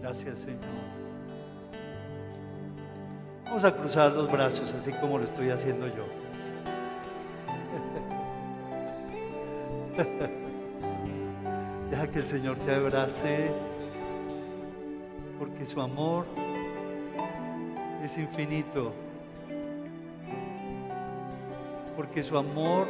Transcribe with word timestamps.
Gracias, 0.00 0.38
Señor. 0.38 0.60
Vamos 3.44 3.64
a 3.64 3.76
cruzar 3.76 4.12
los 4.12 4.30
brazos 4.30 4.72
así 4.72 4.92
como 4.92 5.18
lo 5.18 5.24
estoy 5.24 5.50
haciendo 5.50 5.88
yo. 5.88 6.06
Deja 11.90 12.06
que 12.10 12.18
el 12.20 12.24
Señor 12.24 12.56
te 12.58 12.74
abrace 12.74 13.50
porque 15.38 15.66
su 15.66 15.80
amor 15.80 16.24
es 18.02 18.16
infinito. 18.16 18.92
Porque 21.96 22.22
su 22.22 22.38
amor 22.38 22.86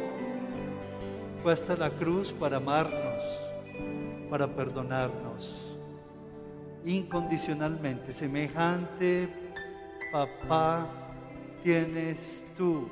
fue 1.43 1.51
hasta 1.51 1.75
la 1.75 1.89
cruz 1.89 2.31
para 2.31 2.57
amarnos, 2.57 3.23
para 4.29 4.47
perdonarnos 4.47 5.60
incondicionalmente. 6.85 8.13
Semejante 8.13 9.29
papá 10.11 10.87
tienes 11.63 12.45
tú 12.57 12.89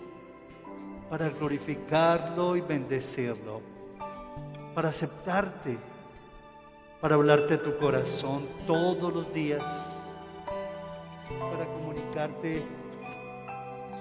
para 1.09 1.29
glorificarlo 1.29 2.55
y 2.55 2.61
bendecirlo, 2.61 3.61
para 4.75 4.89
aceptarte, 4.89 5.77
para 7.01 7.15
hablarte 7.15 7.57
tu 7.57 7.77
corazón 7.77 8.47
todos 8.67 9.11
los 9.11 9.33
días, 9.33 9.63
para 11.51 11.65
comunicarte 11.65 12.63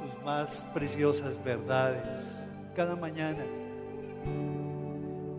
sus 0.01 0.25
más 0.25 0.63
preciosas 0.75 1.43
verdades 1.43 2.47
cada 2.77 2.95
mañana, 2.95 3.45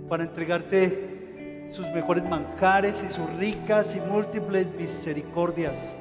para 0.10 0.24
entregarte 0.24 1.09
sus 1.72 1.88
mejores 1.90 2.24
manjares 2.24 3.04
y 3.08 3.12
sus 3.12 3.30
ricas 3.38 3.96
y 3.96 4.02
múltiples 4.02 4.68
misericordias 4.76 5.96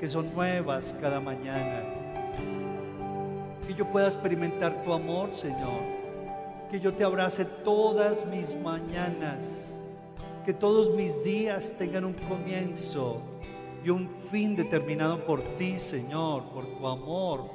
que 0.00 0.08
son 0.08 0.32
nuevas 0.34 0.94
cada 1.00 1.20
mañana. 1.20 1.82
Que 3.66 3.74
yo 3.74 3.86
pueda 3.90 4.06
experimentar 4.06 4.82
tu 4.84 4.92
amor, 4.92 5.32
Señor. 5.32 5.96
Que 6.70 6.80
yo 6.80 6.92
te 6.92 7.04
abrace 7.04 7.44
todas 7.44 8.26
mis 8.26 8.54
mañanas. 8.54 9.74
Que 10.44 10.52
todos 10.52 10.94
mis 10.94 11.22
días 11.24 11.72
tengan 11.78 12.04
un 12.04 12.14
comienzo 12.14 13.20
y 13.84 13.90
un 13.90 14.08
fin 14.30 14.54
determinado 14.54 15.24
por 15.24 15.42
ti, 15.56 15.78
Señor, 15.78 16.44
por 16.54 16.66
tu 16.66 16.86
amor. 16.86 17.50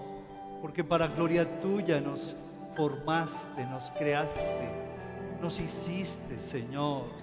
Porque 0.62 0.84
para 0.84 1.08
gloria 1.08 1.60
tuya 1.62 2.00
nos 2.02 2.36
formaste, 2.76 3.66
nos 3.66 3.92
creaste, 3.92 4.70
nos 5.42 5.60
hiciste, 5.60 6.40
Señor. 6.40 7.21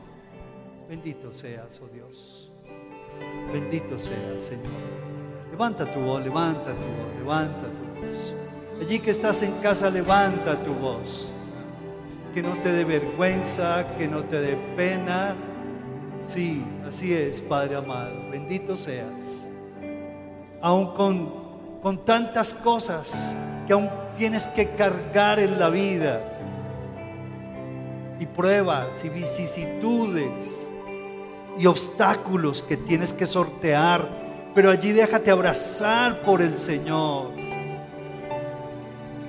Bendito 0.88 1.30
seas, 1.32 1.78
oh 1.84 1.88
Dios. 1.92 2.50
Bendito 3.52 3.98
seas, 3.98 4.42
Señor. 4.42 4.64
Levanta 5.50 5.84
tu 5.84 6.00
voz, 6.00 6.24
levanta 6.24 6.64
tu 6.64 6.70
voz, 6.70 7.18
levanta 7.18 7.60
tu 7.60 8.06
voz. 8.06 8.34
Allí 8.80 8.98
que 8.98 9.10
estás 9.10 9.42
en 9.42 9.52
casa, 9.60 9.90
levanta 9.90 10.56
tu 10.64 10.72
voz. 10.72 11.28
Que 12.32 12.42
no 12.42 12.56
te 12.62 12.72
dé 12.72 12.84
vergüenza, 12.84 13.84
que 13.98 14.08
no 14.08 14.24
te 14.24 14.40
dé 14.40 14.56
pena. 14.76 15.36
Sí, 16.26 16.64
así 16.86 17.12
es, 17.12 17.42
Padre 17.42 17.76
amado. 17.76 18.30
Bendito 18.30 18.74
seas. 18.74 19.46
Aún 20.62 20.94
con, 20.94 21.80
con 21.82 22.02
tantas 22.02 22.54
cosas 22.54 23.34
que 23.66 23.74
aún 23.74 23.90
tienes 24.16 24.46
que 24.46 24.70
cargar 24.70 25.38
en 25.38 25.58
la 25.58 25.68
vida. 25.68 26.22
Y 28.18 28.24
pruebas 28.24 29.04
y 29.04 29.10
vicisitudes 29.10 30.67
y 31.58 31.66
obstáculos 31.66 32.62
que 32.62 32.76
tienes 32.76 33.12
que 33.12 33.26
sortear 33.26 34.28
pero 34.58 34.70
allí 34.70 34.90
déjate 34.90 35.30
abrazar 35.30 36.20
por 36.22 36.42
el 36.42 36.56
Señor. 36.56 37.30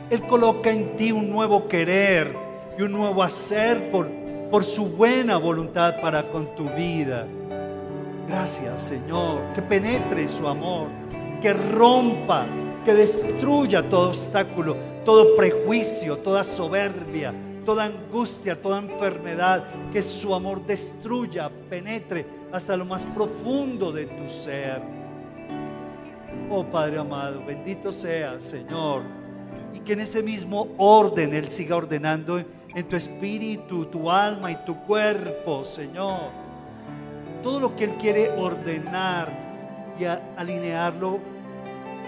Él 0.10 0.26
coloca 0.28 0.72
en 0.72 0.96
ti 0.96 1.12
un 1.12 1.30
nuevo 1.30 1.68
querer 1.68 2.36
y 2.78 2.82
un 2.82 2.94
nuevo 2.94 3.22
hacer 3.22 3.92
por, 3.92 4.10
por 4.50 4.64
su 4.64 4.88
buena 4.88 5.38
voluntad 5.38 6.02
para 6.02 6.24
con 6.24 6.56
tu 6.56 6.68
vida. 6.70 7.28
Gracias 8.28 8.82
Señor, 8.82 9.54
que 9.54 9.62
penetre 9.62 10.28
su 10.28 10.48
amor, 10.48 10.88
que 11.42 11.54
rompa, 11.54 12.48
que 12.84 12.96
destruya 12.96 13.88
todo 13.88 14.10
obstáculo, 14.10 14.76
todo 15.06 15.36
prejuicio, 15.36 16.18
toda 16.18 16.44
soberbia, 16.44 17.36
toda 17.70 17.84
angustia, 17.84 18.60
toda 18.60 18.80
enfermedad, 18.80 19.64
que 19.94 20.02
su 20.02 20.34
amor 20.34 20.66
destruya, 20.66 21.52
penetre 21.70 22.26
hasta 22.52 22.76
lo 22.76 22.84
más 22.84 23.06
profundo 23.06 23.92
de 23.92 24.08
tu 24.08 24.28
ser. 24.28 24.82
Oh 26.50 26.64
Padre 26.64 26.98
amado, 26.98 27.46
bendito 27.46 27.92
sea, 27.92 28.42
Señor. 28.42 29.04
Y 29.72 29.82
que 29.82 29.94
en 29.94 30.00
ese 30.00 30.24
mismo 30.24 30.70
orden 30.80 31.32
Él 31.36 31.48
siga 31.50 31.76
ordenando 31.76 32.40
en 32.40 32.88
tu 32.90 32.96
espíritu, 32.96 33.86
tu 33.86 34.10
alma 34.10 34.52
y 34.52 34.56
tu 34.66 34.76
cuerpo, 34.88 35.64
Señor. 35.64 36.32
Todo 37.44 37.60
lo 37.60 37.76
que 37.76 37.84
Él 37.84 37.98
quiere 37.98 38.32
ordenar 38.32 39.32
y 40.00 40.06
alinearlo 40.06 41.20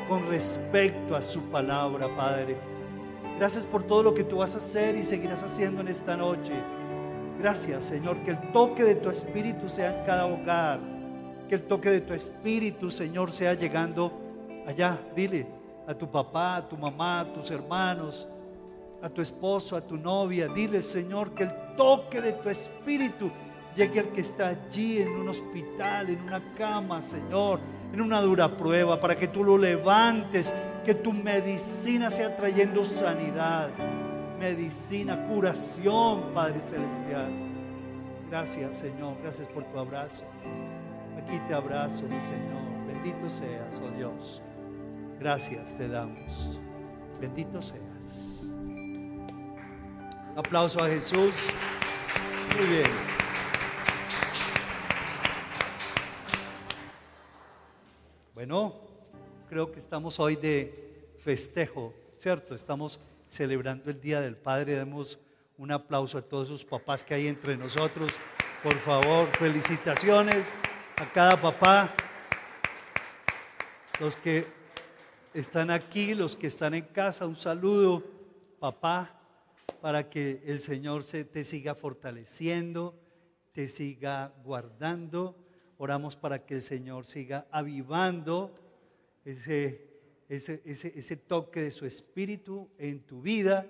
con 0.10 0.28
respecto 0.28 1.16
a 1.16 1.22
su 1.22 1.52
palabra, 1.52 2.08
Padre. 2.18 2.71
Gracias 3.42 3.66
por 3.66 3.82
todo 3.82 4.04
lo 4.04 4.14
que 4.14 4.24
tú 4.24 4.38
vas 4.38 4.54
a 4.54 4.60
hacer 4.60 4.96
y 4.96 5.04
seguirás 5.04 5.42
haciendo 5.42 5.82
en 5.82 5.88
esta 5.88 6.16
noche. 6.16 6.54
Gracias, 7.40 7.86
Señor, 7.86 8.18
que 8.18 8.30
el 8.30 8.52
toque 8.52 8.84
de 8.84 8.94
tu 8.94 9.10
espíritu 9.10 9.68
sea 9.68 9.98
en 9.98 10.06
cada 10.06 10.28
hogar. 10.28 10.80
Que 11.50 11.56
el 11.56 11.64
toque 11.64 11.90
de 11.90 12.02
tu 12.02 12.14
espíritu, 12.14 12.92
Señor, 12.92 13.32
sea 13.32 13.56
llegando 13.56 14.14
Allá, 14.68 15.00
dile 15.16 15.48
a 15.88 15.96
tu 15.96 16.08
papá, 16.08 16.58
a 16.58 16.70
tu 16.70 16.78
mamá, 16.78 17.22
a 17.22 17.34
tus 17.34 17.50
hermanos, 17.50 18.28
a 19.02 19.10
tu 19.10 19.24
esposo, 19.24 19.76
a 19.76 19.82
tu 19.82 19.98
novia, 19.98 20.48
dile, 20.48 20.84
Señor, 20.84 21.32
que 21.32 21.46
el 21.46 21.76
toque 21.76 22.22
de 22.22 22.34
tu 22.34 22.48
espíritu 22.48 23.32
llegue 23.76 24.02
al 24.02 24.10
que 24.10 24.22
está 24.22 24.50
allí 24.50 25.00
en 25.00 25.10
un 25.14 25.30
hospital, 25.30 26.10
en 26.10 26.22
una 26.22 26.54
cama, 26.54 27.02
Señor, 27.02 27.60
en 27.92 28.02
una 28.02 28.22
dura 28.22 28.56
prueba, 28.56 29.00
para 29.00 29.16
que 29.16 29.30
tú 29.30 29.44
lo 29.44 29.58
levantes, 29.58 30.54
que 30.84 30.96
tu 30.96 31.14
medicina 31.14 32.10
sea 32.10 32.36
trayendo 32.36 32.86
sanidad, 32.86 33.70
medicina, 34.40 35.28
curación, 35.28 36.34
Padre 36.34 36.60
Celestial. 36.60 37.32
Gracias, 38.30 38.78
Señor, 38.78 39.18
gracias 39.22 39.48
por 39.50 39.64
tu 39.66 39.78
abrazo. 39.78 40.24
Aquí 41.18 41.40
te 41.48 41.54
abrazo, 41.54 42.04
mi 42.04 42.24
Señor. 42.24 42.62
Bendito 42.88 43.30
seas, 43.30 43.82
oh 43.84 43.92
Dios. 43.96 44.42
Gracias 45.20 45.78
te 45.78 45.88
damos. 45.88 46.60
Bendito 47.20 47.62
seas. 47.62 48.50
aplauso 50.36 50.84
a 50.84 50.88
Jesús. 50.88 51.36
Muy 52.58 52.68
bien. 52.68 52.90
Bueno, 58.34 58.91
creo 59.52 59.70
que 59.70 59.80
estamos 59.80 60.18
hoy 60.18 60.38
de 60.38 61.12
festejo, 61.18 61.94
¿cierto? 62.16 62.56
Estamos 62.56 63.02
celebrando 63.28 63.92
el 63.92 64.00
Día 64.00 64.22
del 64.22 64.38
Padre. 64.38 64.78
Demos 64.78 65.20
un 65.58 65.74
aplauso 65.74 66.18
a 66.18 66.22
todos 66.22 66.48
sus 66.48 66.64
papás 66.64 67.04
que 67.04 67.16
hay 67.16 67.28
entre 67.28 67.58
nosotros. 67.58 68.14
Por 68.64 68.76
favor, 68.76 69.28
felicitaciones 69.34 70.48
a 70.96 71.12
cada 71.12 71.36
papá. 71.36 71.94
Los 74.00 74.16
que 74.16 74.46
están 75.34 75.70
aquí, 75.70 76.16
los 76.16 76.38
que 76.38 76.48
están 76.48 76.74
en 76.74 76.86
casa, 76.86 77.28
un 77.28 77.36
saludo, 77.36 78.06
papá, 78.58 79.20
para 79.82 80.10
que 80.10 80.42
el 80.46 80.62
Señor 80.62 81.04
se, 81.04 81.26
te 81.26 81.44
siga 81.44 81.76
fortaleciendo, 81.76 82.98
te 83.52 83.68
siga 83.68 84.34
guardando. 84.46 85.36
Oramos 85.78 86.16
para 86.16 86.46
que 86.46 86.56
el 86.56 86.62
Señor 86.62 87.06
siga 87.06 87.48
avivando 87.52 88.56
ese, 89.26 89.88
ese, 90.30 90.62
ese, 90.66 90.94
ese 90.96 91.18
toque 91.18 91.62
de 91.62 91.72
su 91.72 91.86
espíritu 91.86 92.70
en 92.78 93.06
tu 93.06 93.22
vida 93.22 93.68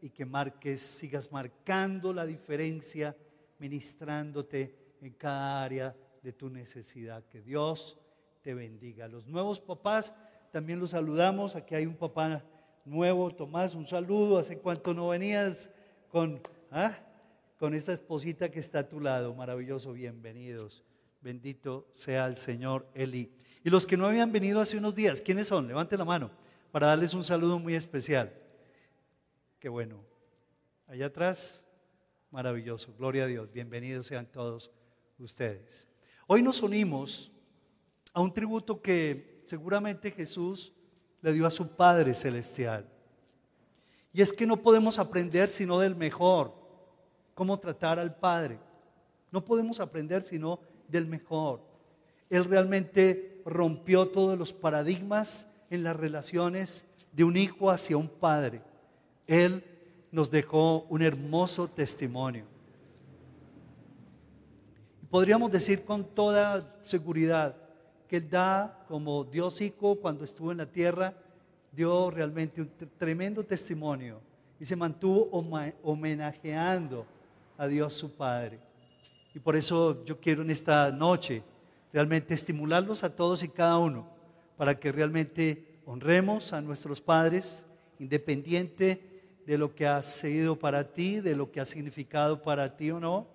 y 0.00 0.10
que 0.10 0.24
marques, 0.24 0.82
sigas 0.82 1.32
marcando 1.32 2.12
la 2.12 2.26
diferencia, 2.26 3.16
ministrándote 3.58 4.96
en 5.00 5.12
cada 5.14 5.62
área 5.64 5.96
de 6.22 6.32
tu 6.32 6.48
necesidad. 6.48 7.24
Que 7.26 7.42
Dios 7.42 7.98
te 8.42 8.54
bendiga. 8.54 9.08
Los 9.08 9.26
nuevos 9.26 9.60
papás 9.60 10.14
también 10.52 10.78
los 10.78 10.90
saludamos. 10.90 11.56
Aquí 11.56 11.74
hay 11.74 11.86
un 11.86 11.96
papá 11.96 12.44
nuevo, 12.84 13.30
Tomás, 13.30 13.74
un 13.74 13.86
saludo. 13.86 14.38
¿Hace 14.38 14.58
cuánto 14.58 14.94
no 14.94 15.08
venías 15.08 15.70
con, 16.08 16.40
¿ah? 16.70 16.96
con 17.58 17.74
esta 17.74 17.92
esposita 17.92 18.50
que 18.50 18.60
está 18.60 18.80
a 18.80 18.88
tu 18.88 19.00
lado? 19.00 19.34
Maravilloso, 19.34 19.92
bienvenidos. 19.92 20.85
Bendito 21.26 21.88
sea 21.92 22.28
el 22.28 22.36
Señor 22.36 22.86
Eli. 22.94 23.32
Y 23.64 23.68
los 23.68 23.84
que 23.84 23.96
no 23.96 24.06
habían 24.06 24.30
venido 24.30 24.60
hace 24.60 24.76
unos 24.76 24.94
días, 24.94 25.20
¿quiénes 25.20 25.48
son? 25.48 25.66
Levanten 25.66 25.98
la 25.98 26.04
mano 26.04 26.30
para 26.70 26.86
darles 26.86 27.14
un 27.14 27.24
saludo 27.24 27.58
muy 27.58 27.74
especial. 27.74 28.32
Qué 29.58 29.68
bueno. 29.68 30.04
Allá 30.86 31.06
atrás, 31.06 31.64
maravilloso. 32.30 32.94
Gloria 32.96 33.24
a 33.24 33.26
Dios. 33.26 33.50
Bienvenidos 33.50 34.06
sean 34.06 34.26
todos 34.26 34.70
ustedes. 35.18 35.88
Hoy 36.28 36.44
nos 36.44 36.62
unimos 36.62 37.32
a 38.12 38.20
un 38.20 38.32
tributo 38.32 38.80
que 38.80 39.42
seguramente 39.46 40.12
Jesús 40.12 40.72
le 41.22 41.32
dio 41.32 41.44
a 41.44 41.50
su 41.50 41.66
Padre 41.74 42.14
Celestial. 42.14 42.88
Y 44.12 44.22
es 44.22 44.32
que 44.32 44.46
no 44.46 44.58
podemos 44.58 45.00
aprender 45.00 45.50
sino 45.50 45.80
del 45.80 45.96
mejor, 45.96 46.54
cómo 47.34 47.58
tratar 47.58 47.98
al 47.98 48.14
Padre. 48.14 48.60
No 49.32 49.44
podemos 49.44 49.80
aprender 49.80 50.22
sino 50.22 50.60
del 50.88 51.06
mejor. 51.06 51.60
Él 52.30 52.44
realmente 52.44 53.42
rompió 53.44 54.08
todos 54.08 54.38
los 54.38 54.52
paradigmas 54.52 55.46
en 55.70 55.84
las 55.84 55.96
relaciones 55.96 56.84
de 57.12 57.24
un 57.24 57.36
hijo 57.36 57.70
hacia 57.70 57.96
un 57.96 58.08
padre. 58.08 58.62
Él 59.26 59.64
nos 60.10 60.30
dejó 60.30 60.86
un 60.88 61.02
hermoso 61.02 61.68
testimonio. 61.68 62.44
Podríamos 65.10 65.50
decir 65.50 65.84
con 65.84 66.04
toda 66.04 66.76
seguridad 66.84 67.56
que 68.08 68.16
Él 68.16 68.28
da 68.28 68.84
como 68.88 69.24
Dios 69.24 69.60
hijo 69.60 69.96
cuando 69.96 70.24
estuvo 70.24 70.52
en 70.52 70.58
la 70.58 70.66
tierra, 70.66 71.14
dio 71.72 72.10
realmente 72.10 72.60
un 72.60 72.70
tremendo 72.98 73.44
testimonio 73.44 74.20
y 74.58 74.64
se 74.64 74.76
mantuvo 74.76 75.28
homenajeando 75.82 77.06
a 77.58 77.66
Dios 77.66 77.94
su 77.94 78.10
Padre. 78.10 78.65
Y 79.36 79.40
por 79.40 79.54
eso 79.54 80.02
yo 80.06 80.18
quiero 80.18 80.40
en 80.40 80.48
esta 80.48 80.90
noche 80.90 81.42
realmente 81.92 82.32
estimularlos 82.32 83.04
a 83.04 83.14
todos 83.14 83.42
y 83.42 83.50
cada 83.50 83.76
uno 83.76 84.08
para 84.56 84.80
que 84.80 84.90
realmente 84.90 85.78
honremos 85.84 86.54
a 86.54 86.62
nuestros 86.62 87.02
padres, 87.02 87.66
independiente 87.98 89.36
de 89.44 89.58
lo 89.58 89.74
que 89.74 89.86
ha 89.86 90.02
sido 90.02 90.58
para 90.58 90.90
ti, 90.90 91.20
de 91.20 91.36
lo 91.36 91.52
que 91.52 91.60
ha 91.60 91.66
significado 91.66 92.40
para 92.40 92.78
ti 92.78 92.90
o 92.90 92.98
no, 92.98 93.28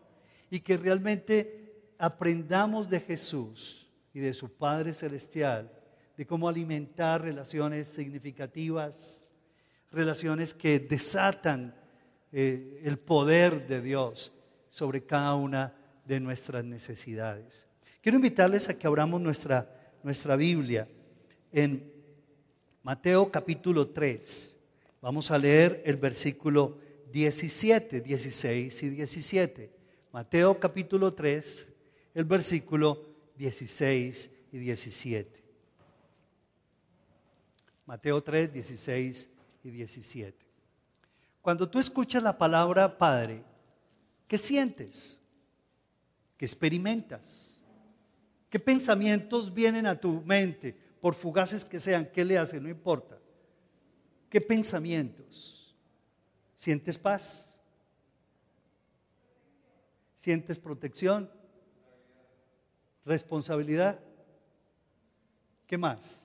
y 0.50 0.62
que 0.62 0.76
realmente 0.76 1.94
aprendamos 2.00 2.90
de 2.90 3.00
Jesús 3.00 3.88
y 4.12 4.22
de 4.22 4.34
su 4.34 4.52
Padre 4.52 4.96
Celestial, 4.96 5.72
de 6.18 6.26
cómo 6.26 6.50
alimentar 6.50 7.22
relaciones 7.22 7.88
significativas, 7.88 9.28
relaciones 9.92 10.56
que 10.56 10.80
desatan 10.80 11.76
eh, 12.32 12.82
el 12.86 12.98
poder 12.98 13.68
de 13.68 13.84
Dios 13.84 14.32
sobre 14.68 15.06
cada 15.06 15.36
una 15.36 15.76
de 16.06 16.20
nuestras 16.20 16.64
necesidades. 16.64 17.66
Quiero 18.02 18.18
invitarles 18.18 18.70
a 18.70 18.78
que 18.78 18.88
abramos 18.88 19.22
nuestra, 19.22 19.94
nuestra 20.04 20.36
Biblia 20.36 20.88
en 21.52 21.92
Mateo 22.84 23.32
capítulo 23.32 23.90
3. 23.90 24.56
Vamos 25.02 25.30
a 25.32 25.38
leer 25.38 25.82
el 25.86 25.98
versículo 25.98 26.80
17, 27.12 28.02
16 28.02 28.84
y 28.84 28.90
17. 28.90 29.72
Mateo 30.12 30.60
capítulo 30.60 31.14
3, 31.14 31.72
el 32.16 32.26
versículo 32.26 33.06
16 33.38 34.30
y 34.52 34.58
17. 34.58 35.44
Mateo 37.86 38.24
3, 38.24 38.54
16 38.54 39.30
y 39.64 39.70
17. 39.70 40.46
Cuando 41.42 41.70
tú 41.70 41.80
escuchas 41.80 42.24
la 42.24 42.38
palabra 42.38 42.98
Padre, 42.98 43.44
¿qué 44.28 44.38
sientes? 44.38 45.21
¿Qué 46.42 46.46
experimentas? 46.46 47.62
¿Qué 48.50 48.60
pensamientos 48.60 49.54
vienen 49.54 49.86
a 49.86 49.96
tu 50.02 50.24
mente? 50.24 50.76
Por 51.00 51.14
fugaces 51.14 51.64
que 51.64 51.80
sean, 51.80 52.08
¿qué 52.12 52.26
le 52.26 52.36
hace? 52.36 52.60
No 52.60 52.68
importa. 52.68 53.20
¿Qué 54.28 54.42
pensamientos? 54.42 55.76
¿Sientes 56.58 56.98
paz? 56.98 57.56
¿Sientes 60.16 60.58
protección? 60.58 61.32
¿Responsabilidad? 63.06 64.00
¿Qué 65.68 65.78
más? 65.78 66.24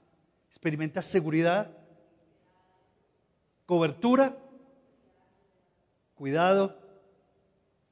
¿Experimentas 0.48 1.04
seguridad? 1.04 1.76
¿Cobertura? 3.66 4.34
¿Cuidado? 6.14 6.74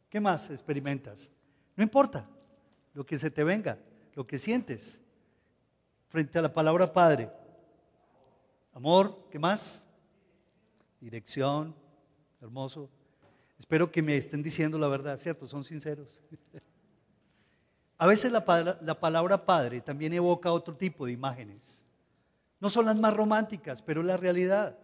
¿Qué 0.09 0.21
más 0.21 0.49
experimentas? 0.49 1.31
No 1.77 1.83
importa 1.83 2.29
lo 2.93 3.05
que 3.05 3.19
se 3.19 3.31
te 3.31 3.45
venga, 3.45 3.79
lo 4.15 4.27
que 4.27 4.39
sientes 4.39 5.01
frente 6.09 6.39
a 6.39 6.43
la 6.43 6.53
palabra 6.53 6.93
Padre. 6.93 7.31
Amor, 8.73 9.27
¿qué 9.31 9.39
más? 9.39 9.85
Dirección, 11.01 11.75
hermoso. 12.41 12.89
Espero 13.59 13.91
que 13.91 14.03
me 14.03 14.17
estén 14.17 14.43
diciendo 14.43 14.79
la 14.79 14.89
verdad, 14.89 15.19
¿cierto? 15.19 15.47
Son 15.47 15.65
sinceros. 15.65 16.21
A 17.99 18.07
veces 18.07 18.33
la, 18.33 18.79
la, 18.81 19.01
palabra 19.01 19.47
Padre 19.47 19.81
también 19.81 20.13
evoca 20.13 20.51
otro 20.51 20.77
tipo 20.77 21.07
de 21.07 21.13
imágenes. 21.13 21.87
No 22.61 22.69
son 22.69 22.87
las 22.87 22.97
más 22.97 23.15
románticas, 23.15 23.81
pero 23.83 24.01
es 24.01 24.07
la 24.07 24.17
realidad. 24.17 24.77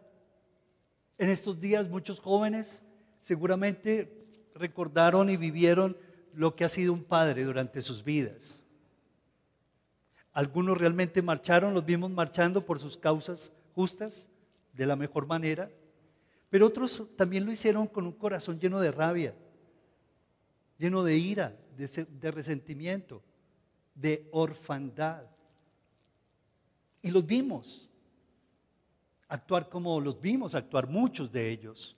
En 1.18 1.28
estos 1.28 1.60
días 1.60 1.88
muchos 1.88 2.20
jóvenes 2.20 2.82
seguramente 3.18 4.26
recordaron 4.54 5.28
y 5.28 5.36
vivieron 5.36 5.96
lo 6.34 6.54
que 6.54 6.64
ha 6.64 6.68
sido 6.68 6.92
un 6.92 7.04
padre 7.04 7.44
durante 7.44 7.82
sus 7.82 8.04
vidas. 8.04 8.62
Algunos 10.32 10.78
realmente 10.78 11.22
marcharon, 11.22 11.74
los 11.74 11.84
vimos 11.84 12.10
marchando 12.10 12.64
por 12.64 12.78
sus 12.78 12.96
causas 12.96 13.52
justas, 13.74 14.28
de 14.72 14.86
la 14.86 14.96
mejor 14.96 15.26
manera, 15.26 15.70
pero 16.48 16.66
otros 16.66 17.04
también 17.16 17.44
lo 17.44 17.52
hicieron 17.52 17.86
con 17.86 18.06
un 18.06 18.12
corazón 18.12 18.58
lleno 18.58 18.80
de 18.80 18.92
rabia, 18.92 19.34
lleno 20.78 21.02
de 21.02 21.16
ira, 21.16 21.56
de, 21.76 22.06
de 22.08 22.30
resentimiento, 22.30 23.22
de 23.94 24.28
orfandad. 24.30 25.24
Y 27.02 27.10
los 27.10 27.26
vimos 27.26 27.88
actuar 29.28 29.68
como 29.68 30.00
los 30.00 30.20
vimos 30.20 30.54
actuar 30.54 30.88
muchos 30.88 31.30
de 31.30 31.50
ellos. 31.50 31.96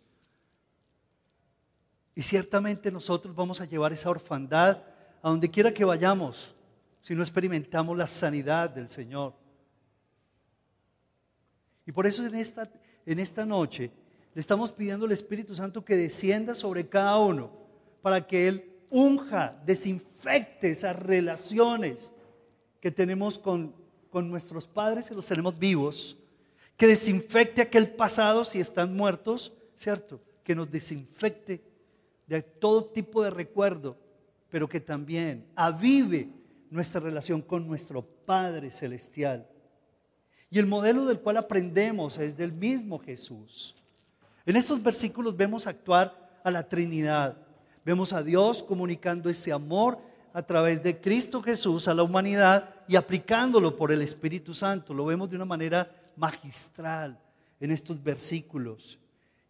Y 2.14 2.22
ciertamente 2.22 2.90
nosotros 2.90 3.34
vamos 3.34 3.60
a 3.60 3.64
llevar 3.64 3.92
esa 3.92 4.10
orfandad 4.10 4.82
a 5.22 5.28
donde 5.30 5.50
quiera 5.50 5.72
que 5.72 5.84
vayamos 5.84 6.54
si 7.00 7.14
no 7.14 7.22
experimentamos 7.22 7.96
la 7.96 8.06
sanidad 8.06 8.70
del 8.70 8.88
Señor. 8.88 9.34
Y 11.86 11.92
por 11.92 12.06
eso 12.06 12.24
en 12.24 12.34
esta, 12.34 12.70
en 13.06 13.18
esta 13.18 13.44
noche 13.44 13.90
le 14.34 14.40
estamos 14.40 14.70
pidiendo 14.70 15.06
al 15.06 15.12
Espíritu 15.12 15.54
Santo 15.54 15.84
que 15.84 15.96
descienda 15.96 16.54
sobre 16.54 16.88
cada 16.88 17.18
uno 17.18 17.50
para 18.02 18.26
que 18.26 18.48
Él 18.48 18.72
unja, 18.90 19.60
desinfecte 19.64 20.70
esas 20.70 20.96
relaciones 20.96 22.12
que 22.80 22.90
tenemos 22.90 23.38
con, 23.38 23.74
con 24.10 24.28
nuestros 24.28 24.66
padres 24.66 25.10
y 25.10 25.14
los 25.14 25.26
tenemos 25.26 25.58
vivos, 25.58 26.16
que 26.76 26.86
desinfecte 26.86 27.62
aquel 27.62 27.90
pasado 27.90 28.44
si 28.44 28.60
están 28.60 28.94
muertos, 28.94 29.52
¿cierto? 29.74 30.20
Que 30.44 30.54
nos 30.54 30.70
desinfecte 30.70 31.62
de 32.26 32.42
todo 32.42 32.84
tipo 32.84 33.22
de 33.22 33.30
recuerdo, 33.30 33.96
pero 34.50 34.68
que 34.68 34.80
también 34.80 35.46
avive 35.54 36.28
nuestra 36.70 37.00
relación 37.00 37.42
con 37.42 37.66
nuestro 37.66 38.02
Padre 38.02 38.70
Celestial. 38.70 39.46
Y 40.50 40.58
el 40.58 40.66
modelo 40.66 41.06
del 41.06 41.20
cual 41.20 41.38
aprendemos 41.38 42.18
es 42.18 42.36
del 42.36 42.52
mismo 42.52 42.98
Jesús. 42.98 43.74
En 44.44 44.56
estos 44.56 44.82
versículos 44.82 45.36
vemos 45.36 45.66
actuar 45.66 46.40
a 46.44 46.50
la 46.50 46.68
Trinidad. 46.68 47.36
Vemos 47.84 48.12
a 48.12 48.22
Dios 48.22 48.62
comunicando 48.62 49.30
ese 49.30 49.52
amor 49.52 49.98
a 50.32 50.42
través 50.42 50.82
de 50.82 51.00
Cristo 51.00 51.42
Jesús 51.42 51.88
a 51.88 51.94
la 51.94 52.02
humanidad 52.02 52.74
y 52.88 52.96
aplicándolo 52.96 53.76
por 53.76 53.92
el 53.92 54.02
Espíritu 54.02 54.54
Santo. 54.54 54.94
Lo 54.94 55.04
vemos 55.04 55.30
de 55.30 55.36
una 55.36 55.44
manera 55.44 55.90
magistral 56.16 57.18
en 57.60 57.70
estos 57.70 58.02
versículos. 58.02 58.98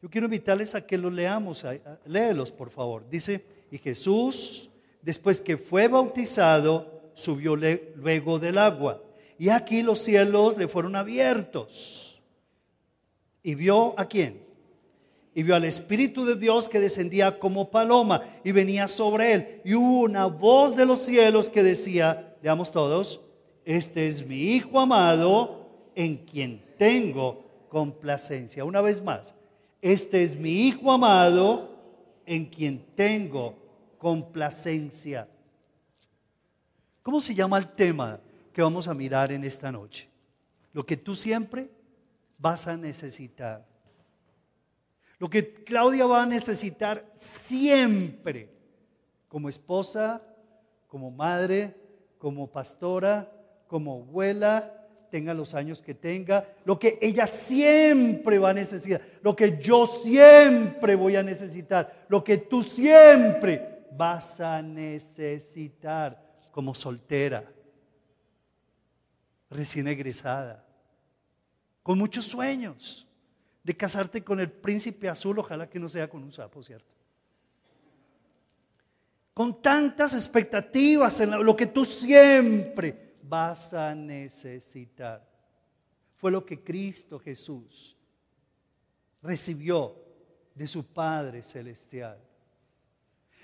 Yo 0.02 0.10
quiero 0.10 0.24
invitarles 0.24 0.74
a 0.74 0.84
que 0.84 0.98
los 0.98 1.12
leamos, 1.12 1.64
léelos 2.06 2.50
por 2.50 2.70
favor. 2.70 3.08
Dice, 3.08 3.44
y 3.70 3.78
Jesús, 3.78 4.68
después 5.00 5.40
que 5.40 5.56
fue 5.56 5.86
bautizado, 5.86 7.12
subió 7.14 7.54
luego 7.54 8.40
del 8.40 8.58
agua. 8.58 9.00
Y 9.38 9.48
aquí 9.48 9.80
los 9.80 10.00
cielos 10.00 10.58
le 10.58 10.66
fueron 10.66 10.96
abiertos. 10.96 12.20
¿Y 13.44 13.54
vio 13.54 13.94
a 13.96 14.06
quién? 14.06 14.42
Y 15.36 15.44
vio 15.44 15.54
al 15.54 15.64
Espíritu 15.64 16.24
de 16.24 16.34
Dios 16.34 16.68
que 16.68 16.80
descendía 16.80 17.38
como 17.38 17.70
paloma 17.70 18.22
y 18.42 18.50
venía 18.50 18.88
sobre 18.88 19.32
él. 19.32 19.60
Y 19.64 19.74
hubo 19.74 20.00
una 20.00 20.26
voz 20.26 20.74
de 20.74 20.84
los 20.84 20.98
cielos 20.98 21.48
que 21.48 21.62
decía, 21.62 22.34
leamos 22.42 22.72
todos, 22.72 23.20
este 23.64 24.08
es 24.08 24.26
mi 24.26 24.56
Hijo 24.56 24.80
amado 24.80 25.68
en 25.94 26.16
quien 26.16 26.60
tengo 26.76 27.44
complacencia. 27.68 28.64
Una 28.64 28.80
vez 28.80 29.00
más, 29.00 29.34
este 29.82 30.22
es 30.22 30.36
mi 30.36 30.68
Hijo 30.68 30.90
amado 30.92 31.68
en 32.24 32.46
quien 32.46 32.86
tengo 32.94 33.56
complacencia. 33.98 35.28
¿Cómo 37.02 37.20
se 37.20 37.34
llama 37.34 37.58
el 37.58 37.66
tema 37.74 38.20
que 38.52 38.62
vamos 38.62 38.86
a 38.86 38.94
mirar 38.94 39.32
en 39.32 39.42
esta 39.42 39.72
noche? 39.72 40.08
Lo 40.72 40.86
que 40.86 40.96
tú 40.96 41.16
siempre 41.16 41.68
vas 42.38 42.68
a 42.68 42.76
necesitar. 42.76 43.66
Lo 45.18 45.28
que 45.28 45.52
Claudia 45.64 46.06
va 46.06 46.22
a 46.22 46.26
necesitar 46.26 47.04
siempre, 47.14 48.50
como 49.28 49.48
esposa, 49.48 50.22
como 50.86 51.10
madre, 51.10 51.76
como 52.18 52.46
pastora, 52.46 53.30
como 53.66 53.94
abuela, 53.94 54.81
tenga 55.12 55.34
los 55.34 55.54
años 55.54 55.82
que 55.82 55.92
tenga, 55.92 56.48
lo 56.64 56.78
que 56.78 56.98
ella 57.02 57.26
siempre 57.26 58.38
va 58.38 58.48
a 58.48 58.54
necesitar, 58.54 59.02
lo 59.20 59.36
que 59.36 59.58
yo 59.60 59.86
siempre 59.86 60.94
voy 60.94 61.16
a 61.16 61.22
necesitar, 61.22 62.06
lo 62.08 62.24
que 62.24 62.38
tú 62.38 62.62
siempre 62.62 63.84
vas 63.92 64.40
a 64.40 64.62
necesitar 64.62 66.18
como 66.50 66.74
soltera, 66.74 67.44
recién 69.50 69.86
egresada, 69.86 70.64
con 71.82 71.98
muchos 71.98 72.24
sueños 72.24 73.06
de 73.62 73.76
casarte 73.76 74.24
con 74.24 74.40
el 74.40 74.50
príncipe 74.50 75.10
azul, 75.10 75.38
ojalá 75.38 75.68
que 75.68 75.78
no 75.78 75.90
sea 75.90 76.08
con 76.08 76.22
un 76.22 76.32
sapo, 76.32 76.62
¿cierto? 76.62 76.90
Con 79.34 79.60
tantas 79.60 80.14
expectativas 80.14 81.20
en 81.20 81.44
lo 81.44 81.54
que 81.54 81.66
tú 81.66 81.84
siempre 81.84 83.11
vas 83.22 83.72
a 83.72 83.94
necesitar. 83.94 85.26
Fue 86.16 86.30
lo 86.30 86.44
que 86.44 86.62
Cristo 86.62 87.18
Jesús 87.18 87.96
recibió 89.22 89.96
de 90.54 90.66
su 90.66 90.84
Padre 90.84 91.42
Celestial. 91.42 92.18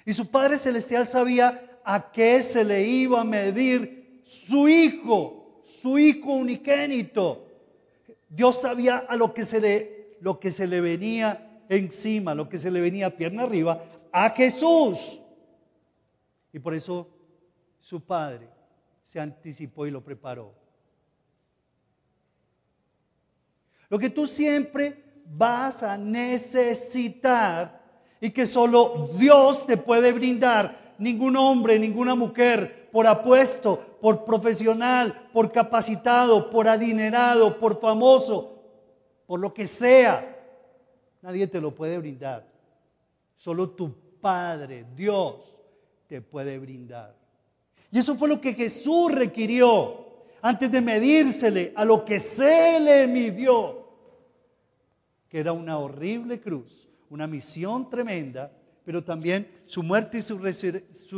Y 0.04 0.12
su 0.12 0.30
Padre 0.30 0.58
Celestial 0.58 1.06
sabía 1.06 1.80
a 1.84 2.10
qué 2.10 2.42
se 2.42 2.64
le 2.64 2.82
iba 2.82 3.20
a 3.20 3.24
medir 3.24 4.20
su 4.24 4.68
Hijo, 4.68 5.62
su 5.64 5.98
Hijo 5.98 6.32
unigénito. 6.32 7.46
Dios 8.28 8.60
sabía 8.60 8.98
a 8.98 9.16
lo 9.16 9.32
que 9.32 9.44
se 9.44 9.60
le, 9.60 10.16
lo 10.20 10.38
que 10.38 10.50
se 10.50 10.66
le 10.66 10.80
venía 10.80 11.62
encima, 11.68 12.34
lo 12.34 12.48
que 12.48 12.58
se 12.58 12.70
le 12.70 12.80
venía 12.80 13.16
pierna 13.16 13.44
arriba, 13.44 13.82
a 14.12 14.30
Jesús. 14.30 15.18
Y 16.52 16.58
por 16.58 16.74
eso 16.74 17.08
su 17.80 18.00
Padre 18.00 18.57
se 19.08 19.18
anticipó 19.18 19.86
y 19.86 19.90
lo 19.90 20.04
preparó. 20.04 20.52
Lo 23.88 23.98
que 23.98 24.10
tú 24.10 24.26
siempre 24.26 25.02
vas 25.24 25.82
a 25.82 25.96
necesitar 25.96 27.80
y 28.20 28.30
que 28.30 28.44
solo 28.44 29.08
Dios 29.14 29.66
te 29.66 29.78
puede 29.78 30.12
brindar, 30.12 30.94
ningún 30.98 31.36
hombre, 31.36 31.78
ninguna 31.78 32.14
mujer, 32.14 32.90
por 32.92 33.06
apuesto, 33.06 33.96
por 34.02 34.26
profesional, 34.26 35.30
por 35.32 35.52
capacitado, 35.52 36.50
por 36.50 36.68
adinerado, 36.68 37.58
por 37.58 37.80
famoso, 37.80 38.62
por 39.26 39.40
lo 39.40 39.54
que 39.54 39.66
sea, 39.66 40.36
nadie 41.22 41.46
te 41.46 41.62
lo 41.62 41.74
puede 41.74 41.96
brindar. 41.96 42.46
Solo 43.36 43.70
tu 43.70 43.90
Padre, 44.20 44.84
Dios, 44.94 45.62
te 46.08 46.20
puede 46.20 46.58
brindar. 46.58 47.17
Y 47.90 47.98
eso 47.98 48.16
fue 48.16 48.28
lo 48.28 48.40
que 48.40 48.54
Jesús 48.54 49.12
requirió 49.12 50.06
antes 50.42 50.70
de 50.70 50.80
medírsele 50.80 51.72
a 51.74 51.84
lo 51.84 52.04
que 52.04 52.20
se 52.20 52.78
le 52.80 53.06
midió, 53.06 53.88
que 55.28 55.40
era 55.40 55.52
una 55.52 55.78
horrible 55.78 56.40
cruz, 56.40 56.88
una 57.10 57.26
misión 57.26 57.88
tremenda, 57.88 58.52
pero 58.84 59.02
también 59.02 59.48
su 59.66 59.82
muerte 59.82 60.18
y 60.18 60.22
su, 60.22 60.38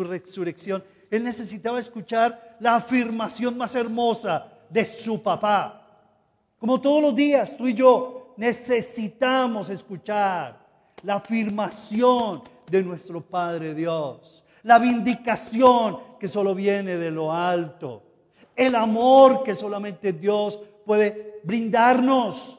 resurrección. 0.05 0.83
Él 1.11 1.25
necesitaba 1.25 1.79
escuchar 1.79 2.57
la 2.61 2.77
afirmación 2.77 3.57
más 3.57 3.75
hermosa 3.75 4.53
de 4.69 4.87
su 4.87 5.23
papá. 5.23 5.77
Como 6.59 6.81
todos 6.81 7.03
los 7.03 7.15
días, 7.15 7.57
tú 7.57 7.67
y 7.67 7.75
yo 7.75 8.35
necesitamos 8.37 9.71
escuchar 9.71 10.59
la 11.03 11.17
afirmación 11.17 12.43
de 12.71 12.83
nuestro 12.83 13.21
Padre 13.21 13.75
Dios 13.75 14.41
la 14.63 14.79
vindicación 14.79 15.99
que 16.19 16.29
solo 16.29 16.55
viene 16.55 16.97
de 16.97 17.11
lo 17.11 17.33
alto, 17.33 18.03
el 18.55 18.75
amor 18.75 19.43
que 19.43 19.55
solamente 19.55 20.13
Dios 20.13 20.59
puede 20.85 21.41
brindarnos, 21.45 22.59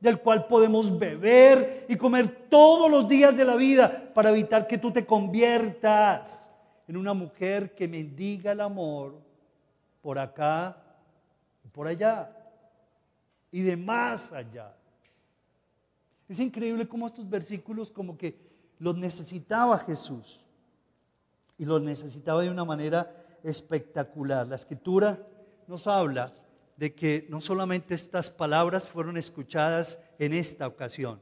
del 0.00 0.20
cual 0.20 0.46
podemos 0.46 0.96
beber 0.96 1.86
y 1.88 1.96
comer 1.96 2.48
todos 2.50 2.90
los 2.90 3.08
días 3.08 3.36
de 3.36 3.44
la 3.44 3.56
vida 3.56 4.12
para 4.12 4.30
evitar 4.30 4.66
que 4.66 4.78
tú 4.78 4.90
te 4.92 5.06
conviertas 5.06 6.52
en 6.86 6.96
una 6.96 7.14
mujer 7.14 7.74
que 7.74 7.88
mendiga 7.88 8.52
el 8.52 8.60
amor 8.60 9.14
por 10.02 10.18
acá 10.18 10.76
y 11.64 11.68
por 11.68 11.86
allá 11.86 12.30
y 13.50 13.62
de 13.62 13.76
más 13.76 14.32
allá. 14.32 14.74
Es 16.28 16.38
increíble 16.40 16.86
cómo 16.86 17.06
estos 17.06 17.28
versículos 17.28 17.90
como 17.90 18.18
que 18.18 18.36
los 18.78 18.96
necesitaba 18.96 19.78
Jesús 19.78 20.45
y 21.58 21.64
lo 21.64 21.78
necesitaba 21.78 22.42
de 22.42 22.50
una 22.50 22.64
manera 22.64 23.14
espectacular. 23.42 24.46
La 24.46 24.56
escritura 24.56 25.18
nos 25.66 25.86
habla 25.86 26.34
de 26.76 26.94
que 26.94 27.26
no 27.30 27.40
solamente 27.40 27.94
estas 27.94 28.30
palabras 28.30 28.86
fueron 28.86 29.16
escuchadas 29.16 29.98
en 30.18 30.34
esta 30.34 30.66
ocasión, 30.66 31.20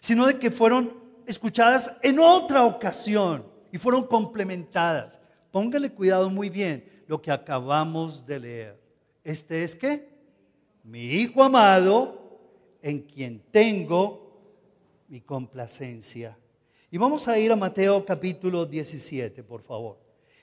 sino 0.00 0.26
de 0.26 0.38
que 0.38 0.50
fueron 0.50 0.92
escuchadas 1.26 1.96
en 2.02 2.18
otra 2.18 2.64
ocasión 2.64 3.46
y 3.70 3.78
fueron 3.78 4.06
complementadas. 4.06 5.20
Póngale 5.50 5.92
cuidado 5.92 6.28
muy 6.28 6.50
bien 6.50 7.04
lo 7.06 7.20
que 7.20 7.30
acabamos 7.30 8.26
de 8.26 8.38
leer. 8.38 8.80
Este 9.24 9.64
es 9.64 9.74
que 9.74 10.12
mi 10.84 11.00
Hijo 11.00 11.42
amado, 11.42 12.40
en 12.82 13.02
quien 13.02 13.40
tengo 13.50 14.22
mi 15.08 15.20
complacencia. 15.20 16.36
Y 16.94 16.98
vamos 16.98 17.26
a 17.26 17.38
ir 17.38 17.50
a 17.50 17.56
Mateo 17.56 18.04
capítulo 18.04 18.66
17, 18.66 19.42
por 19.44 19.62
favor. 19.62 19.96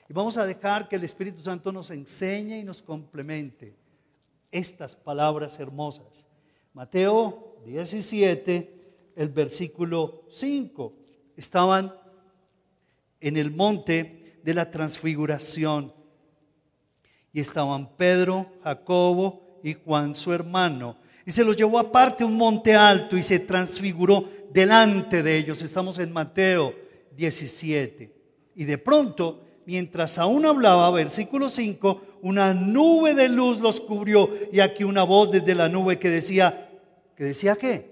Y 0.08 0.12
vamos 0.12 0.36
a 0.36 0.44
dejar 0.44 0.88
que 0.88 0.96
el 0.96 1.04
Espíritu 1.04 1.40
Santo 1.40 1.70
nos 1.70 1.92
enseñe 1.92 2.58
y 2.58 2.64
nos 2.64 2.82
complemente 2.82 3.76
estas 4.50 4.96
palabras 4.96 5.60
hermosas. 5.60 6.26
Mateo 6.74 7.62
17, 7.64 9.12
el 9.14 9.28
versículo 9.28 10.24
5. 10.28 10.92
Estaban 11.36 11.94
en 13.20 13.36
el 13.36 13.52
monte 13.52 14.40
de 14.42 14.52
la 14.52 14.72
transfiguración 14.72 15.94
y 17.32 17.38
estaban 17.38 17.94
Pedro, 17.96 18.50
Jacobo 18.64 19.60
y 19.62 19.74
Juan 19.74 20.16
su 20.16 20.32
hermano 20.32 20.96
y 21.30 21.32
se 21.32 21.44
los 21.44 21.56
llevó 21.56 21.78
aparte 21.78 22.24
un 22.24 22.36
monte 22.36 22.74
alto 22.74 23.16
y 23.16 23.22
se 23.22 23.38
transfiguró 23.38 24.24
delante 24.52 25.22
de 25.22 25.36
ellos. 25.36 25.62
Estamos 25.62 25.98
en 25.98 26.12
Mateo 26.12 26.74
17. 27.16 28.12
Y 28.56 28.64
de 28.64 28.78
pronto, 28.78 29.42
mientras 29.66 30.18
aún 30.18 30.44
hablaba, 30.46 30.90
versículo 30.90 31.48
5, 31.48 32.18
una 32.22 32.52
nube 32.54 33.14
de 33.14 33.28
luz 33.28 33.58
los 33.58 33.80
cubrió 33.80 34.28
y 34.52 34.60
aquí 34.60 34.84
una 34.84 35.04
voz 35.04 35.30
desde 35.30 35.54
la 35.54 35.68
nube 35.68 35.98
que 35.98 36.10
decía, 36.10 36.70
¿que 37.16 37.24
decía 37.24 37.56
qué? 37.56 37.90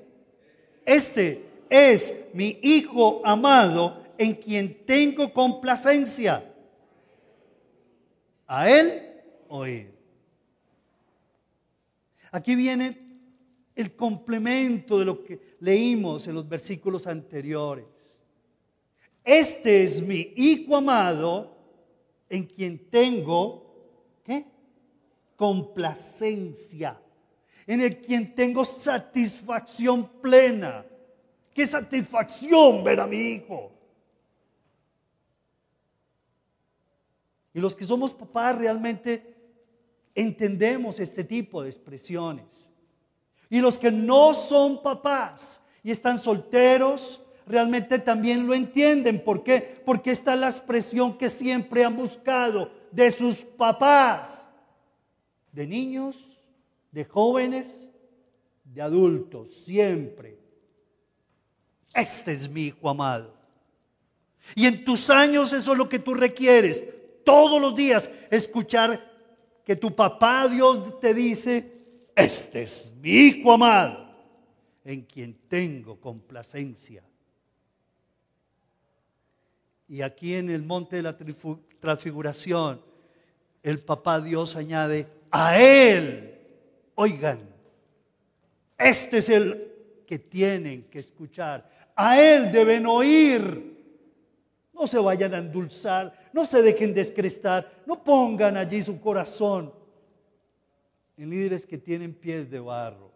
Este 0.85 1.45
es 1.71 2.15
mi 2.33 2.59
Hijo 2.63 3.23
amado 3.25 4.03
en 4.17 4.35
quien 4.35 4.85
tengo 4.85 5.33
complacencia. 5.33 6.45
A 8.47 8.69
él 8.69 9.03
oír. 9.49 9.93
Aquí 12.31 12.55
viene 12.55 13.08
el 13.79 13.95
complemento 13.95 14.99
de 14.99 15.05
lo 15.05 15.23
que 15.23 15.57
leímos 15.61 16.27
en 16.27 16.35
los 16.35 16.49
versículos 16.49 17.07
anteriores. 17.07 17.87
Este 19.23 19.85
es 19.85 20.03
mi 20.03 20.33
Hijo 20.37 20.77
amado 20.77 21.57
en 22.29 22.45
quien 22.45 22.91
tengo 22.91 23.69
complacencia, 25.37 27.01
en 27.65 27.81
el 27.83 27.99
quien 27.99 28.35
tengo 28.35 28.65
satisfacción 28.65 30.09
plena. 30.21 30.85
¿Qué 31.55 31.65
satisfacción 31.65 32.83
ver 32.83 32.99
a 32.99 33.07
mi 33.07 33.17
hijo? 33.17 33.71
Y 37.55 37.61
los 37.61 37.77
que 37.77 37.85
somos 37.85 38.13
papás 38.13 38.59
realmente 38.59 39.37
entendemos 40.17 40.99
este 40.99 41.23
tipo 41.23 41.63
de 41.63 41.69
expresiones. 41.69 42.68
Y 43.51 43.61
los 43.61 43.79
que 43.79 43.91
no 43.91 44.35
son 44.35 44.83
papás 44.83 45.63
y 45.83 45.91
están 45.91 46.19
solteros, 46.19 47.23
realmente 47.47 47.99
también 47.99 48.47
lo 48.47 48.55
entienden. 48.55 49.23
¿Por 49.23 49.43
qué? 49.43 49.83
Porque 49.85 50.11
esta 50.11 50.35
es 50.35 50.41
la 50.41 50.49
expresión 50.49 51.17
que 51.17 51.31
siempre 51.31 51.85
han 51.85 51.97
buscado 51.97 52.71
de 52.91 53.11
sus 53.11 53.39
papás, 53.39 54.51
de 55.53 55.67
niños, 55.67 56.39
de 56.91 57.05
jóvenes, 57.05 57.91
de 58.65 58.83
adultos, 58.83 59.55
siempre. 59.55 60.39
Este 61.95 62.33
es 62.33 62.49
mi 62.49 62.67
hijo 62.67 62.89
amado. 62.89 63.35
Y 64.55 64.67
en 64.67 64.85
tus 64.85 65.11
años 65.11 65.53
eso 65.53 65.73
es 65.73 65.79
lo 65.79 65.89
que 65.89 65.99
tú 65.99 66.15
requieres. 66.15 66.85
Todos 67.25 67.61
los 67.61 67.75
días 67.75 68.11
escuchar 68.31 69.09
que 69.65 69.77
tu 69.77 69.95
papá 69.95 70.49
Dios 70.49 71.01
te 71.01 71.13
dice, 71.13 71.78
este 72.19 72.63
es 72.63 72.91
mi 73.01 73.11
Hijo 73.11 73.53
amado, 73.53 74.09
en 74.85 75.03
quien 75.03 75.35
tengo 75.49 76.01
complacencia. 76.01 77.03
Y 79.89 80.03
aquí 80.03 80.35
en 80.35 80.51
el 80.51 80.63
monte 80.63 80.97
de 80.97 81.03
la 81.03 81.17
transfiguración, 81.81 82.81
el 83.63 83.79
papá 83.79 84.21
Dios 84.21 84.57
añade 84.57 85.07
a 85.31 85.59
Él. 85.59 86.39
Oigan, 86.97 87.39
este 88.77 89.19
es 89.19 89.29
el 89.31 89.73
que 90.07 90.19
tienen 90.19 90.85
que 90.91 90.99
escuchar. 90.99 91.71
A 91.95 92.21
Él 92.21 92.51
deben 92.51 92.87
oír. 92.87 93.77
No 94.73 94.87
se 94.87 94.99
vayan 94.99 95.35
a 95.35 95.39
endulzar, 95.39 96.31
no 96.33 96.45
se 96.45 96.63
dejen 96.63 96.95
descrestar, 96.95 97.83
no 97.87 98.03
pongan 98.03 98.57
allí 98.57 98.81
su 98.83 99.01
corazón 99.01 99.78
en 101.19 101.31
líderes 101.31 101.67
que 101.67 101.77
tienen 101.77 102.15
pies 102.15 102.49
de 102.49 102.61
barro. 102.61 103.11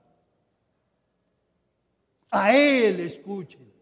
A 2.31 2.55
Él 2.55 3.01
escuchen. 3.01 3.73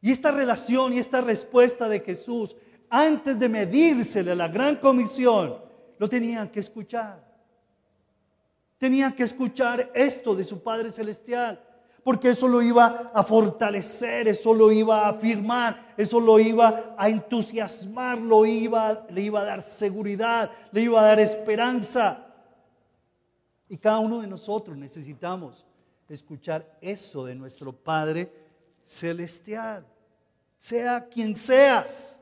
Y 0.00 0.10
esta 0.10 0.30
relación 0.30 0.92
y 0.92 0.98
esta 0.98 1.20
respuesta 1.20 1.88
de 1.88 2.00
Jesús, 2.00 2.56
antes 2.88 3.38
de 3.38 3.48
medírsele 3.48 4.32
a 4.32 4.34
la 4.34 4.48
gran 4.48 4.76
comisión, 4.76 5.58
lo 5.98 6.08
tenían 6.08 6.48
que 6.48 6.60
escuchar. 6.60 7.22
Tenían 8.78 9.12
que 9.12 9.22
escuchar 9.22 9.90
esto 9.94 10.34
de 10.34 10.44
su 10.44 10.62
Padre 10.62 10.90
Celestial, 10.90 11.62
porque 12.02 12.30
eso 12.30 12.48
lo 12.48 12.60
iba 12.60 13.10
a 13.14 13.22
fortalecer, 13.22 14.28
eso 14.28 14.52
lo 14.52 14.70
iba 14.70 15.06
a 15.06 15.10
afirmar, 15.10 15.94
eso 15.96 16.20
lo 16.20 16.38
iba 16.38 16.94
a 16.96 17.08
entusiasmar, 17.08 18.18
lo 18.18 18.44
iba, 18.44 19.06
le 19.10 19.22
iba 19.22 19.40
a 19.40 19.44
dar 19.44 19.62
seguridad, 19.62 20.50
le 20.70 20.82
iba 20.82 21.00
a 21.00 21.06
dar 21.06 21.20
esperanza. 21.20 22.23
Y 23.68 23.78
cada 23.78 23.98
uno 23.98 24.20
de 24.20 24.26
nosotros 24.26 24.76
necesitamos 24.76 25.64
escuchar 26.08 26.78
eso 26.80 27.24
de 27.24 27.34
nuestro 27.34 27.72
Padre 27.72 28.30
Celestial. 28.84 29.86
Sea 30.58 31.08
quien 31.08 31.36
seas, 31.36 32.18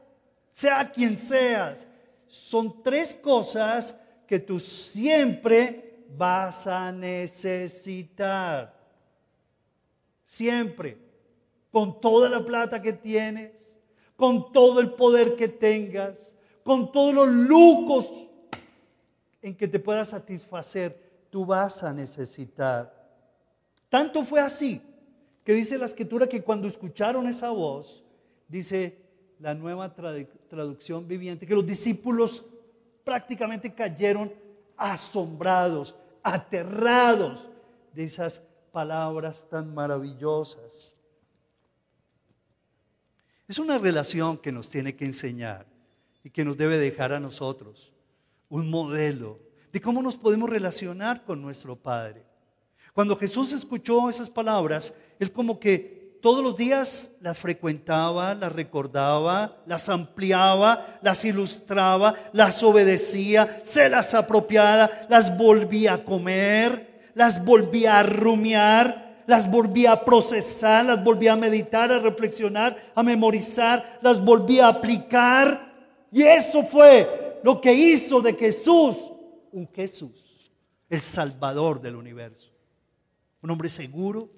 sea 0.52 0.90
quien 0.90 1.18
seas. 1.18 1.86
Son 2.26 2.82
tres 2.82 3.14
cosas 3.14 3.94
que 4.26 4.38
tú 4.38 4.58
siempre 4.58 6.04
vas 6.16 6.66
a 6.66 6.92
necesitar. 6.92 8.74
Siempre. 10.24 10.98
Con 11.70 12.00
toda 12.00 12.28
la 12.28 12.44
plata 12.44 12.82
que 12.82 12.92
tienes, 12.92 13.76
con 14.14 14.52
todo 14.52 14.80
el 14.80 14.92
poder 14.92 15.36
que 15.36 15.48
tengas, 15.48 16.34
con 16.62 16.92
todos 16.92 17.14
los 17.14 17.28
lucos 17.28 18.28
en 19.40 19.56
que 19.56 19.66
te 19.66 19.78
puedas 19.78 20.10
satisfacer 20.10 21.01
tú 21.32 21.46
vas 21.46 21.82
a 21.82 21.94
necesitar. 21.94 22.94
Tanto 23.88 24.22
fue 24.22 24.38
así 24.38 24.82
que 25.42 25.54
dice 25.54 25.78
la 25.78 25.86
escritura 25.86 26.26
que 26.26 26.42
cuando 26.42 26.68
escucharon 26.68 27.26
esa 27.26 27.50
voz, 27.50 28.04
dice 28.46 28.98
la 29.40 29.54
nueva 29.54 29.94
traducción 29.94 31.08
viviente, 31.08 31.46
que 31.46 31.54
los 31.54 31.64
discípulos 31.64 32.44
prácticamente 33.02 33.72
cayeron 33.72 34.30
asombrados, 34.76 35.94
aterrados 36.22 37.48
de 37.94 38.04
esas 38.04 38.42
palabras 38.70 39.48
tan 39.48 39.72
maravillosas. 39.72 40.94
Es 43.48 43.58
una 43.58 43.78
relación 43.78 44.36
que 44.36 44.52
nos 44.52 44.68
tiene 44.68 44.94
que 44.94 45.06
enseñar 45.06 45.66
y 46.22 46.28
que 46.28 46.44
nos 46.44 46.58
debe 46.58 46.76
dejar 46.76 47.14
a 47.14 47.20
nosotros 47.20 47.90
un 48.50 48.68
modelo 48.68 49.51
de 49.72 49.80
cómo 49.80 50.02
nos 50.02 50.16
podemos 50.16 50.50
relacionar 50.50 51.24
con 51.24 51.40
nuestro 51.40 51.76
Padre. 51.76 52.22
Cuando 52.92 53.16
Jesús 53.16 53.52
escuchó 53.52 54.10
esas 54.10 54.28
palabras, 54.28 54.92
él 55.18 55.32
como 55.32 55.58
que 55.58 56.18
todos 56.20 56.44
los 56.44 56.56
días 56.56 57.10
las 57.20 57.38
frecuentaba, 57.38 58.34
las 58.34 58.52
recordaba, 58.52 59.56
las 59.66 59.88
ampliaba, 59.88 60.98
las 61.00 61.24
ilustraba, 61.24 62.14
las 62.32 62.62
obedecía, 62.62 63.60
se 63.64 63.88
las 63.88 64.14
apropiaba, 64.14 64.90
las 65.08 65.36
volvía 65.36 65.94
a 65.94 66.04
comer, 66.04 67.10
las 67.14 67.44
volvía 67.44 67.98
a 67.98 68.02
rumiar, 68.02 69.16
las 69.26 69.50
volvía 69.50 69.92
a 69.92 70.04
procesar, 70.04 70.84
las 70.84 71.02
volvía 71.02 71.32
a 71.32 71.36
meditar, 71.36 71.90
a 71.90 71.98
reflexionar, 71.98 72.76
a 72.94 73.02
memorizar, 73.02 73.98
las 74.02 74.22
volvía 74.22 74.66
a 74.66 74.70
aplicar. 74.70 75.72
Y 76.12 76.22
eso 76.22 76.62
fue 76.62 77.40
lo 77.42 77.60
que 77.60 77.72
hizo 77.72 78.20
de 78.20 78.34
Jesús 78.34 79.12
un 79.52 79.68
Jesús, 79.68 80.50
el 80.88 81.00
Salvador 81.00 81.80
del 81.80 81.96
universo. 81.96 82.50
Un 83.40 83.50
hombre 83.50 83.68
seguro, 83.68 84.30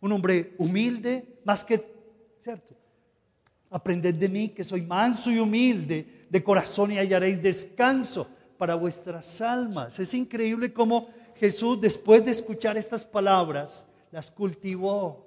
un 0.00 0.12
hombre 0.12 0.54
humilde, 0.58 1.40
más 1.44 1.64
que, 1.64 1.84
¿cierto? 2.40 2.76
Aprended 3.70 4.14
de 4.14 4.28
mí 4.28 4.48
que 4.50 4.64
soy 4.64 4.82
manso 4.82 5.30
y 5.30 5.38
humilde 5.38 6.26
de 6.30 6.42
corazón 6.42 6.92
y 6.92 6.98
hallaréis 6.98 7.42
descanso 7.42 8.28
para 8.56 8.74
vuestras 8.74 9.40
almas. 9.40 9.98
Es 9.98 10.14
increíble 10.14 10.72
cómo 10.72 11.08
Jesús, 11.36 11.80
después 11.80 12.24
de 12.24 12.32
escuchar 12.32 12.76
estas 12.76 13.04
palabras, 13.04 13.86
las 14.10 14.30
cultivó, 14.30 15.26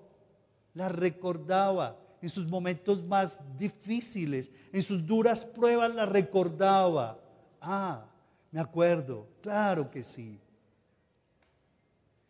las 0.73 0.91
recordaba 0.91 1.97
en 2.21 2.29
sus 2.29 2.47
momentos 2.47 3.03
más 3.03 3.39
difíciles, 3.57 4.51
en 4.71 4.81
sus 4.81 5.05
duras 5.05 5.43
pruebas 5.43 5.93
las 5.95 6.07
recordaba. 6.07 7.19
Ah, 7.59 8.05
me 8.51 8.59
acuerdo, 8.59 9.27
claro 9.41 9.89
que 9.89 10.03
sí. 10.03 10.39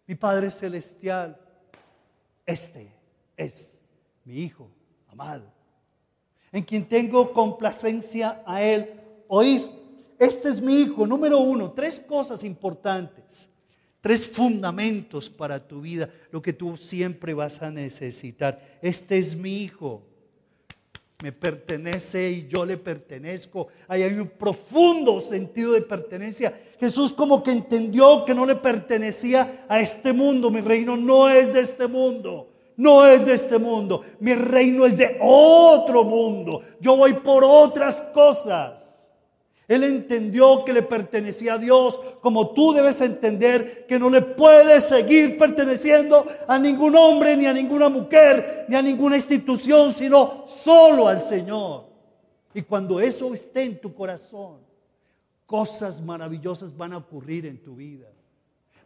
Mi 0.06 0.16
Padre 0.16 0.52
Celestial, 0.52 1.38
este 2.46 2.94
es 3.36 3.82
mi 4.24 4.44
Hijo 4.44 4.70
amado, 5.08 5.52
en 6.52 6.64
quien 6.64 6.88
tengo 6.88 7.34
complacencia 7.34 8.44
a 8.46 8.62
Él 8.62 8.94
oír. 9.28 9.82
Este 10.20 10.50
es 10.50 10.62
mi 10.62 10.82
Hijo, 10.82 11.08
número 11.08 11.40
uno. 11.40 11.72
Tres 11.72 12.00
cosas 12.00 12.44
importantes, 12.44 13.50
tres 14.00 14.28
fundamentos 14.28 15.30
para 15.30 15.66
tu 15.68 15.82
vida, 15.82 16.10
lo 16.30 16.42
que 16.42 16.54
tú 16.54 16.78
siempre 16.78 17.34
vas 17.34 17.62
a 17.62 17.72
necesitar. 17.72 18.60
Este 18.82 19.18
es 19.18 19.36
mi 19.36 19.64
Hijo 19.64 20.04
me 21.22 21.32
pertenece 21.32 22.30
y 22.30 22.48
yo 22.48 22.66
le 22.66 22.78
pertenezco. 22.78 23.68
Ahí 23.88 24.04
hay 24.04 24.14
un 24.14 24.28
profundo 24.28 25.22
sentido 25.22 25.74
de 25.74 25.82
pertenencia. 25.82 26.54
Jesús 26.80 27.14
como 27.14 27.44
que 27.44 27.52
entendió 27.52 28.26
que 28.26 28.34
no 28.34 28.46
le 28.46 28.56
pertenecía 28.56 29.66
a 29.68 29.80
este 29.80 30.14
mundo. 30.14 30.50
Mi 30.50 30.62
reino 30.62 30.98
no 30.98 31.30
es 31.30 31.54
de 31.54 31.62
este 31.62 31.88
mundo. 31.88 32.48
No 32.76 33.06
es 33.06 33.24
de 33.26 33.34
este 33.34 33.60
mundo. 33.60 34.02
Mi 34.20 34.34
reino 34.34 34.86
es 34.86 34.98
de 34.98 35.18
otro 35.22 36.04
mundo. 36.04 36.62
Yo 36.80 36.96
voy 36.96 37.14
por 37.14 37.44
otras 37.44 38.02
cosas. 38.14 38.91
Él 39.72 39.86
entendió 39.86 40.66
que 40.66 40.74
le 40.74 40.82
pertenecía 40.82 41.54
a 41.54 41.58
Dios, 41.58 41.98
como 42.20 42.50
tú 42.50 42.74
debes 42.74 43.00
entender 43.00 43.86
que 43.88 43.98
no 43.98 44.10
le 44.10 44.22
puedes 44.22 44.84
seguir 44.84 45.38
perteneciendo 45.38 46.26
a 46.46 46.60
ningún 46.60 46.94
hombre, 46.94 47.38
ni 47.38 47.46
a 47.46 47.54
ninguna 47.54 47.88
mujer, 47.88 48.66
ni 48.68 48.76
a 48.76 48.82
ninguna 48.82 49.16
institución, 49.16 49.94
sino 49.94 50.44
solo 50.46 51.08
al 51.08 51.22
Señor. 51.22 51.86
Y 52.54 52.64
cuando 52.64 53.00
eso 53.00 53.34
esté 53.34 53.64
en 53.64 53.80
tu 53.80 53.94
corazón, 53.94 54.58
cosas 55.46 56.02
maravillosas 56.02 56.76
van 56.76 56.92
a 56.92 56.98
ocurrir 56.98 57.46
en 57.46 57.64
tu 57.64 57.78
vida. 57.78 58.10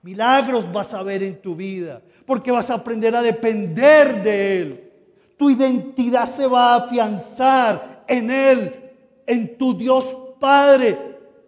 Milagros 0.04 0.72
vas 0.72 0.94
a 0.94 1.02
ver 1.02 1.24
en 1.24 1.42
tu 1.42 1.56
vida, 1.56 2.00
porque 2.28 2.52
vas 2.52 2.70
a 2.70 2.76
aprender 2.76 3.16
a 3.16 3.24
depender 3.24 4.22
de 4.22 4.62
Él. 4.62 4.92
Tu 5.36 5.50
identidad 5.50 6.28
se 6.28 6.46
va 6.46 6.74
a 6.76 6.78
afianzar 6.78 8.04
en 8.08 8.30
Él, 8.30 8.92
en 9.26 9.58
tu 9.58 9.76
Dios 9.76 10.16
Padre, 10.40 10.98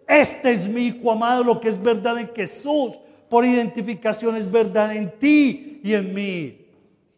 este 0.06 0.52
es 0.52 0.68
mi 0.68 0.86
hijo 0.86 1.12
amado, 1.12 1.44
lo 1.44 1.60
que 1.60 1.68
es 1.68 1.80
verdad 1.80 2.18
en 2.18 2.28
Jesús, 2.34 2.98
por 3.28 3.44
identificación 3.44 4.36
es 4.36 4.50
verdad 4.50 4.94
en 4.94 5.10
ti 5.18 5.80
y 5.82 5.92
en 5.94 6.14
mí. 6.14 6.66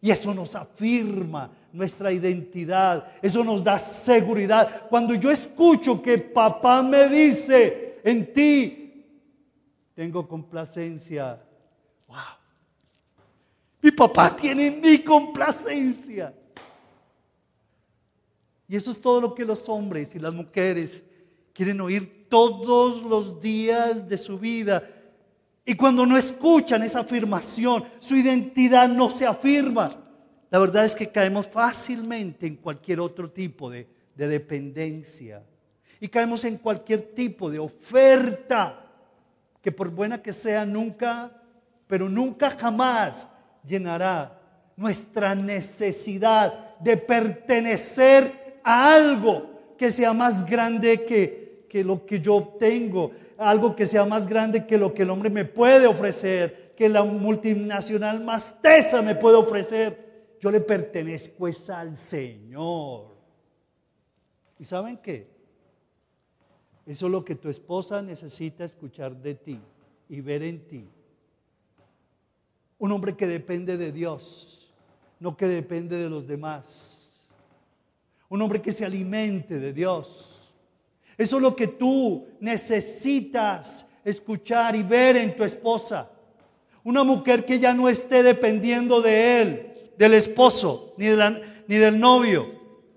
Y 0.01 0.11
eso 0.11 0.35
nos 0.35 0.57
afirma 0.57 1.51
nuestra 1.73 2.13
identidad, 2.13 3.07
eso 3.23 3.45
nos 3.45 3.63
da 3.63 3.79
seguridad. 3.79 4.89
Cuando 4.89 5.15
yo 5.15 5.31
escucho 5.31 6.03
que 6.03 6.19
papá 6.19 6.83
me 6.83 7.09
dice, 7.09 8.01
en 8.03 8.33
ti 8.33 9.05
tengo 9.95 10.27
complacencia. 10.27 11.41
Wow. 12.09 12.19
Mi 13.83 13.91
papá 13.93 14.35
tiene 14.35 14.71
mi 14.71 14.99
complacencia. 14.99 16.35
Y 18.67 18.77
eso 18.77 18.91
es 18.91 19.01
todo 19.01 19.21
lo 19.21 19.35
que 19.35 19.45
los 19.45 19.69
hombres 19.69 20.15
y 20.15 20.19
las 20.19 20.33
mujeres 20.33 21.05
quieren 21.61 21.83
oír 21.83 22.27
todos 22.31 23.03
los 23.03 23.39
días 23.39 24.09
de 24.09 24.17
su 24.17 24.39
vida. 24.39 24.83
Y 25.63 25.75
cuando 25.75 26.07
no 26.07 26.17
escuchan 26.17 26.83
esa 26.83 27.01
afirmación, 27.01 27.85
su 27.99 28.17
identidad 28.17 28.89
no 28.89 29.11
se 29.11 29.27
afirma. 29.27 29.95
La 30.49 30.59
verdad 30.59 30.87
es 30.87 30.95
que 30.95 31.11
caemos 31.11 31.47
fácilmente 31.47 32.47
en 32.47 32.57
cualquier 32.57 32.99
otro 32.99 33.31
tipo 33.31 33.69
de, 33.69 33.87
de 34.15 34.27
dependencia. 34.27 35.43
Y 36.01 36.09
caemos 36.09 36.45
en 36.45 36.57
cualquier 36.57 37.15
tipo 37.15 37.51
de 37.51 37.59
oferta 37.59 38.83
que 39.61 39.71
por 39.71 39.91
buena 39.91 40.23
que 40.23 40.33
sea, 40.33 40.65
nunca, 40.65 41.31
pero 41.87 42.09
nunca 42.09 42.57
jamás 42.59 43.29
llenará 43.67 44.41
nuestra 44.79 45.35
necesidad 45.35 46.79
de 46.79 46.97
pertenecer 46.97 48.61
a 48.65 48.95
algo 48.95 49.75
que 49.77 49.91
sea 49.91 50.15
más 50.15 50.47
grande 50.47 51.05
que 51.05 51.50
que 51.71 51.85
lo 51.85 52.05
que 52.05 52.21
yo 52.21 52.57
tengo, 52.59 53.13
algo 53.39 53.77
que 53.77 53.87
sea 53.87 54.05
más 54.05 54.27
grande 54.27 54.67
que 54.67 54.77
lo 54.77 54.93
que 54.93 55.05
el 55.05 55.11
hombre 55.11 55.31
me 55.31 55.45
puede 55.45 55.87
ofrecer, 55.87 56.75
que 56.77 56.89
la 56.89 57.05
multinacional 57.05 58.23
más 58.25 58.61
tesa 58.61 59.01
me 59.01 59.15
puede 59.15 59.37
ofrecer. 59.37 60.35
Yo 60.41 60.51
le 60.51 60.61
pertenezco 60.61 61.47
es 61.47 61.71
al 61.71 61.97
Señor. 61.97 63.07
¿Y 64.59 64.65
saben 64.65 64.99
qué? 64.99 65.29
Eso 66.85 67.07
es 67.07 67.13
lo 67.13 67.25
que 67.25 67.37
tu 67.37 67.49
esposa 67.49 68.03
necesita 68.03 68.65
escuchar 68.65 69.15
de 69.15 69.37
ti 69.37 69.61
y 70.09 70.21
ver 70.21 70.43
en 70.43 70.67
ti. 70.67 70.89
Un 72.79 72.91
hombre 72.91 73.17
que 73.17 73.29
depende 73.29 73.77
de 73.77 73.93
Dios, 73.93 74.75
no 75.21 75.37
que 75.37 75.47
depende 75.47 75.97
de 75.97 76.11
los 76.11 76.27
demás. 76.27 77.29
Un 78.29 78.43
hombre 78.43 78.61
que 78.61 78.73
se 78.73 78.85
alimente 78.85 79.61
de 79.61 79.73
Dios 79.73 80.40
eso 81.21 81.37
es 81.37 81.43
lo 81.43 81.55
que 81.55 81.67
tú 81.67 82.27
necesitas 82.41 83.87
escuchar 84.03 84.75
y 84.75 84.83
ver 84.83 85.19
en 85.19 85.37
tu 85.37 85.45
esposa. 85.45 86.11
Una 86.83 87.05
mujer 87.05 87.45
que 87.45 87.59
ya 87.59 87.75
no 87.75 87.91
esté 87.91 88.23
dependiendo 88.23 89.03
de 89.03 89.43
él, 89.43 89.73
del 89.99 90.15
esposo, 90.15 90.95
ni, 90.97 91.09
ni 91.69 91.77
del 91.77 92.01
novio, 92.01 92.47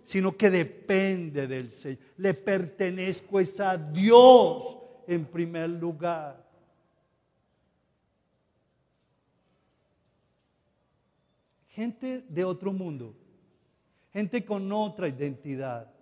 sino 0.05 0.37
que 0.37 0.49
depende 0.49 1.47
del 1.47 1.69
Señor. 1.73 1.99
Le 2.15 2.33
pertenezco 2.33 3.41
es 3.41 3.59
a 3.59 3.75
Dios 3.75 4.77
en 5.05 5.25
primer 5.25 5.71
lugar. 5.71 6.41
Gente 11.67 12.23
de 12.29 12.45
otro 12.45 12.71
mundo, 12.71 13.13
gente 14.13 14.45
con 14.45 14.71
otra 14.71 15.09
identidad 15.09 15.92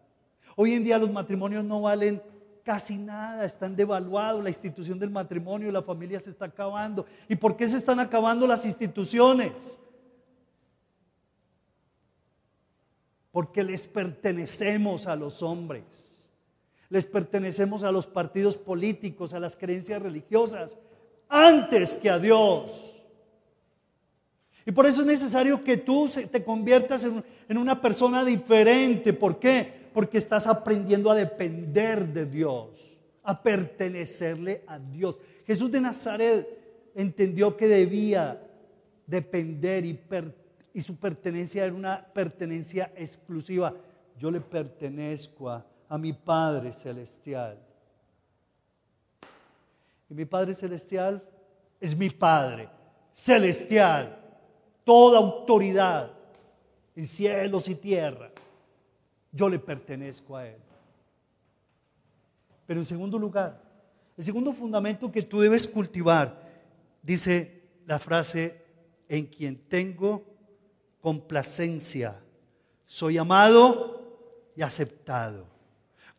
Hoy 0.55 0.73
en 0.73 0.83
día 0.83 0.97
los 0.97 1.11
matrimonios 1.11 1.63
no 1.63 1.81
valen 1.81 2.21
casi 2.63 2.97
nada, 2.97 3.45
están 3.45 3.75
devaluados, 3.75 4.43
la 4.43 4.49
institución 4.49 4.99
del 4.99 5.09
matrimonio, 5.09 5.71
la 5.71 5.81
familia 5.81 6.19
se 6.19 6.29
está 6.29 6.45
acabando. 6.45 7.05
¿Y 7.27 7.35
por 7.35 7.55
qué 7.55 7.67
se 7.67 7.77
están 7.77 7.99
acabando 7.99 8.45
las 8.45 8.65
instituciones? 8.65 9.79
Porque 13.31 13.63
les 13.63 13.87
pertenecemos 13.87 15.07
a 15.07 15.15
los 15.15 15.41
hombres, 15.41 16.21
les 16.89 17.05
pertenecemos 17.05 17.83
a 17.83 17.91
los 17.91 18.05
partidos 18.05 18.57
políticos, 18.57 19.33
a 19.33 19.39
las 19.39 19.55
creencias 19.55 20.01
religiosas, 20.01 20.77
antes 21.29 21.95
que 21.95 22.09
a 22.09 22.19
Dios. 22.19 23.01
Y 24.65 24.71
por 24.71 24.85
eso 24.85 25.01
es 25.01 25.07
necesario 25.07 25.63
que 25.63 25.77
tú 25.77 26.09
te 26.31 26.43
conviertas 26.43 27.05
en, 27.05 27.57
una 27.57 27.81
persona 27.81 28.23
diferente. 28.23 29.13
¿Por 29.13 29.39
qué? 29.39 29.80
Porque 29.93 30.17
estás 30.17 30.47
aprendiendo 30.47 31.11
a 31.11 31.15
depender 31.15 32.07
de 32.07 32.25
Dios, 32.25 32.99
a 33.23 33.41
pertenecerle 33.41 34.63
a 34.67 34.79
Dios. 34.79 35.17
Jesús 35.45 35.71
de 35.71 35.81
Nazaret 35.81 36.47
entendió 36.95 37.55
que 37.55 37.67
debía 37.67 38.41
depender 39.05 39.85
y, 39.85 40.81
su 40.81 40.95
pertenencia 40.95 41.65
era 41.65 41.73
una 41.73 42.05
pertenencia 42.13 42.91
exclusiva. 42.95 43.73
Yo 44.17 44.31
le 44.31 44.39
pertenezco 44.39 45.49
a, 45.49 45.65
a 45.89 45.97
mi 45.97 46.13
Padre 46.13 46.71
Celestial. 46.71 47.57
Y 50.09 50.13
mi 50.13 50.25
Padre 50.25 50.53
Celestial 50.53 51.21
es 51.79 51.97
mi 51.97 52.09
Padre 52.09 52.69
Celestial. 53.11 54.17
Toda 54.85 55.19
autoridad 55.19 56.11
en 56.95 57.07
cielos 57.07 57.67
y 57.67 57.75
tierra 57.75 58.30
yo 59.31 59.49
le 59.49 59.59
pertenezco 59.59 60.35
a 60.35 60.47
Él. 60.47 60.57
Pero 62.65 62.79
en 62.79 62.85
segundo 62.85 63.17
lugar, 63.17 63.61
el 64.17 64.23
segundo 64.23 64.53
fundamento 64.53 65.11
que 65.11 65.23
tú 65.23 65.39
debes 65.39 65.67
cultivar, 65.67 66.41
dice 67.01 67.63
la 67.85 67.99
frase, 67.99 68.61
en 69.07 69.25
quien 69.25 69.57
tengo 69.67 70.23
complacencia, 71.01 72.19
soy 72.85 73.17
amado 73.17 74.51
y 74.55 74.61
aceptado. 74.61 75.47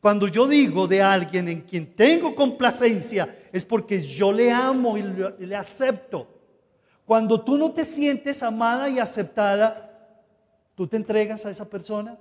Cuando 0.01 0.27
yo 0.27 0.49
digo 0.49 0.89
de 0.89 1.01
alguien 1.01 1.49
en 1.49 1.61
quien 1.61 1.95
tengo 1.95 2.35
complacencia, 2.35 3.39
es 3.53 3.65
porque 3.65 4.03
yo 4.03 4.33
le 4.33 4.51
amo 4.51 4.99
y 4.99 5.03
le 5.47 5.55
acepto. 5.55 6.27
Cuando 7.05 7.41
tú 7.41 7.57
no 7.57 7.73
te 7.73 7.85
sientes 7.85 8.43
amada 8.43 8.89
y 8.89 8.99
aceptada, 8.99 10.19
¿tú 10.75 10.87
te 10.87 10.97
entregas 10.97 11.47
a 11.47 11.51
esa 11.51 11.69
persona? 11.69 12.19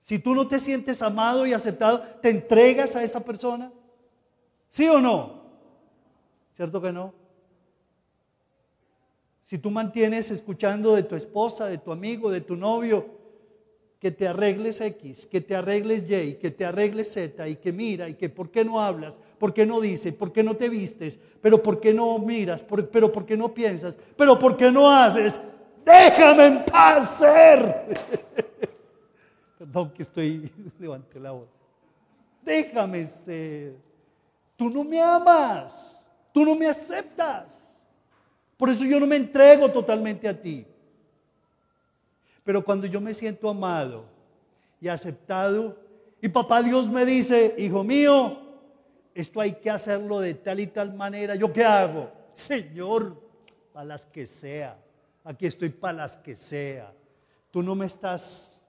Si 0.00 0.18
tú 0.18 0.34
no 0.34 0.46
te 0.46 0.58
sientes 0.58 1.00
amado 1.02 1.46
y 1.46 1.52
aceptado, 1.52 2.00
¿te 2.20 2.28
entregas 2.28 2.94
a 2.94 3.02
esa 3.02 3.24
persona? 3.24 3.72
¿Sí 4.68 4.86
o 4.88 5.00
no? 5.00 5.42
¿Cierto 6.52 6.80
que 6.80 6.92
no? 6.92 7.14
Si 9.42 9.58
tú 9.58 9.70
mantienes 9.70 10.30
escuchando 10.30 10.94
de 10.94 11.04
tu 11.04 11.14
esposa, 11.14 11.66
de 11.66 11.78
tu 11.78 11.92
amigo, 11.92 12.30
de 12.30 12.40
tu 12.40 12.56
novio, 12.56 13.06
que 13.98 14.10
te 14.10 14.28
arregles 14.28 14.80
X, 14.80 15.26
que 15.26 15.40
te 15.40 15.56
arregles 15.56 16.10
Y, 16.10 16.34
que 16.34 16.50
te 16.50 16.64
arregles 16.64 17.12
Z, 17.12 17.48
y 17.48 17.56
que 17.56 17.72
mira, 17.72 18.08
y 18.08 18.14
que 18.14 18.28
por 18.28 18.50
qué 18.50 18.64
no 18.64 18.80
hablas, 18.80 19.18
por 19.38 19.54
qué 19.54 19.64
no 19.64 19.80
dices, 19.80 20.14
por 20.14 20.32
qué 20.32 20.42
no 20.42 20.56
te 20.56 20.68
vistes, 20.68 21.18
pero 21.40 21.62
por 21.62 21.80
qué 21.80 21.94
no 21.94 22.18
miras, 22.18 22.62
pero 22.62 23.10
por 23.10 23.24
qué 23.24 23.36
no 23.36 23.54
piensas, 23.54 23.96
pero 24.16 24.38
por 24.38 24.56
qué 24.56 24.70
no 24.70 24.90
haces, 24.90 25.40
déjame 25.86 26.46
en 26.46 26.64
paz 26.64 27.18
ser. 27.18 27.96
Perdón 29.56 29.90
que 29.90 30.02
estoy, 30.02 30.52
levanté 30.78 31.20
la 31.20 31.30
voz. 31.30 31.48
Déjame 32.42 33.06
ser. 33.06 33.76
Tú 34.56 34.68
no 34.68 34.82
me 34.82 35.00
amas, 35.00 35.98
tú 36.32 36.44
no 36.44 36.54
me 36.54 36.66
aceptas. 36.66 37.74
Por 38.56 38.70
eso 38.70 38.84
yo 38.84 38.98
no 38.98 39.06
me 39.06 39.16
entrego 39.16 39.70
totalmente 39.70 40.26
a 40.28 40.40
ti. 40.40 40.66
Pero 42.42 42.64
cuando 42.64 42.86
yo 42.86 43.00
me 43.00 43.12
siento 43.12 43.48
amado 43.48 44.04
y 44.80 44.88
aceptado, 44.88 45.76
y 46.22 46.28
papá 46.28 46.62
Dios 46.62 46.88
me 46.88 47.04
dice, 47.04 47.54
hijo 47.58 47.84
mío, 47.84 48.40
esto 49.14 49.40
hay 49.40 49.52
que 49.54 49.68
hacerlo 49.68 50.20
de 50.20 50.34
tal 50.34 50.60
y 50.60 50.66
tal 50.68 50.94
manera, 50.94 51.34
¿yo 51.34 51.52
qué 51.52 51.64
hago? 51.64 52.10
Señor, 52.34 53.20
a 53.74 53.84
las 53.84 54.06
que 54.06 54.26
sea 54.26 54.78
aquí 55.26 55.46
estoy 55.46 55.70
para 55.70 55.98
las 55.98 56.16
que 56.16 56.36
sea. 56.36 56.92
Tú 57.50 57.62
no 57.62 57.74
me 57.74 57.86
estás 57.86 58.62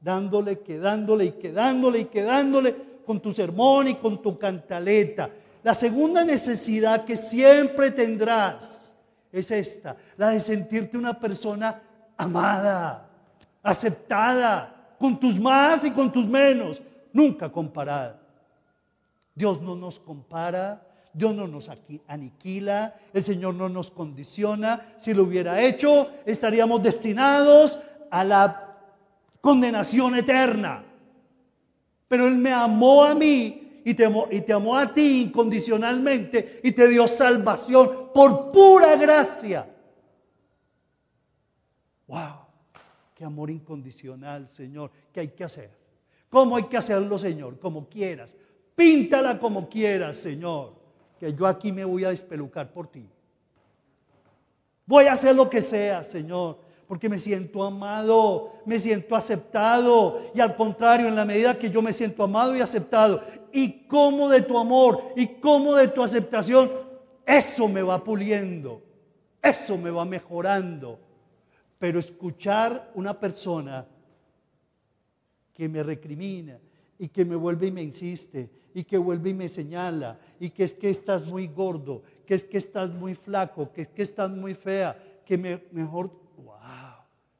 dándole, 0.00 0.60
quedándole 0.60 1.24
y 1.24 1.32
quedándole 1.32 2.00
y 2.00 2.04
quedándole 2.04 2.76
con 3.04 3.20
tu 3.20 3.32
sermón 3.32 3.88
y 3.88 3.94
con 3.94 4.20
tu 4.20 4.38
cantaleta. 4.38 5.30
La 5.62 5.74
segunda 5.74 6.22
necesidad 6.22 7.04
que 7.04 7.16
siempre 7.16 7.90
tendrás 7.90 8.94
es 9.32 9.50
esta, 9.50 9.96
la 10.16 10.30
de 10.30 10.40
sentirte 10.40 10.96
una 10.96 11.18
persona 11.18 11.82
amada, 12.16 13.08
aceptada, 13.62 14.72
con 14.98 15.18
tus 15.18 15.38
más 15.38 15.84
y 15.84 15.90
con 15.90 16.10
tus 16.10 16.26
menos, 16.26 16.80
nunca 17.12 17.50
comparada. 17.50 18.18
Dios 19.34 19.60
no 19.60 19.76
nos 19.76 20.00
compara, 20.00 20.85
Dios 21.16 21.34
no 21.34 21.46
nos 21.46 21.70
aniquila, 22.08 22.94
el 23.10 23.22
Señor 23.22 23.54
no 23.54 23.70
nos 23.70 23.90
condiciona. 23.90 24.96
Si 24.98 25.14
lo 25.14 25.22
hubiera 25.22 25.62
hecho, 25.62 26.10
estaríamos 26.26 26.82
destinados 26.82 27.80
a 28.10 28.22
la 28.22 28.76
condenación 29.40 30.14
eterna. 30.16 30.84
Pero 32.06 32.28
Él 32.28 32.36
me 32.36 32.52
amó 32.52 33.02
a 33.02 33.14
mí 33.14 33.80
y 33.82 33.94
te 33.94 34.04
amó, 34.04 34.28
te 34.28 34.52
a 34.52 34.92
ti 34.92 35.22
incondicionalmente 35.22 36.60
y 36.62 36.72
te 36.72 36.86
dio 36.86 37.08
salvación 37.08 38.10
por 38.12 38.52
pura 38.52 38.94
gracia. 38.96 39.66
¡Wow! 42.08 42.40
¡Qué 43.14 43.24
amor 43.24 43.48
incondicional, 43.48 44.50
Señor! 44.50 44.90
¿Qué 45.10 45.20
hay 45.20 45.28
que 45.28 45.44
hacer? 45.44 45.70
¿Cómo 46.28 46.56
hay 46.56 46.64
que 46.64 46.76
hacerlo, 46.76 47.18
Señor? 47.18 47.58
Como 47.58 47.88
quieras. 47.88 48.36
Píntala 48.74 49.38
como 49.38 49.66
quieras, 49.66 50.18
Señor 50.18 50.84
que 51.18 51.32
yo 51.32 51.46
aquí 51.46 51.72
me 51.72 51.84
voy 51.84 52.04
a 52.04 52.10
despelucar 52.10 52.70
por 52.72 52.88
ti. 52.88 53.08
Voy 54.86 55.06
a 55.06 55.12
hacer 55.12 55.34
lo 55.34 55.50
que 55.50 55.62
sea, 55.62 56.04
Señor, 56.04 56.58
porque 56.86 57.08
me 57.08 57.18
siento 57.18 57.64
amado, 57.64 58.52
me 58.64 58.78
siento 58.78 59.16
aceptado. 59.16 60.20
Y 60.34 60.40
al 60.40 60.54
contrario, 60.54 61.08
en 61.08 61.16
la 61.16 61.24
medida 61.24 61.58
que 61.58 61.70
yo 61.70 61.82
me 61.82 61.92
siento 61.92 62.22
amado 62.22 62.56
y 62.56 62.60
aceptado, 62.60 63.20
y 63.52 63.86
como 63.86 64.28
de 64.28 64.42
tu 64.42 64.56
amor, 64.56 65.02
y 65.16 65.26
como 65.26 65.74
de 65.74 65.88
tu 65.88 66.02
aceptación, 66.02 66.70
eso 67.24 67.68
me 67.68 67.82
va 67.82 68.02
puliendo, 68.04 68.82
eso 69.42 69.76
me 69.76 69.90
va 69.90 70.04
mejorando. 70.04 71.00
Pero 71.78 71.98
escuchar 71.98 72.92
una 72.94 73.18
persona 73.18 73.86
que 75.52 75.68
me 75.68 75.82
recrimina 75.82 76.58
y 76.98 77.08
que 77.08 77.24
me 77.24 77.34
vuelve 77.34 77.66
y 77.66 77.72
me 77.72 77.82
insiste 77.82 78.48
y 78.76 78.84
que 78.84 78.98
vuelve 78.98 79.30
y 79.30 79.34
me 79.34 79.48
señala, 79.48 80.18
y 80.38 80.50
que 80.50 80.62
es 80.62 80.74
que 80.74 80.90
estás 80.90 81.24
muy 81.24 81.46
gordo, 81.46 82.02
que 82.26 82.34
es 82.34 82.44
que 82.44 82.58
estás 82.58 82.90
muy 82.90 83.14
flaco, 83.14 83.72
que 83.72 83.80
es 83.80 83.88
que 83.88 84.02
estás 84.02 84.30
muy 84.30 84.52
fea, 84.52 85.22
que 85.24 85.38
me, 85.38 85.62
mejor, 85.72 86.10
wow, 86.36 86.96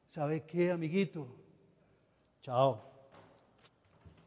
¿sabe 0.07 0.45
qué, 0.47 0.71
amiguito? 0.71 1.27
Chao. 2.41 2.81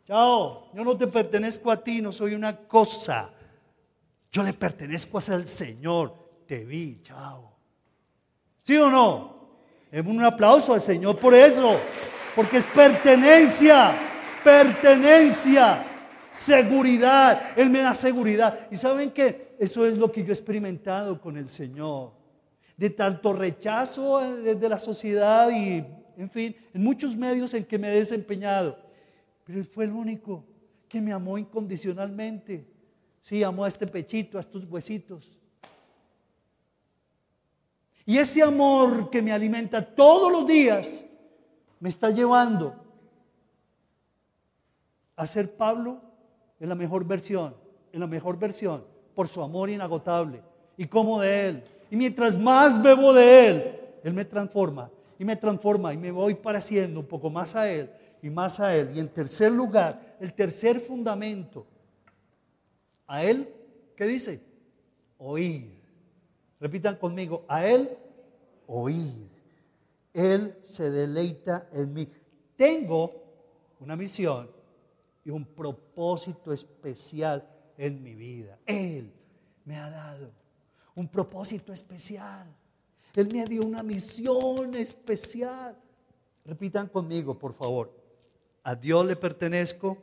Chao, 0.07 0.71
yo 0.73 0.85
no 0.85 0.97
te 0.97 1.09
pertenezco 1.09 1.73
a 1.73 1.83
ti, 1.83 2.01
no 2.01 2.13
soy 2.13 2.33
una 2.33 2.57
cosa. 2.57 3.33
Yo 4.31 4.45
le 4.45 4.53
pertenezco 4.53 5.19
al 5.19 5.49
Señor. 5.49 6.15
Te 6.47 6.65
vi, 6.65 7.01
chao. 7.03 7.57
¿Sí 8.63 8.77
o 8.77 8.89
no? 8.89 9.41
un 9.93 10.23
aplauso 10.23 10.75
al 10.75 10.81
Señor 10.81 11.19
por 11.19 11.35
eso. 11.35 11.77
Porque 12.37 12.59
es 12.59 12.65
pertenencia, 12.67 13.93
pertenencia, 14.45 15.90
seguridad. 16.31 17.53
Él 17.57 17.71
me 17.71 17.81
da 17.81 17.95
seguridad. 17.95 18.69
Y 18.71 18.77
saben 18.77 19.11
que 19.11 19.57
eso 19.59 19.85
es 19.87 19.97
lo 19.97 20.11
que 20.11 20.23
yo 20.23 20.31
he 20.31 20.35
experimentado 20.35 21.21
con 21.21 21.37
el 21.37 21.49
Señor. 21.49 22.13
De 22.77 22.91
tanto 22.91 23.33
rechazo 23.33 24.21
de 24.37 24.69
la 24.69 24.79
sociedad 24.79 25.51
y, 25.51 25.85
en 26.17 26.31
fin, 26.31 26.57
en 26.73 26.83
muchos 26.83 27.15
medios 27.15 27.53
en 27.55 27.65
que 27.65 27.79
me 27.79 27.89
he 27.89 27.97
desempeñado. 27.97 28.79
Pero 29.45 29.59
Él 29.59 29.67
fue 29.67 29.85
el 29.85 29.93
único 29.93 30.45
que 30.89 31.01
me 31.01 31.13
amó 31.13 31.37
incondicionalmente. 31.37 32.67
Sí, 33.21 33.43
amó 33.43 33.65
a 33.65 33.69
este 33.69 33.87
pechito, 33.87 34.39
a 34.39 34.41
estos 34.41 34.65
huesitos. 34.65 35.39
Y 38.07 38.19
ese 38.19 38.43
amor 38.43 39.11
que 39.11 39.23
me 39.23 39.31
alimenta 39.31 39.85
todos 39.85 40.33
los 40.33 40.47
días 40.47 41.05
me 41.79 41.89
está 41.89 42.11
llevando 42.11 42.75
a 45.17 45.27
ser 45.27 45.55
Pablo 45.55 46.10
en 46.61 46.69
la 46.69 46.75
mejor 46.75 47.05
versión, 47.05 47.55
en 47.93 48.01
la 48.01 48.07
mejor 48.07 48.39
versión, 48.39 48.85
por 49.15 49.27
su 49.27 49.43
amor 49.43 49.71
inagotable 49.71 50.43
y 50.77 50.87
como 50.87 51.21
de 51.21 51.47
Él. 51.47 51.65
Y 51.91 51.97
mientras 51.97 52.39
más 52.39 52.81
bebo 52.81 53.13
de 53.13 53.49
Él, 53.49 53.81
Él 54.05 54.13
me 54.13 54.25
transforma 54.25 54.91
y 55.19 55.25
me 55.25 55.37
transforma 55.37 55.93
y 55.93 55.97
me 55.97 56.11
voy 56.11 56.35
pareciendo 56.35 57.01
un 57.01 57.07
poco 57.07 57.31
más 57.31 57.57
a 57.57 57.69
Él 57.69 57.91
y 58.23 58.31
más 58.31 58.61
a 58.61 58.77
Él. 58.77 58.91
Y 58.95 59.01
en 59.01 59.09
tercer 59.09 59.51
lugar, 59.51 60.17
el 60.21 60.33
tercer 60.35 60.79
fundamento, 60.79 61.67
a 63.07 63.25
Él, 63.25 63.53
¿qué 63.97 64.05
dice? 64.05 64.41
Oír. 65.19 65.81
Repitan 66.61 66.97
conmigo, 66.97 67.45
a 67.49 67.67
Él, 67.67 67.91
oír. 68.67 69.29
Él 70.13 70.57
se 70.63 70.91
deleita 70.91 71.69
en 71.73 71.93
mí. 71.93 72.09
Tengo 72.57 73.15
una 73.81 73.97
misión 73.97 74.60
un 75.33 75.45
propósito 75.45 76.53
especial 76.53 77.47
en 77.77 78.03
mi 78.03 78.15
vida. 78.15 78.59
Él 78.67 79.13
me 79.65 79.77
ha 79.77 79.91
dado 79.91 80.31
un 80.95 81.09
propósito 81.09 81.73
especial. 81.73 82.47
Él 83.15 83.29
me 83.33 83.45
dio 83.47 83.65
una 83.65 83.83
misión 83.83 84.75
especial. 84.75 85.77
Repitan 86.45 86.89
conmigo, 86.89 87.39
por 87.39 87.53
favor. 87.55 87.93
A 88.63 88.75
Dios 88.75 89.07
le 89.07 89.17
pertenezco, 89.17 89.97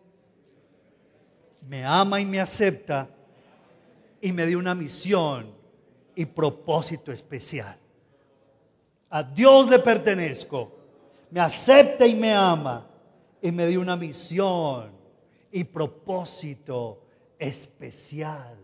me 1.68 1.86
ama 1.86 2.20
y 2.20 2.26
me 2.26 2.40
acepta 2.40 3.10
y 4.20 4.32
me 4.32 4.46
dio 4.46 4.58
una 4.58 4.74
misión 4.74 5.54
y 6.16 6.26
propósito 6.26 7.12
especial. 7.12 7.78
A 9.10 9.24
Dios 9.24 9.70
le 9.70 9.80
pertenezco. 9.80 10.76
Me 11.30 11.40
acepta 11.40 12.06
y 12.08 12.16
me 12.16 12.34
ama. 12.34 12.88
Y 13.42 13.52
me 13.52 13.68
dio 13.68 13.80
una 13.80 13.96
misión 13.96 14.97
y 15.58 15.63
propósito 15.63 17.04
especial. 17.38 18.58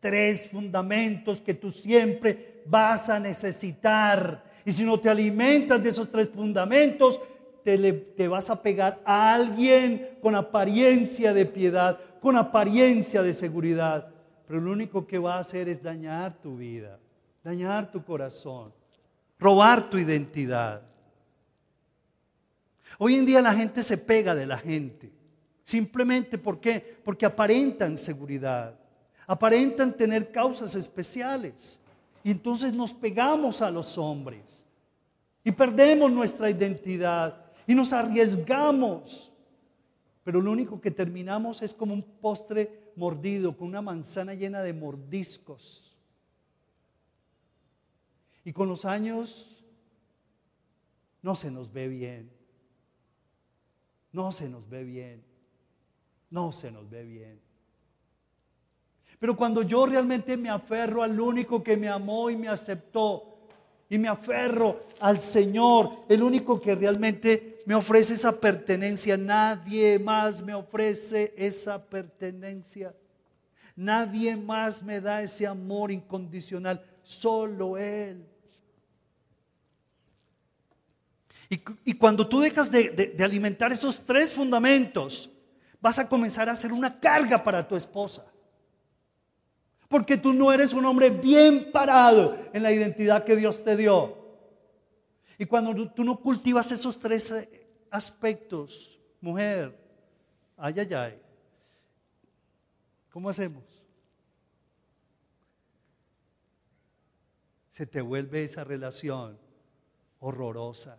Tres 0.00 0.48
fundamentos 0.48 1.40
que 1.40 1.54
tú 1.54 1.70
siempre 1.70 2.62
vas 2.66 3.08
a 3.08 3.20
necesitar. 3.20 4.44
Y 4.64 4.72
si 4.72 4.84
no 4.84 4.98
te 4.98 5.08
alimentas 5.08 5.82
de 5.82 5.88
esos 5.88 6.10
tres 6.10 6.28
fundamentos, 6.28 7.20
te, 7.62 7.92
te, 7.92 8.28
vas 8.28 8.48
a 8.50 8.62
pegar 8.62 9.00
a 9.04 9.34
alguien 9.34 10.18
con 10.22 10.34
apariencia 10.34 11.32
de 11.32 11.46
piedad, 11.46 11.98
con 12.20 12.36
apariencia 12.36 13.22
de 13.22 13.34
seguridad. 13.34 14.08
Pero 14.46 14.60
lo 14.60 14.72
único 14.72 15.06
que 15.06 15.18
va 15.18 15.36
a 15.36 15.40
hacer 15.40 15.68
es 15.68 15.82
dañar 15.82 16.40
tu 16.40 16.56
vida, 16.56 16.98
dañar 17.42 17.90
tu 17.92 18.04
corazón 18.04 18.72
robar 19.40 19.88
tu 19.88 19.98
identidad. 19.98 20.82
Hoy 22.98 23.14
en 23.14 23.24
día 23.24 23.40
la 23.40 23.54
gente 23.54 23.82
se 23.82 23.96
pega 23.96 24.34
de 24.34 24.46
la 24.46 24.58
gente. 24.58 25.10
Simplemente. 25.70 26.36
Porque 26.36 27.24
aparentan 27.24 27.96
seguridad, 27.96 28.74
aparentan 29.24 29.96
tener 29.96 30.32
causas 30.32 30.74
especiales. 30.74 31.78
Y 32.24 32.32
entonces 32.32 32.74
nos 32.74 32.92
pegamos 32.92 33.62
a 33.62 33.70
los 33.70 33.96
hombres 33.96 34.66
y 35.44 35.52
perdemos 35.52 36.10
nuestra 36.10 36.50
identidad 36.50 37.46
y 37.68 37.74
nos 37.76 37.92
arriesgamos. 37.92 39.30
Pero 40.24 40.40
lo 40.40 40.50
único 40.50 40.80
que 40.80 40.90
terminamos 40.90 41.62
es 41.62 41.72
como 41.72 41.94
un 41.94 42.02
postre 42.02 42.92
mordido, 42.96 43.56
con 43.56 43.68
una 43.68 43.80
manzana 43.80 44.34
llena 44.34 44.62
de 44.62 44.72
mordiscos. 44.72 45.96
Y 48.44 48.52
con 48.52 48.68
los 48.68 48.84
años 48.84 49.64
no 51.22 51.36
se 51.36 51.48
nos 51.48 51.72
ve 51.72 51.86
bien. 51.86 52.28
No 54.12 54.32
se 54.32 54.48
nos 54.48 54.68
ve 54.68 54.82
bien. 54.82 55.29
No 56.30 56.52
se 56.52 56.70
nos 56.70 56.88
ve 56.88 57.04
bien. 57.04 57.40
Pero 59.18 59.36
cuando 59.36 59.62
yo 59.62 59.84
realmente 59.84 60.36
me 60.36 60.48
aferro 60.48 61.02
al 61.02 61.20
único 61.20 61.62
que 61.62 61.76
me 61.76 61.88
amó 61.88 62.30
y 62.30 62.36
me 62.36 62.48
aceptó, 62.48 63.26
y 63.90 63.98
me 63.98 64.08
aferro 64.08 64.86
al 65.00 65.20
Señor, 65.20 66.04
el 66.08 66.22
único 66.22 66.60
que 66.60 66.76
realmente 66.76 67.60
me 67.66 67.74
ofrece 67.74 68.14
esa 68.14 68.40
pertenencia, 68.40 69.16
nadie 69.16 69.98
más 69.98 70.40
me 70.40 70.54
ofrece 70.54 71.34
esa 71.36 71.84
pertenencia. 71.84 72.94
Nadie 73.74 74.36
más 74.36 74.82
me 74.82 75.00
da 75.00 75.22
ese 75.22 75.46
amor 75.46 75.90
incondicional, 75.90 76.84
solo 77.02 77.78
Él. 77.78 78.26
Y, 81.48 81.94
cuando 81.94 82.28
tú 82.28 82.38
dejas 82.38 82.70
de, 82.70 83.16
alimentar 83.20 83.72
esos 83.72 84.02
tres 84.02 84.32
fundamentos, 84.32 85.28
vas 85.80 85.98
a 85.98 86.08
comenzar 86.08 86.48
a 86.48 86.52
hacer 86.52 86.72
una 86.72 87.00
carga 87.00 87.42
para 87.42 87.66
tu 87.66 87.76
esposa. 87.76 88.24
Porque 89.88 90.16
tú 90.16 90.32
no 90.32 90.52
eres 90.52 90.72
un 90.72 90.84
hombre 90.84 91.10
bien 91.10 91.72
parado 91.72 92.36
en 92.52 92.62
la 92.62 92.70
identidad 92.70 93.24
que 93.24 93.34
Dios 93.34 93.64
te 93.64 93.76
dio. 93.76 94.16
Y 95.36 95.46
cuando 95.46 95.90
tú 95.90 96.04
no 96.04 96.20
cultivas 96.20 96.70
esos 96.70 96.98
tres 96.98 97.30
eh, 97.30 97.66
aspectos, 97.90 99.00
mujer, 99.20 99.76
ay, 100.56 100.74
ay, 100.78 100.94
ay, 100.94 101.22
¿cómo 103.10 103.30
hacemos? 103.30 103.64
Se 107.68 107.86
te 107.86 108.00
vuelve 108.00 108.44
esa 108.44 108.62
relación 108.64 109.38
horrorosa. 110.18 110.98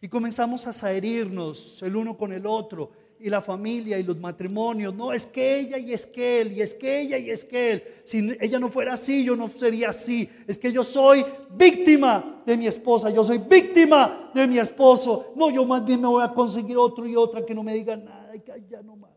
Y 0.00 0.08
comenzamos 0.08 0.66
a 0.66 0.92
herirnos 0.92 1.82
el 1.82 1.94
uno 1.94 2.16
con 2.16 2.32
el 2.32 2.46
otro 2.46 2.90
y 3.18 3.28
la 3.28 3.42
familia 3.42 3.98
y 3.98 4.02
los 4.02 4.18
matrimonios. 4.18 4.94
No, 4.94 5.12
es 5.12 5.26
que 5.26 5.58
ella 5.58 5.76
y 5.76 5.92
es 5.92 6.06
que 6.06 6.40
él, 6.40 6.52
y 6.52 6.62
es 6.62 6.72
que 6.72 7.02
ella 7.02 7.18
y 7.18 7.30
es 7.30 7.44
que 7.44 7.72
él. 7.72 7.84
Si 8.04 8.36
ella 8.40 8.58
no 8.58 8.70
fuera 8.70 8.94
así, 8.94 9.22
yo 9.24 9.36
no 9.36 9.50
sería 9.50 9.90
así. 9.90 10.28
Es 10.46 10.56
que 10.56 10.72
yo 10.72 10.82
soy 10.82 11.24
víctima 11.50 12.42
de 12.46 12.56
mi 12.56 12.66
esposa, 12.66 13.10
yo 13.10 13.22
soy 13.22 13.38
víctima 13.38 14.30
de 14.34 14.46
mi 14.46 14.58
esposo. 14.58 15.34
No, 15.36 15.50
yo 15.50 15.66
más 15.66 15.84
bien 15.84 16.00
me 16.00 16.08
voy 16.08 16.24
a 16.24 16.32
conseguir 16.32 16.78
otro 16.78 17.06
y 17.06 17.14
otra 17.14 17.44
que 17.44 17.54
no 17.54 17.62
me 17.62 17.74
diga 17.74 17.94
nada 17.94 18.34
y 18.34 18.40
que 18.40 18.52
ya 18.70 18.80
no 18.80 18.96
más. 18.96 19.10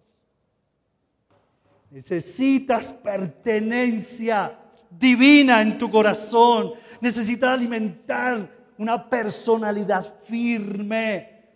Necesitas 1.89 2.91
pertenencia 2.91 4.59
divina 4.89 5.61
en 5.61 5.77
tu 5.77 5.89
corazón. 5.89 6.73
Necesitas 6.99 7.51
alimentar 7.51 8.62
una 8.83 9.09
personalidad 9.09 10.19
firme. 10.23 11.53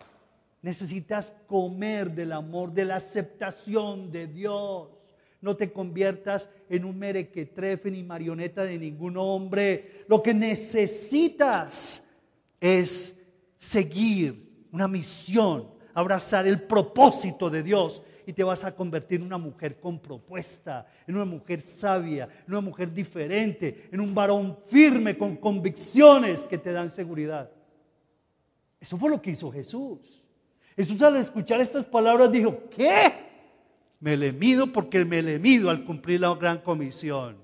Necesitas 0.62 1.34
comer 1.46 2.10
del 2.12 2.32
amor, 2.32 2.72
de 2.72 2.86
la 2.86 2.96
aceptación 2.96 4.10
de 4.12 4.28
Dios. 4.28 4.88
No 5.42 5.56
te 5.56 5.72
conviertas 5.72 6.50
en 6.70 6.86
un 6.86 6.98
merequetrefe 6.98 7.92
ni 7.92 8.02
marioneta 8.02 8.64
de 8.64 8.80
ningún 8.80 9.18
hombre. 9.18 10.06
Lo 10.08 10.24
que 10.24 10.34
necesitas 10.34 12.08
es 12.62 13.22
seguir 13.58 14.66
una 14.72 14.88
misión, 14.88 15.68
abrazar 15.94 16.48
el 16.48 16.62
propósito 16.62 17.50
de 17.50 17.62
Dios 17.62 18.02
y 18.28 18.34
te 18.34 18.44
vas 18.44 18.66
a 18.66 18.76
convertir 18.76 19.22
en 19.22 19.26
una 19.26 19.38
mujer 19.38 19.80
con 19.80 20.00
propuesta, 20.00 20.86
en 21.08 21.16
una 21.16 21.24
mujer 21.24 21.62
sabia, 21.62 22.28
en 22.46 22.54
una 22.54 22.60
mujer 22.60 22.94
diferente, 22.94 23.88
en 23.90 24.02
un 24.02 24.14
varón 24.14 24.58
firme 24.66 25.18
con 25.18 25.38
convicciones 25.38 26.44
que 26.44 26.58
te 26.58 26.74
dan 26.74 26.90
seguridad. 26.90 27.50
Eso 28.82 28.98
fue 28.98 29.10
lo 29.10 29.22
que 29.22 29.32
hizo 29.32 29.50
Jesús. 29.50 30.28
Jesús 30.76 31.02
al 31.04 31.16
escuchar 31.16 31.62
estas 31.62 31.86
palabras 31.86 32.30
dijo, 32.30 32.64
¿qué? 32.70 33.14
Me 34.02 34.18
le 34.18 34.34
mido 34.34 34.68
porque 34.68 35.06
me 35.06 35.22
le 35.22 35.40
mido 35.40 35.70
al 35.70 35.86
cumplir 35.86 36.20
la 36.20 36.36
gran 36.36 36.58
comisión. 36.58 37.38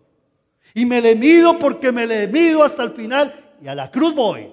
Y 0.74 0.86
me 0.86 1.00
le 1.00 1.16
mido 1.16 1.58
porque 1.60 1.94
me 1.94 2.06
le 2.06 2.28
mido 2.28 2.62
hasta 2.62 2.84
el 2.84 2.92
final 2.92 3.34
y 3.62 3.70
a 3.70 3.74
la 3.74 3.90
cruz 3.90 4.14
voy. 4.14 4.52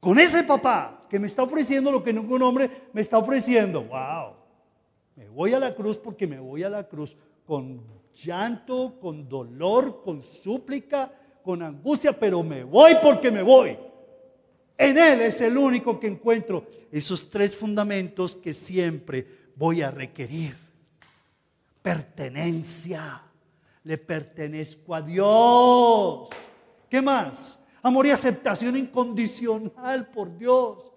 Con 0.00 0.18
ese 0.18 0.42
papá 0.42 1.06
que 1.08 1.20
me 1.20 1.28
está 1.28 1.44
ofreciendo 1.44 1.92
lo 1.92 2.02
que 2.02 2.12
ningún 2.12 2.42
hombre 2.42 2.68
me 2.92 3.00
está 3.00 3.18
ofreciendo. 3.18 3.84
¡Wow! 3.84 4.41
Me 5.16 5.28
voy 5.28 5.54
a 5.54 5.58
la 5.58 5.74
cruz 5.74 5.98
porque 5.98 6.26
me 6.26 6.38
voy 6.38 6.62
a 6.62 6.70
la 6.70 6.88
cruz 6.88 7.16
con 7.44 7.82
llanto, 8.14 8.98
con 9.00 9.28
dolor, 9.28 10.02
con 10.02 10.22
súplica, 10.22 11.12
con 11.42 11.62
angustia, 11.62 12.12
pero 12.12 12.42
me 12.42 12.64
voy 12.64 12.94
porque 13.02 13.30
me 13.30 13.42
voy. 13.42 13.76
En 14.78 14.98
Él 14.98 15.20
es 15.20 15.40
el 15.40 15.56
único 15.56 16.00
que 16.00 16.06
encuentro 16.06 16.66
esos 16.90 17.28
tres 17.28 17.54
fundamentos 17.54 18.36
que 18.36 18.52
siempre 18.54 19.26
voy 19.56 19.82
a 19.82 19.90
requerir. 19.90 20.56
Pertenencia. 21.82 23.22
Le 23.84 23.98
pertenezco 23.98 24.94
a 24.94 25.02
Dios. 25.02 26.28
¿Qué 26.88 27.02
más? 27.02 27.58
Amor 27.82 28.06
y 28.06 28.10
aceptación 28.10 28.76
incondicional 28.76 30.08
por 30.08 30.36
Dios. 30.38 30.92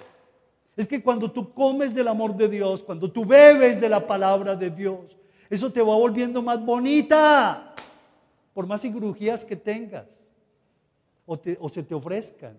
Es 0.75 0.87
que 0.87 1.01
cuando 1.01 1.31
tú 1.31 1.53
comes 1.53 1.95
del 1.95 2.07
amor 2.07 2.35
de 2.35 2.49
Dios, 2.49 2.83
cuando 2.83 3.09
tú 3.09 3.25
bebes 3.25 3.79
de 3.79 3.87
la 3.87 4.05
palabra 4.05 4.55
de 4.55 4.69
Dios, 4.69 5.15
eso 5.49 5.71
te 5.71 5.81
va 5.81 5.95
volviendo 5.95 6.41
más 6.41 6.63
bonita, 6.63 7.73
por 8.53 8.67
más 8.67 8.81
cirugías 8.81 9.45
que 9.45 9.55
tengas 9.55 10.05
o, 11.25 11.69
se 11.69 11.83
te 11.83 11.95
ofrezcan. 11.95 12.57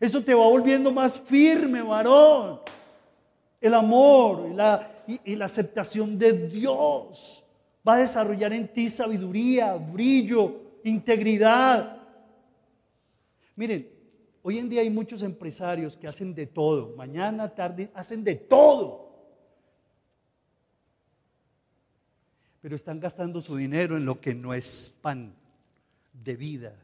Eso 0.00 0.22
te 0.22 0.34
va 0.34 0.46
volviendo 0.46 0.92
más 0.92 1.18
firme, 1.18 1.82
varón. 1.82 2.60
El 3.60 3.74
amor 3.74 4.48
y 4.50 4.54
la, 4.54 4.90
y 5.06 5.36
la 5.36 5.44
aceptación 5.44 6.18
de 6.18 6.32
Dios 6.48 7.44
va 7.86 7.94
a 7.94 7.98
desarrollar 7.98 8.52
en 8.52 8.68
ti 8.68 8.88
sabiduría, 8.88 9.74
brillo, 9.74 10.54
integridad. 10.84 11.96
Miren, 13.54 13.91
Hoy 14.44 14.58
en 14.58 14.68
día 14.68 14.80
hay 14.80 14.90
muchos 14.90 15.22
empresarios 15.22 15.96
que 15.96 16.08
hacen 16.08 16.34
de 16.34 16.46
todo, 16.46 16.96
mañana, 16.96 17.54
tarde, 17.54 17.90
hacen 17.94 18.24
de 18.24 18.34
todo. 18.34 19.12
Pero 22.60 22.74
están 22.74 22.98
gastando 22.98 23.40
su 23.40 23.56
dinero 23.56 23.96
en 23.96 24.04
lo 24.04 24.20
que 24.20 24.34
no 24.34 24.52
es 24.52 24.92
pan 25.00 25.32
de 26.12 26.34
vida. 26.34 26.74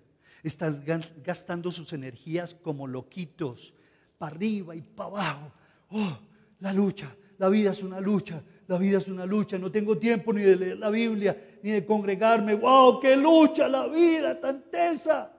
Están 0.45 0.85
gastando 1.25 1.73
sus 1.73 1.93
energías 1.93 2.55
como 2.55 2.87
loquitos, 2.87 3.75
para 4.19 4.37
arriba 4.37 4.77
y 4.77 4.83
para 4.83 5.09
abajo. 5.09 5.53
Oh, 5.91 6.19
la 6.61 6.73
lucha, 6.73 7.13
la 7.39 7.49
vida 7.49 7.73
es 7.73 7.83
una 7.83 8.01
lucha, 8.01 8.41
la 8.69 8.79
vida 8.79 8.99
es 8.99 9.09
una 9.09 9.27
lucha. 9.27 9.59
No 9.59 9.73
tengo 9.73 9.99
tiempo 9.99 10.33
ni 10.33 10.43
de 10.43 10.55
leer 10.55 10.79
la 10.79 10.91
Biblia, 10.91 11.59
ni 11.65 11.73
de 11.73 11.85
congregarme. 11.85 12.55
¡Wow! 12.55 13.01
¡Qué 13.01 13.17
lucha 13.17 13.67
la 13.67 13.89
vida 13.89 14.41
tan 14.41 14.71
tesa! 14.71 15.38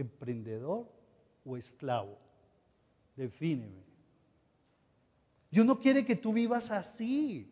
Emprendedor 0.00 0.86
o 1.44 1.56
esclavo? 1.56 2.18
Defíneme. 3.16 3.84
Dios 5.50 5.66
no 5.66 5.80
quiere 5.80 6.04
que 6.04 6.16
tú 6.16 6.32
vivas 6.32 6.70
así. 6.70 7.50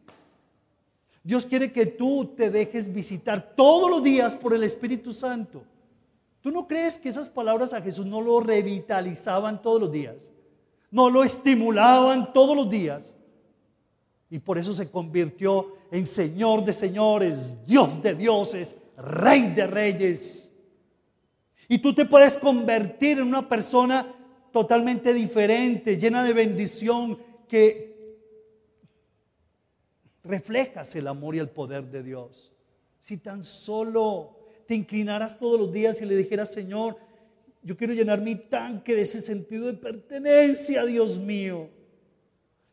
Dios 1.22 1.44
quiere 1.44 1.72
que 1.72 1.86
tú 1.86 2.32
te 2.36 2.50
dejes 2.50 2.92
visitar 2.92 3.54
todos 3.54 3.90
los 3.90 4.02
días 4.02 4.34
por 4.34 4.54
el 4.54 4.62
Espíritu 4.62 5.12
Santo. 5.12 5.62
¿Tú 6.40 6.50
no 6.50 6.66
crees 6.66 6.98
que 6.98 7.08
esas 7.08 7.28
palabras 7.28 7.72
a 7.72 7.82
Jesús 7.82 8.06
no 8.06 8.20
lo 8.20 8.40
revitalizaban 8.40 9.60
todos 9.60 9.80
los 9.80 9.92
días? 9.92 10.30
No 10.90 11.10
lo 11.10 11.24
estimulaban 11.24 12.32
todos 12.32 12.56
los 12.56 12.70
días. 12.70 13.14
Y 14.30 14.38
por 14.38 14.58
eso 14.58 14.72
se 14.72 14.90
convirtió 14.90 15.74
en 15.90 16.06
Señor 16.06 16.64
de 16.64 16.72
señores, 16.72 17.52
Dios 17.66 18.02
de 18.02 18.14
dioses, 18.14 18.76
Rey 18.96 19.52
de 19.54 19.66
reyes. 19.66 20.47
Y 21.68 21.78
tú 21.78 21.94
te 21.94 22.06
puedes 22.06 22.38
convertir 22.38 23.18
en 23.18 23.28
una 23.28 23.48
persona 23.48 24.14
totalmente 24.50 25.12
diferente, 25.12 25.98
llena 25.98 26.24
de 26.24 26.32
bendición, 26.32 27.18
que 27.46 27.88
reflejas 30.24 30.94
el 30.96 31.06
amor 31.06 31.34
y 31.34 31.38
el 31.38 31.48
poder 31.48 31.90
de 31.90 32.02
Dios. 32.02 32.52
Si 33.00 33.18
tan 33.18 33.44
solo 33.44 34.36
te 34.66 34.74
inclinaras 34.74 35.38
todos 35.38 35.58
los 35.58 35.72
días 35.72 36.00
y 36.00 36.06
le 36.06 36.16
dijeras, 36.16 36.52
Señor, 36.52 36.96
yo 37.62 37.76
quiero 37.76 37.92
llenar 37.92 38.20
mi 38.20 38.34
tanque 38.34 38.94
de 38.94 39.02
ese 39.02 39.20
sentido 39.20 39.66
de 39.66 39.74
pertenencia, 39.74 40.84
Dios 40.84 41.18
mío. 41.18 41.70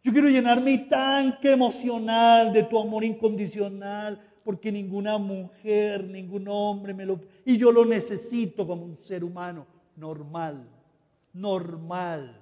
Yo 0.04 0.12
quiero 0.12 0.30
llenar 0.30 0.62
mi 0.62 0.78
tanque 0.88 1.52
emocional 1.52 2.54
de 2.54 2.64
tu 2.64 2.80
amor 2.80 3.04
incondicional, 3.04 4.22
porque 4.46 4.72
ninguna 4.72 5.18
mujer, 5.18 6.04
ningún 6.04 6.48
hombre 6.48 6.94
me 6.94 7.04
lo... 7.04 7.20
Y 7.44 7.58
yo 7.58 7.72
lo 7.72 7.84
necesito 7.84 8.68
como 8.68 8.86
un 8.86 8.96
ser 8.96 9.24
humano 9.24 9.66
normal, 9.96 10.70
normal. 11.34 12.40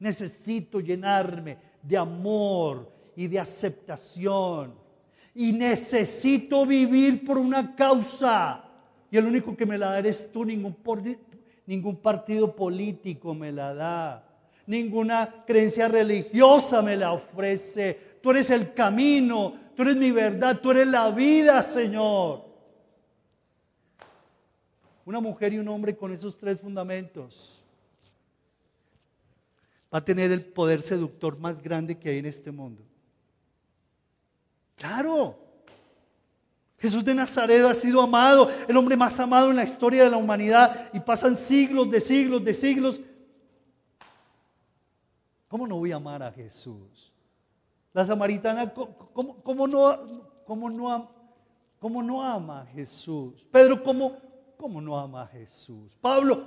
Necesito 0.00 0.80
llenarme 0.80 1.58
de 1.80 1.96
amor 1.96 2.90
y 3.14 3.28
de 3.28 3.38
aceptación. 3.38 4.74
Y 5.32 5.52
necesito 5.52 6.66
vivir 6.66 7.24
por 7.24 7.38
una 7.38 7.76
causa. 7.76 8.64
Y 9.12 9.16
el 9.16 9.26
único 9.26 9.56
que 9.56 9.66
me 9.66 9.78
la 9.78 9.90
da 9.90 10.00
eres 10.00 10.32
tú, 10.32 10.44
ningún, 10.44 10.76
ningún 11.66 11.96
partido 11.98 12.56
político 12.56 13.32
me 13.32 13.52
la 13.52 13.74
da. 13.74 14.28
Ninguna 14.66 15.44
creencia 15.46 15.86
religiosa 15.86 16.82
me 16.82 16.96
la 16.96 17.12
ofrece. 17.12 18.10
Tú 18.20 18.32
eres 18.32 18.50
el 18.50 18.74
camino, 18.74 19.54
Tú 19.80 19.84
eres 19.84 19.96
mi 19.96 20.10
verdad, 20.10 20.60
tú 20.60 20.72
eres 20.72 20.86
la 20.86 21.10
vida, 21.10 21.62
Señor. 21.62 22.44
Una 25.06 25.20
mujer 25.20 25.54
y 25.54 25.58
un 25.58 25.66
hombre 25.68 25.96
con 25.96 26.12
esos 26.12 26.36
tres 26.36 26.60
fundamentos 26.60 27.58
va 29.90 29.96
a 29.96 30.04
tener 30.04 30.32
el 30.32 30.44
poder 30.44 30.82
seductor 30.82 31.38
más 31.38 31.62
grande 31.62 31.98
que 31.98 32.10
hay 32.10 32.18
en 32.18 32.26
este 32.26 32.50
mundo. 32.50 32.82
Claro. 34.76 35.38
Jesús 36.78 37.02
de 37.02 37.14
Nazaret 37.14 37.64
ha 37.64 37.72
sido 37.72 38.02
amado, 38.02 38.50
el 38.68 38.76
hombre 38.76 38.98
más 38.98 39.18
amado 39.18 39.48
en 39.48 39.56
la 39.56 39.64
historia 39.64 40.04
de 40.04 40.10
la 40.10 40.18
humanidad 40.18 40.90
y 40.92 41.00
pasan 41.00 41.38
siglos 41.38 41.90
de 41.90 42.02
siglos 42.02 42.44
de 42.44 42.52
siglos. 42.52 43.00
¿Cómo 45.48 45.66
no 45.66 45.76
voy 45.76 45.90
a 45.92 45.96
amar 45.96 46.22
a 46.22 46.30
Jesús? 46.30 47.09
La 47.92 48.04
samaritana, 48.04 48.72
¿cómo, 48.72 49.66
no, 49.66 50.22
cómo, 50.44 50.70
no, 50.70 51.10
cómo 51.78 52.02
no 52.02 52.22
ama 52.22 52.62
a 52.62 52.66
Jesús? 52.66 53.46
Pedro, 53.50 53.82
¿cómo, 53.82 54.16
¿cómo 54.56 54.80
no 54.80 54.96
ama 54.96 55.22
a 55.22 55.26
Jesús? 55.26 55.96
Pablo, 56.00 56.46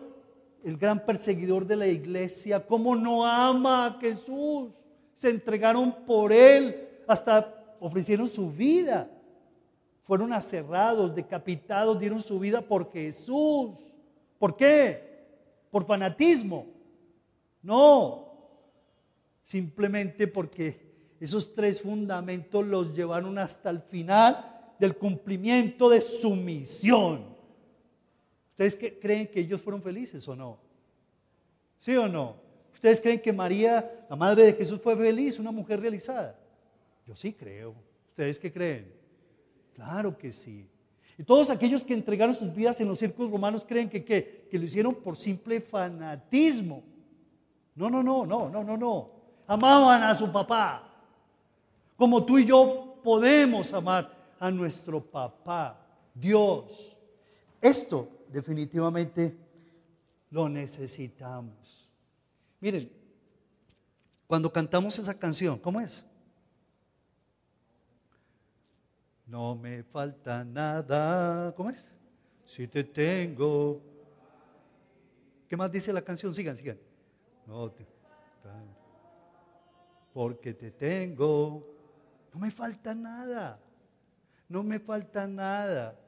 el 0.64 0.78
gran 0.78 1.06
perseguidor 1.06 1.66
de 1.66 1.76
la 1.76 1.88
iglesia, 1.88 2.66
¿cómo 2.66 2.96
no 2.96 3.26
ama 3.26 3.88
a 3.88 4.00
Jesús? 4.00 4.86
Se 5.14 5.30
entregaron 5.30 5.92
por 6.06 6.32
él, 6.32 6.90
hasta 7.08 7.54
ofrecieron 7.80 8.28
su 8.28 8.50
vida. 8.50 9.10
Fueron 10.04 10.32
aserrados, 10.32 11.14
decapitados, 11.14 12.00
dieron 12.00 12.22
su 12.22 12.40
vida 12.40 12.62
por 12.62 12.92
Jesús. 12.92 13.96
¿Por 14.40 14.56
qué? 14.56 15.26
¿Por 15.70 15.86
fanatismo? 15.86 16.68
No, 17.62 18.34
simplemente 19.44 20.28
porque 20.28 20.83
esos 21.26 21.56
tres 21.56 21.82
fundamentos 21.82 22.66
los 22.68 22.94
llevaron 22.94 23.38
hasta 23.38 23.70
el 23.70 23.80
final 23.80 24.74
del 24.78 24.98
cumplimiento 24.98 25.90
de 25.90 26.02
su 26.02 26.36
misión. 26.36 27.34
¿Ustedes 28.50 28.78
creen 29.02 29.28
que 29.28 29.40
ellos 29.40 29.62
fueron 29.62 29.82
felices 29.82 30.28
o 30.28 30.36
no? 30.36 30.58
¿Sí 31.80 31.96
o 31.96 32.10
no? 32.10 32.36
¿Ustedes 32.74 33.00
creen 33.00 33.22
que 33.22 33.32
María, 33.32 34.06
la 34.10 34.18
madre 34.18 34.44
de 34.44 34.54
Jesús, 34.54 34.82
fue 34.82 34.98
feliz, 34.98 35.40
una 35.40 35.52
mujer 35.52 35.80
realizada? 35.80 36.38
Yo 37.08 37.16
sí 37.16 37.32
creo. 37.32 37.74
¿Ustedes 38.10 38.38
qué 38.38 38.52
creen? 38.52 38.94
Claro 39.76 40.18
que 40.18 40.34
sí. 40.34 40.68
Y 41.18 41.24
todos 41.24 41.50
aquellos 41.50 41.86
que 41.86 41.94
entregaron 41.94 42.36
sus 42.36 42.54
vidas 42.54 42.82
en 42.82 42.90
los 42.90 43.00
círculos 43.00 43.32
romanos 43.32 43.64
creen 43.66 43.90
que, 43.90 44.04
que 44.04 44.60
lo 44.60 44.66
hicieron 44.66 44.96
por 44.96 45.16
simple 45.16 45.62
fanatismo. 45.62 46.84
No, 47.76 47.90
no, 47.90 48.04
no, 48.04 48.26
no, 48.26 48.50
no, 48.50 48.62
no, 48.62 48.76
no. 48.76 49.12
Amaban 49.48 50.04
a 50.04 50.14
su 50.14 50.30
papá 50.30 50.90
como 51.96 52.26
tú 52.26 52.40
y 52.40 52.46
yo 52.46 53.00
podemos 53.04 53.74
amar 53.74 54.12
a 54.40 54.52
nuestro 54.52 55.02
papá, 55.02 55.80
Dios. 56.14 56.98
Esto 57.62 58.10
definitivamente 58.30 59.38
lo 60.32 60.50
necesitamos. 60.50 61.90
Miren, 62.60 62.92
cuando 64.28 64.52
cantamos 64.52 64.98
esa 65.00 65.18
canción, 65.18 65.60
¿cómo 65.60 65.80
es? 65.80 66.06
No 69.28 69.56
me 69.56 69.84
falta 69.84 70.44
nada. 70.44 71.54
¿Cómo 71.56 71.70
es? 71.70 71.88
Si 72.46 72.68
te 72.68 72.84
tengo. 72.84 73.82
¿Qué 75.48 75.56
más 75.56 75.72
dice 75.72 75.94
la 75.94 76.02
canción? 76.02 76.34
Sigan, 76.34 76.58
sigan. 76.58 76.80
No 77.46 77.70
te, 77.72 77.86
porque 80.14 80.54
te 80.54 80.72
tengo 80.72 81.73
no 82.34 82.40
me 82.40 82.52
falta 82.52 82.96
nada. 82.96 83.60
No 84.50 84.64
me 84.64 84.80
falta 84.80 85.28
nada. 85.28 86.00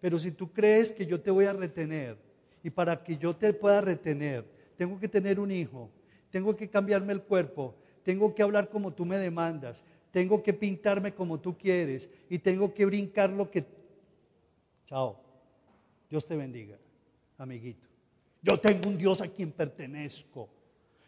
Pero 0.00 0.18
si 0.18 0.32
tú 0.32 0.52
crees 0.52 0.92
que 0.92 1.06
yo 1.06 1.20
te 1.20 1.30
voy 1.30 1.44
a 1.44 1.52
retener 1.52 2.16
y 2.62 2.70
para 2.70 3.02
que 3.02 3.16
yo 3.16 3.34
te 3.34 3.52
pueda 3.52 3.80
retener, 3.80 4.44
tengo 4.76 4.98
que 4.98 5.08
tener 5.08 5.40
un 5.40 5.50
hijo, 5.50 5.90
tengo 6.30 6.54
que 6.56 6.68
cambiarme 6.68 7.12
el 7.12 7.22
cuerpo, 7.22 7.74
tengo 8.04 8.34
que 8.34 8.42
hablar 8.42 8.68
como 8.68 8.92
tú 8.92 9.04
me 9.04 9.18
demandas, 9.18 9.82
tengo 10.10 10.42
que 10.42 10.52
pintarme 10.52 11.12
como 11.14 11.40
tú 11.40 11.56
quieres 11.56 12.08
y 12.28 12.38
tengo 12.38 12.74
que 12.74 12.84
brincar 12.84 13.30
lo 13.30 13.50
que... 13.50 13.64
Chao. 14.86 15.20
Dios 16.08 16.26
te 16.26 16.36
bendiga, 16.36 16.76
amiguito. 17.36 17.86
Yo 18.42 18.58
tengo 18.58 18.88
un 18.88 18.96
Dios 18.96 19.20
a 19.20 19.28
quien 19.28 19.52
pertenezco. 19.52 20.48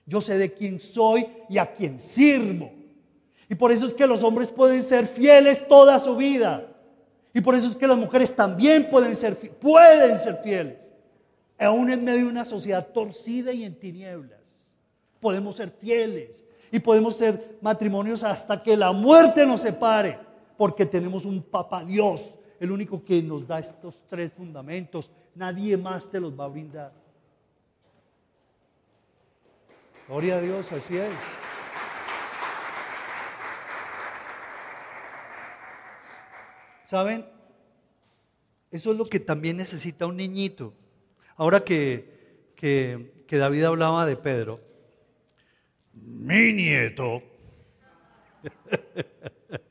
Yo 0.04 0.20
sé 0.20 0.36
de 0.36 0.52
quién 0.52 0.78
soy 0.78 1.26
y 1.48 1.58
a 1.58 1.72
quién 1.72 1.98
sirvo. 2.00 2.79
Y 3.50 3.56
por 3.56 3.72
eso 3.72 3.84
es 3.84 3.92
que 3.92 4.06
los 4.06 4.22
hombres 4.22 4.52
pueden 4.52 4.80
ser 4.80 5.08
fieles 5.08 5.66
toda 5.66 5.98
su 5.98 6.14
vida. 6.14 6.68
Y 7.34 7.40
por 7.40 7.56
eso 7.56 7.68
es 7.68 7.74
que 7.74 7.88
las 7.88 7.98
mujeres 7.98 8.34
también 8.34 8.88
pueden 8.88 9.16
ser, 9.16 9.36
pueden 9.36 10.20
ser 10.20 10.36
fieles. 10.36 10.92
Aún 11.58 11.90
en 11.90 12.04
medio 12.04 12.20
de 12.20 12.30
una 12.30 12.44
sociedad 12.44 12.86
torcida 12.94 13.52
y 13.52 13.64
en 13.64 13.74
tinieblas. 13.74 14.68
Podemos 15.18 15.56
ser 15.56 15.70
fieles 15.72 16.44
y 16.70 16.78
podemos 16.78 17.16
ser 17.16 17.58
matrimonios 17.60 18.22
hasta 18.22 18.62
que 18.62 18.76
la 18.76 18.92
muerte 18.92 19.44
nos 19.44 19.62
separe. 19.62 20.16
Porque 20.56 20.86
tenemos 20.86 21.24
un 21.24 21.42
papá 21.42 21.84
Dios, 21.84 22.38
el 22.60 22.70
único 22.70 23.04
que 23.04 23.20
nos 23.20 23.48
da 23.48 23.58
estos 23.58 24.00
tres 24.08 24.32
fundamentos. 24.32 25.10
Nadie 25.34 25.76
más 25.76 26.08
te 26.08 26.20
los 26.20 26.38
va 26.38 26.44
a 26.44 26.48
brindar. 26.48 26.92
Gloria 30.06 30.36
a 30.36 30.40
Dios, 30.40 30.70
así 30.70 30.96
es. 30.96 31.49
¿Saben? 36.90 37.24
Eso 38.72 38.90
es 38.90 38.98
lo 38.98 39.06
que 39.06 39.20
también 39.20 39.56
necesita 39.56 40.06
un 40.06 40.16
niñito. 40.16 40.74
Ahora 41.36 41.60
que, 41.60 42.50
que, 42.56 43.38
David 43.38 43.62
hablaba 43.62 44.04
de 44.06 44.16
Pedro, 44.16 44.60
mi 45.92 46.52
nieto. 46.52 47.22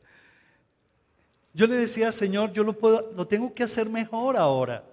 Yo 1.54 1.68
le 1.68 1.76
decía, 1.76 2.14
Señor, 2.14 2.54
yo 2.54 2.64
lo 2.64 2.72
puedo, 2.72 3.12
lo 3.12 3.28
tengo 3.28 3.54
que 3.54 3.64
hacer 3.64 3.90
mejor 3.90 4.38
ahora. 4.38 4.86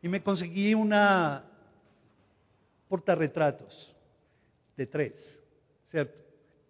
Y 0.00 0.08
me 0.08 0.22
conseguí 0.22 0.72
una 0.72 1.44
portarretratos 2.88 3.94
de 4.78 4.86
tres, 4.86 5.42
¿cierto? 5.88 6.18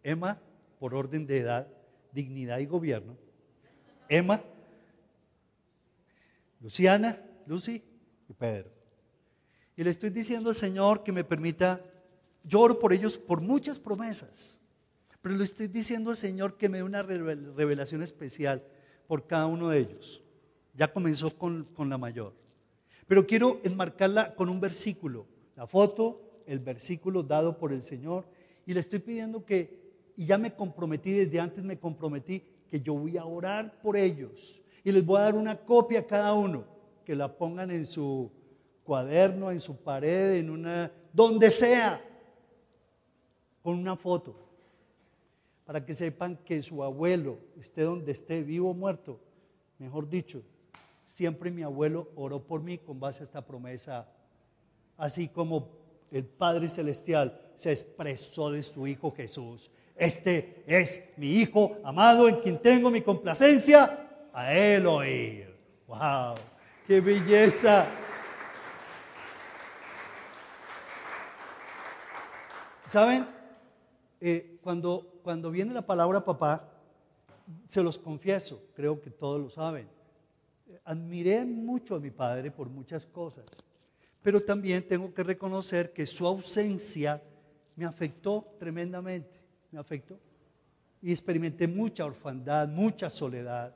Emma, 0.03 0.37
por 0.81 0.97
orden 0.97 1.29
de 1.29 1.39
edad, 1.39 1.69
dignidad 2.11 2.59
y 2.59 2.67
gobierno. 2.67 3.17
Emma, 4.09 4.43
Luciana, 6.61 7.19
Lucy 7.47 7.83
y 8.29 8.33
Pedro. 8.35 8.71
Y 9.77 9.83
le 9.83 9.91
estoy 9.91 10.11
diciendo 10.11 10.51
al 10.51 10.55
Señor 10.55 11.03
que 11.03 11.13
me 11.13 11.25
permita, 11.25 11.83
lloro 12.45 12.79
por 12.79 12.93
ellos 12.93 13.17
por 13.19 13.41
muchas 13.41 13.79
promesas, 13.79 14.61
pero 15.23 15.35
le 15.35 15.45
estoy 15.45 15.69
diciendo 15.69 16.11
al 16.11 16.17
Señor 16.17 16.57
que 16.57 16.69
me 16.69 16.79
dé 16.79 16.85
una 16.85 17.03
revelación 17.03 18.03
especial 18.03 18.63
por 19.07 19.27
cada 19.27 19.47
uno 19.47 19.69
de 19.71 19.79
ellos. 19.79 20.23
Ya 20.75 20.93
comenzó 20.93 21.37
con, 21.37 21.65
con 21.75 21.89
la 21.89 21.99
mayor. 21.99 22.35
Pero 23.07 23.27
quiero 23.27 23.61
enmarcarla 23.65 24.35
con 24.35 24.49
un 24.49 24.61
versículo, 24.61 25.27
la 25.57 25.67
foto, 25.67 26.43
el 26.47 26.59
versículo 26.59 27.23
dado 27.23 27.59
por 27.59 27.73
el 27.73 27.83
Señor, 27.83 28.27
y 28.67 28.75
le 28.75 28.81
estoy 28.81 28.99
pidiendo 28.99 29.45
que, 29.45 30.13
y 30.17 30.27
ya 30.27 30.39
me 30.39 30.55
comprometí, 30.55 31.13
desde 31.13 31.41
antes 31.41 31.65
me 31.65 31.79
comprometí, 31.79 32.45
que 32.71 32.81
yo 32.81 32.95
voy 32.95 33.17
a 33.17 33.25
orar 33.25 33.81
por 33.81 33.97
ellos 33.97 34.63
y 34.85 34.93
les 34.93 35.05
voy 35.05 35.19
a 35.19 35.25
dar 35.25 35.35
una 35.35 35.59
copia 35.59 36.01
a 36.01 36.07
cada 36.07 36.35
uno, 36.35 36.65
que 37.05 37.15
la 37.15 37.37
pongan 37.37 37.71
en 37.71 37.87
su 37.87 38.31
cuaderno, 38.85 39.51
en 39.51 39.61
su 39.61 39.77
pared, 39.77 40.35
en 40.35 40.51
una, 40.51 40.91
donde 41.13 41.51
sea, 41.51 42.03
con 43.63 43.79
una 43.79 43.97
foto, 43.97 44.35
para 45.65 45.85
que 45.85 45.95
sepan 45.95 46.37
que 46.45 46.63
su 46.63 46.83
abuelo, 46.83 47.39
esté 47.61 47.83
donde 47.83 48.13
esté, 48.13 48.43
vivo 48.43 48.71
o 48.71 48.75
muerto, 48.75 49.21
mejor 49.79 50.09
dicho, 50.09 50.43
siempre 51.05 51.51
mi 51.51 51.63
abuelo 51.63 52.09
oró 52.17 52.41
por 52.41 52.63
mí 52.63 52.79
con 52.79 52.99
base 52.99 53.21
a 53.21 53.25
esta 53.25 53.45
promesa, 53.45 54.09
así 54.97 55.29
como 55.29 55.69
el 56.11 56.25
Padre 56.25 56.69
Celestial 56.69 57.41
se 57.57 57.71
expresó 57.71 58.51
de 58.51 58.63
su 58.63 58.87
Hijo 58.87 59.13
Jesús. 59.13 59.71
Este 59.95 60.65
es 60.67 61.05
mi 61.17 61.29
Hijo 61.29 61.77
amado 61.85 62.29
en 62.29 62.37
quien 62.37 62.61
tengo 62.61 62.91
mi 62.91 63.03
complacencia 63.03 64.10
a 64.33 64.51
oír. 64.89 65.57
¡Wow! 65.87 66.37
¡Qué 66.87 67.01
belleza! 67.01 67.87
¿Saben? 72.87 73.27
Eh, 74.21 74.59
cuando, 74.63 75.21
cuando 75.23 75.51
viene 75.51 75.73
la 75.73 75.87
palabra 75.87 76.25
papá, 76.25 76.69
se 77.69 77.83
los 77.83 77.99
confieso, 77.99 78.63
creo 78.75 79.01
que 79.01 79.11
todos 79.11 79.41
lo 79.41 79.49
saben. 79.49 79.89
Admiré 80.85 81.45
mucho 81.45 81.95
a 81.95 82.01
mi 82.01 82.11
padre 82.11 82.51
por 82.51 82.69
muchas 82.69 83.07
cosas, 83.07 83.45
pero 84.23 84.41
también 84.41 84.87
tengo 84.87 85.13
que 85.15 85.23
reconocer 85.23 85.93
que 85.93 86.07
su 86.07 86.27
ausencia 86.27 87.23
me 87.77 87.85
afectó 87.85 88.57
tremendamente, 88.59 89.41
me 89.71 89.79
afectó. 89.79 90.19
Y 91.03 91.13
experimenté 91.13 91.67
mucha 91.67 92.05
orfandad, 92.05 92.69
mucha 92.69 93.09
soledad. 93.09 93.75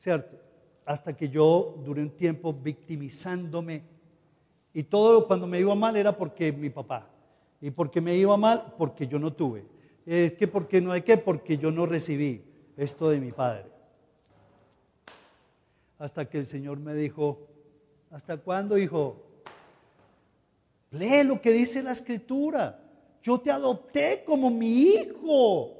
¿Cierto? 0.00 0.38
Hasta 0.86 1.14
que 1.14 1.28
yo 1.28 1.76
duré 1.84 2.02
un 2.02 2.10
tiempo 2.10 2.52
victimizándome. 2.52 3.82
Y 4.72 4.82
todo 4.84 5.26
cuando 5.26 5.46
me 5.46 5.60
iba 5.60 5.74
mal 5.74 5.94
era 5.94 6.16
porque 6.16 6.52
mi 6.52 6.70
papá. 6.70 7.08
Y 7.60 7.70
porque 7.70 8.00
me 8.00 8.16
iba 8.16 8.36
mal, 8.36 8.74
porque 8.78 9.06
yo 9.06 9.18
no 9.18 9.32
tuve. 9.32 9.64
Es 10.06 10.32
que 10.32 10.48
porque 10.48 10.80
no 10.80 10.90
hay 10.90 11.02
que, 11.02 11.18
porque 11.18 11.58
yo 11.58 11.70
no 11.70 11.84
recibí 11.84 12.42
esto 12.76 13.10
de 13.10 13.20
mi 13.20 13.30
padre. 13.30 13.66
Hasta 15.98 16.24
que 16.28 16.38
el 16.38 16.46
Señor 16.46 16.78
me 16.78 16.94
dijo, 16.94 17.46
¿hasta 18.10 18.38
cuándo, 18.38 18.78
hijo? 18.78 19.22
Lee 20.92 21.24
lo 21.24 21.42
que 21.42 21.50
dice 21.50 21.82
la 21.82 21.92
escritura. 21.92 22.80
Yo 23.22 23.38
te 23.38 23.50
adopté 23.50 24.24
como 24.24 24.48
mi 24.50 24.80
hijo. 24.82 25.79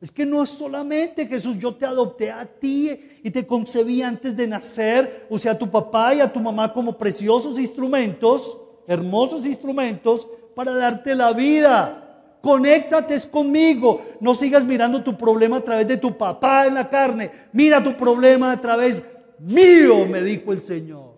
Es 0.00 0.12
que 0.12 0.24
no 0.24 0.42
es 0.44 0.50
solamente 0.50 1.26
Jesús, 1.26 1.58
yo 1.58 1.74
te 1.74 1.84
adopté 1.84 2.30
a 2.30 2.46
ti 2.46 3.18
y 3.22 3.30
te 3.30 3.44
concebí 3.46 4.00
antes 4.00 4.36
de 4.36 4.46
nacer, 4.46 5.26
o 5.28 5.38
sea, 5.38 5.52
a 5.52 5.58
tu 5.58 5.68
papá 5.68 6.14
y 6.14 6.20
a 6.20 6.32
tu 6.32 6.38
mamá 6.38 6.72
como 6.72 6.96
preciosos 6.96 7.58
instrumentos, 7.58 8.56
hermosos 8.86 9.44
instrumentos 9.44 10.26
para 10.54 10.72
darte 10.72 11.16
la 11.16 11.32
vida. 11.32 12.04
Conéctate 12.40 13.16
conmigo, 13.28 14.00
no 14.20 14.36
sigas 14.36 14.64
mirando 14.64 15.02
tu 15.02 15.18
problema 15.18 15.56
a 15.56 15.64
través 15.64 15.88
de 15.88 15.96
tu 15.96 16.16
papá 16.16 16.68
en 16.68 16.74
la 16.74 16.88
carne, 16.88 17.30
mira 17.52 17.82
tu 17.82 17.96
problema 17.96 18.52
a 18.52 18.60
través 18.60 19.04
mío, 19.40 20.06
me 20.06 20.22
dijo 20.22 20.52
el 20.52 20.60
Señor. 20.60 21.16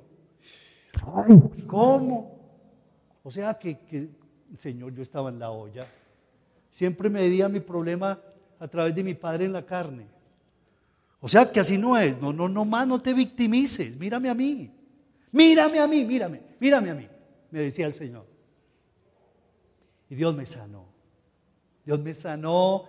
¿Cómo? 1.67 2.41
O 3.23 3.31
sea 3.31 3.59
que, 3.59 3.79
que 3.81 4.09
Señor, 4.57 4.95
yo 4.95 5.03
estaba 5.03 5.29
en 5.29 5.39
la 5.39 5.51
olla. 5.51 5.87
Siempre 6.71 7.11
me 7.11 7.21
medía 7.21 7.49
mi 7.51 7.61
problema 7.61 8.19
a 8.61 8.69
través 8.69 8.95
de 8.95 9.03
mi 9.03 9.15
Padre 9.15 9.47
en 9.47 9.53
la 9.53 9.67
carne. 9.67 10.07
O 11.19 11.29
sea 11.29 11.51
que 11.51 11.59
así 11.59 11.77
no 11.77 11.99
es. 11.99 12.21
No, 12.21 12.33
no, 12.33 12.49
no 12.49 12.65
más, 12.65 12.87
no 12.87 13.01
te 13.03 13.13
victimices. 13.13 13.97
Mírame 13.97 14.29
a 14.31 14.35
mí. 14.35 14.71
Mírame 15.33 15.79
a 15.79 15.87
mí, 15.87 16.05
mírame, 16.05 16.41
mírame 16.59 16.91
a 16.91 16.95
mí, 16.95 17.09
me 17.51 17.61
decía 17.61 17.87
el 17.87 17.95
Señor. 17.95 18.27
Y 20.09 20.17
Dios 20.17 20.35
me 20.35 20.45
sanó. 20.45 20.87
Dios 21.85 22.01
me 22.01 22.15
sanó 22.15 22.87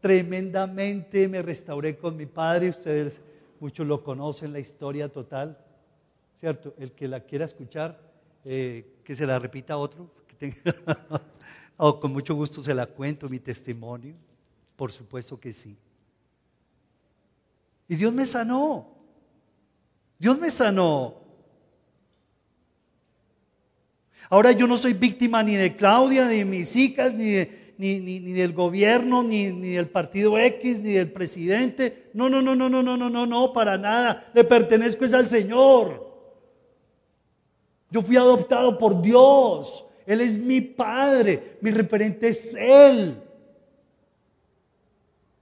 tremendamente, 0.00 1.28
me 1.28 1.42
restauré 1.42 1.96
con 1.96 2.16
mi 2.16 2.26
Padre. 2.26 2.70
Ustedes 2.70 3.20
muchos 3.60 3.86
lo 3.86 4.02
conocen, 4.02 4.52
la 4.52 4.60
historia 4.60 5.10
total. 5.10 5.58
¿Cierto? 6.36 6.74
El 6.78 6.92
que 6.92 7.06
la 7.06 7.20
quiera 7.20 7.44
escuchar, 7.44 8.00
eh, 8.44 8.98
que 9.04 9.14
se 9.14 9.26
la 9.26 9.38
repita 9.38 9.74
a 9.74 9.78
otro. 9.78 10.10
o 11.76 12.00
con 12.00 12.12
mucho 12.12 12.34
gusto 12.34 12.62
se 12.62 12.74
la 12.74 12.86
cuento, 12.86 13.28
mi 13.28 13.38
testimonio. 13.38 14.14
Por 14.76 14.90
supuesto 14.92 15.38
que 15.38 15.52
sí. 15.52 15.76
Y 17.88 17.96
Dios 17.96 18.12
me 18.12 18.26
sanó. 18.26 18.88
Dios 20.18 20.38
me 20.38 20.50
sanó. 20.50 21.22
Ahora 24.30 24.52
yo 24.52 24.66
no 24.66 24.78
soy 24.78 24.94
víctima 24.94 25.42
ni 25.42 25.54
de 25.54 25.76
Claudia, 25.76 26.26
ni 26.26 26.38
de 26.38 26.44
mis 26.44 26.74
hijas, 26.76 27.12
ni, 27.14 27.46
ni, 27.76 28.32
del 28.32 28.52
gobierno, 28.52 29.22
ni, 29.22 29.52
ni, 29.52 29.70
del 29.70 29.88
partido 29.88 30.38
X, 30.38 30.80
ni 30.80 30.92
del 30.92 31.12
presidente. 31.12 32.10
No, 32.14 32.30
no, 32.30 32.40
no, 32.40 32.56
no, 32.56 32.70
no, 32.70 32.82
no, 32.82 32.96
no, 32.96 33.10
no, 33.10 33.26
no, 33.26 33.52
para 33.52 33.76
nada. 33.76 34.30
Le 34.32 34.44
pertenezco 34.44 35.04
es 35.04 35.12
al 35.12 35.28
Señor. 35.28 36.04
Yo 37.90 38.02
fui 38.02 38.16
adoptado 38.16 38.78
por 38.78 39.02
Dios. 39.02 39.84
Él 40.06 40.20
es 40.20 40.38
mi 40.38 40.60
Padre. 40.60 41.58
Mi 41.60 41.70
referente 41.70 42.28
es 42.28 42.54
Él. 42.54 43.22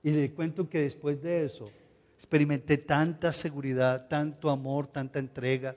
Y 0.03 0.11
le 0.11 0.33
cuento 0.33 0.69
que 0.69 0.81
después 0.81 1.23
de 1.23 1.45
eso 1.45 1.71
experimenté 2.17 2.79
tanta 2.79 3.33
seguridad, 3.33 4.09
tanto 4.09 4.51
amor, 4.51 4.87
tanta 4.87 5.19
entrega. 5.19 5.77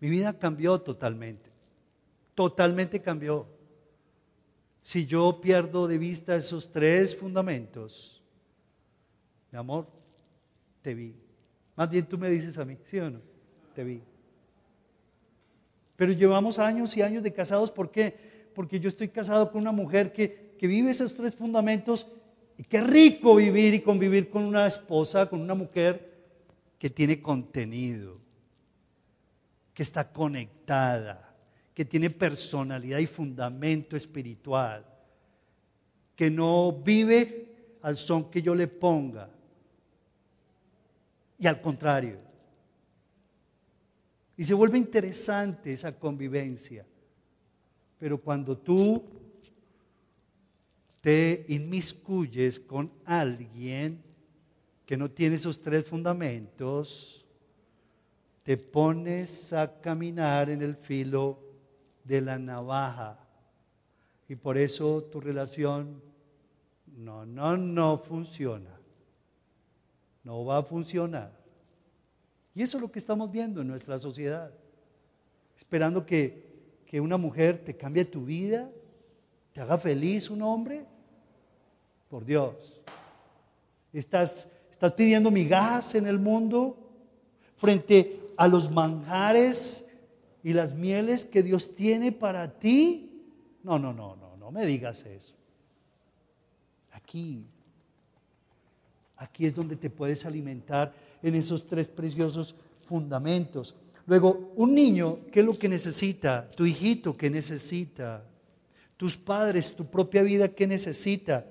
Mi 0.00 0.08
vida 0.08 0.38
cambió 0.38 0.80
totalmente. 0.80 1.50
Totalmente 2.34 3.00
cambió. 3.00 3.46
si 4.82 5.06
yo 5.06 5.40
pierdo 5.40 5.86
de 5.86 5.98
vista 5.98 6.34
esos 6.34 6.72
tres 6.72 7.14
fundamentos, 7.14 8.22
mi 9.52 9.58
amor, 9.58 9.86
te 10.80 10.94
vi. 10.94 11.14
Más 11.76 11.90
bien 11.90 12.06
tú 12.06 12.16
me 12.16 12.30
dices 12.30 12.56
a 12.56 12.64
mí, 12.64 12.78
¿sí 12.84 12.98
o 12.98 13.10
no? 13.10 13.20
Te 13.74 13.84
vi. 13.84 14.02
Pero 15.96 16.12
llevamos 16.12 16.58
años 16.58 16.96
y 16.96 17.02
años 17.02 17.22
de 17.22 17.32
casados, 17.32 17.70
¿por 17.70 17.90
qué? 17.90 18.48
Porque 18.54 18.80
yo 18.80 18.88
estoy 18.88 19.08
casado 19.08 19.52
con 19.52 19.60
una 19.60 19.72
mujer 19.72 20.12
que, 20.12 20.54
que 20.58 20.66
vive 20.66 20.90
esos 20.90 21.14
tres 21.14 21.34
fundamentos 21.34 22.06
y 22.60 22.64
qué 22.64 22.82
rico 22.82 23.36
vivir 23.36 23.72
y 23.72 23.80
convivir 23.80 24.28
con 24.28 24.42
una 24.42 24.66
esposa, 24.66 25.30
con 25.30 25.40
una 25.40 25.54
mujer 25.54 26.12
que 26.78 26.90
tiene 26.90 27.22
contenido, 27.22 28.18
que 29.72 29.82
está 29.82 30.12
conectada, 30.12 31.34
que 31.72 31.86
tiene 31.86 32.10
personalidad 32.10 32.98
y 32.98 33.06
fundamento 33.06 33.96
espiritual, 33.96 34.84
que 36.14 36.30
no 36.30 36.70
vive 36.70 37.78
al 37.80 37.96
son 37.96 38.30
que 38.30 38.42
yo 38.42 38.54
le 38.54 38.68
ponga. 38.68 39.30
Y 41.38 41.46
al 41.46 41.62
contrario. 41.62 42.18
Y 44.36 44.44
se 44.44 44.52
vuelve 44.52 44.76
interesante 44.76 45.72
esa 45.72 45.98
convivencia. 45.98 46.84
Pero 47.98 48.18
cuando 48.18 48.58
tú 48.58 49.19
te 51.00 51.44
inmiscuyes 51.48 52.60
con 52.60 52.92
alguien 53.04 54.02
que 54.84 54.96
no 54.96 55.10
tiene 55.10 55.36
esos 55.36 55.60
tres 55.60 55.84
fundamentos, 55.84 57.24
te 58.42 58.56
pones 58.56 59.52
a 59.52 59.80
caminar 59.80 60.50
en 60.50 60.62
el 60.62 60.74
filo 60.74 61.38
de 62.04 62.20
la 62.20 62.38
navaja. 62.38 63.18
Y 64.28 64.34
por 64.36 64.58
eso 64.58 65.04
tu 65.04 65.20
relación 65.20 66.02
no, 66.96 67.24
no, 67.24 67.56
no 67.56 67.98
funciona. 67.98 68.78
No 70.24 70.44
va 70.44 70.58
a 70.58 70.62
funcionar. 70.62 71.32
Y 72.54 72.62
eso 72.62 72.76
es 72.76 72.82
lo 72.82 72.90
que 72.90 72.98
estamos 72.98 73.30
viendo 73.30 73.60
en 73.60 73.68
nuestra 73.68 73.98
sociedad. 73.98 74.52
Esperando 75.56 76.04
que, 76.04 76.82
que 76.84 77.00
una 77.00 77.16
mujer 77.16 77.64
te 77.64 77.76
cambie 77.76 78.04
tu 78.04 78.24
vida, 78.24 78.70
haga 79.60 79.78
feliz 79.78 80.30
un 80.30 80.42
hombre. 80.42 80.84
Por 82.08 82.24
Dios. 82.24 82.54
Estás, 83.92 84.50
estás 84.70 84.92
pidiendo 84.92 85.30
migajas 85.30 85.94
en 85.94 86.06
el 86.06 86.18
mundo 86.18 86.76
frente 87.56 88.20
a 88.36 88.48
los 88.48 88.70
manjares 88.70 89.84
y 90.42 90.52
las 90.52 90.74
mieles 90.74 91.24
que 91.24 91.42
Dios 91.42 91.74
tiene 91.74 92.12
para 92.12 92.58
ti. 92.58 93.24
No, 93.62 93.78
no, 93.78 93.92
no, 93.92 94.16
no, 94.16 94.36
no 94.36 94.50
me 94.50 94.64
digas 94.66 95.04
eso. 95.04 95.34
Aquí, 96.92 97.44
aquí 99.16 99.46
es 99.46 99.54
donde 99.54 99.76
te 99.76 99.90
puedes 99.90 100.24
alimentar 100.24 100.92
en 101.22 101.34
esos 101.34 101.66
tres 101.66 101.86
preciosos 101.88 102.54
fundamentos. 102.82 103.74
Luego, 104.06 104.52
un 104.56 104.74
niño, 104.74 105.18
¿qué 105.30 105.40
es 105.40 105.46
lo 105.46 105.58
que 105.58 105.68
necesita? 105.68 106.50
Tu 106.50 106.66
hijito, 106.66 107.16
¿qué 107.16 107.30
necesita? 107.30 108.24
Tus 109.00 109.16
padres, 109.16 109.74
tu 109.74 109.86
propia 109.86 110.20
vida, 110.20 110.48
¿qué 110.48 110.66
necesita? 110.66 111.46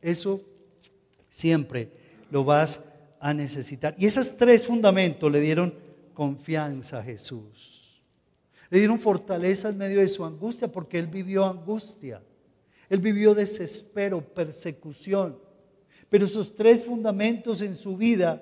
Eso 0.00 0.40
siempre 1.28 1.90
lo 2.30 2.44
vas 2.44 2.80
a 3.20 3.34
necesitar. 3.34 3.94
Y 3.98 4.06
esos 4.06 4.38
tres 4.38 4.64
fundamentos 4.64 5.30
le 5.30 5.38
dieron 5.40 5.74
confianza 6.14 7.00
a 7.00 7.02
Jesús. 7.02 8.02
Le 8.70 8.78
dieron 8.78 8.98
fortaleza 8.98 9.68
en 9.68 9.76
medio 9.76 10.00
de 10.00 10.08
su 10.08 10.24
angustia 10.24 10.72
porque 10.72 10.98
él 10.98 11.06
vivió 11.06 11.44
angustia. 11.44 12.22
Él 12.88 13.00
vivió 13.00 13.34
desespero, 13.34 14.22
persecución. 14.22 15.38
Pero 16.08 16.24
esos 16.24 16.54
tres 16.54 16.86
fundamentos 16.86 17.60
en 17.60 17.74
su 17.74 17.98
vida, 17.98 18.40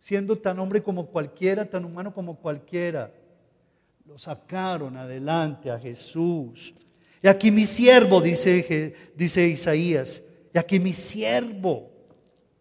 siendo 0.00 0.36
tan 0.38 0.58
hombre 0.58 0.82
como 0.82 1.06
cualquiera, 1.06 1.64
tan 1.64 1.84
humano 1.84 2.12
como 2.12 2.34
cualquiera, 2.34 3.14
lo 4.04 4.18
sacaron 4.18 4.96
adelante 4.96 5.70
a 5.70 5.78
Jesús. 5.78 6.74
Y 7.24 7.26
aquí 7.26 7.50
mi 7.50 7.64
siervo, 7.64 8.20
dice, 8.20 8.94
dice 9.16 9.48
Isaías, 9.48 10.20
y 10.52 10.58
aquí 10.58 10.78
mi 10.78 10.92
siervo, 10.92 11.90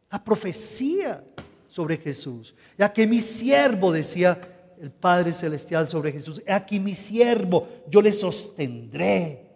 la 0.09 0.23
profecía 0.23 1.21
sobre 1.67 1.97
Jesús. 1.97 2.55
Ya 2.77 2.93
que 2.93 3.05
mi 3.05 3.19
siervo, 3.19 3.91
decía 3.91 4.39
el 4.81 4.89
Padre 4.89 5.33
Celestial 5.33 5.89
sobre 5.89 6.13
Jesús, 6.13 6.41
aquí 6.47 6.79
mi 6.79 6.95
siervo, 6.95 7.67
yo 7.89 8.01
le 8.01 8.13
sostendré. 8.13 9.49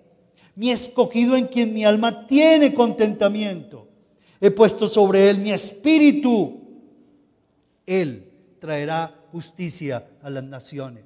Mi 0.55 0.72
escogido 0.72 1.38
en 1.38 1.47
quien 1.47 1.74
mi 1.74 1.86
alma 1.86 2.28
tiene 2.28 2.74
contentamiento. 2.74 3.88
He 4.41 4.51
puesto 4.51 4.89
sobre 4.89 5.30
él 5.30 5.38
mi 5.38 5.53
espíritu. 5.53 6.60
Él 7.86 8.30
traerá 8.60 9.16
justicia 9.32 10.05
a 10.22 10.30
las 10.30 10.43
naciones. 10.43 11.05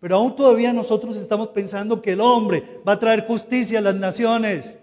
Pero 0.00 0.16
aún 0.16 0.36
todavía 0.36 0.72
nosotros 0.72 1.18
estamos 1.18 1.48
pensando 1.48 2.02
que 2.02 2.12
el 2.12 2.20
hombre 2.20 2.80
va 2.86 2.92
a 2.92 2.98
traer 2.98 3.26
justicia 3.26 3.78
a 3.78 3.82
las 3.82 3.94
naciones. 3.94 4.78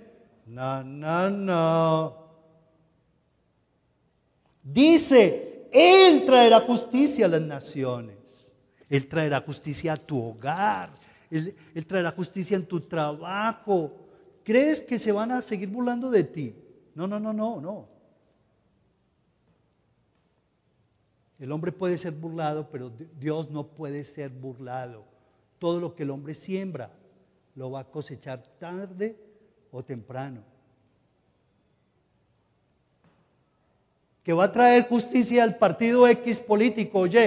No, 0.48 0.84
no, 0.84 1.30
no. 1.30 2.24
Dice, 4.64 5.68
Él 5.72 6.26
traerá 6.26 6.62
justicia 6.62 7.26
a 7.26 7.30
las 7.30 7.42
naciones. 7.42 8.56
Él 8.90 9.08
traerá 9.08 9.42
justicia 9.42 9.94
a 9.94 9.98
tu 9.98 10.22
hogar. 10.22 10.92
Él, 11.30 11.56
él, 11.74 11.86
traerá 11.86 12.12
justicia 12.12 12.56
en 12.56 12.66
tu 12.66 12.82
trabajo. 12.82 13.92
¿Crees 14.44 14.82
que 14.82 15.00
se 15.00 15.12
van 15.12 15.32
a 15.32 15.42
seguir 15.42 15.70
burlando 15.70 16.12
de 16.12 16.24
ti? 16.24 16.56
No, 16.96 17.08
no, 17.08 17.20
no, 17.20 17.34
no, 17.34 17.60
no. 17.60 17.93
El 21.44 21.52
hombre 21.52 21.74
puede 21.74 21.98
ser 21.98 22.14
burlado, 22.14 22.70
pero 22.72 22.90
Dios 23.20 23.52
no 23.52 23.68
puede 23.68 24.06
ser 24.06 24.30
burlado. 24.30 25.04
Todo 25.60 25.82
lo 25.82 25.94
que 25.94 26.04
el 26.04 26.12
hombre 26.12 26.36
siembra 26.36 26.90
lo 27.56 27.70
va 27.70 27.82
a 27.82 27.84
cosechar 27.84 28.42
tarde 28.58 29.18
o 29.70 29.84
temprano. 29.84 30.42
Que 34.24 34.32
va 34.32 34.46
a 34.46 34.52
traer 34.54 34.88
justicia 34.88 35.44
al 35.44 35.58
partido 35.58 36.08
X 36.08 36.40
político 36.40 37.06
Y. 37.08 37.18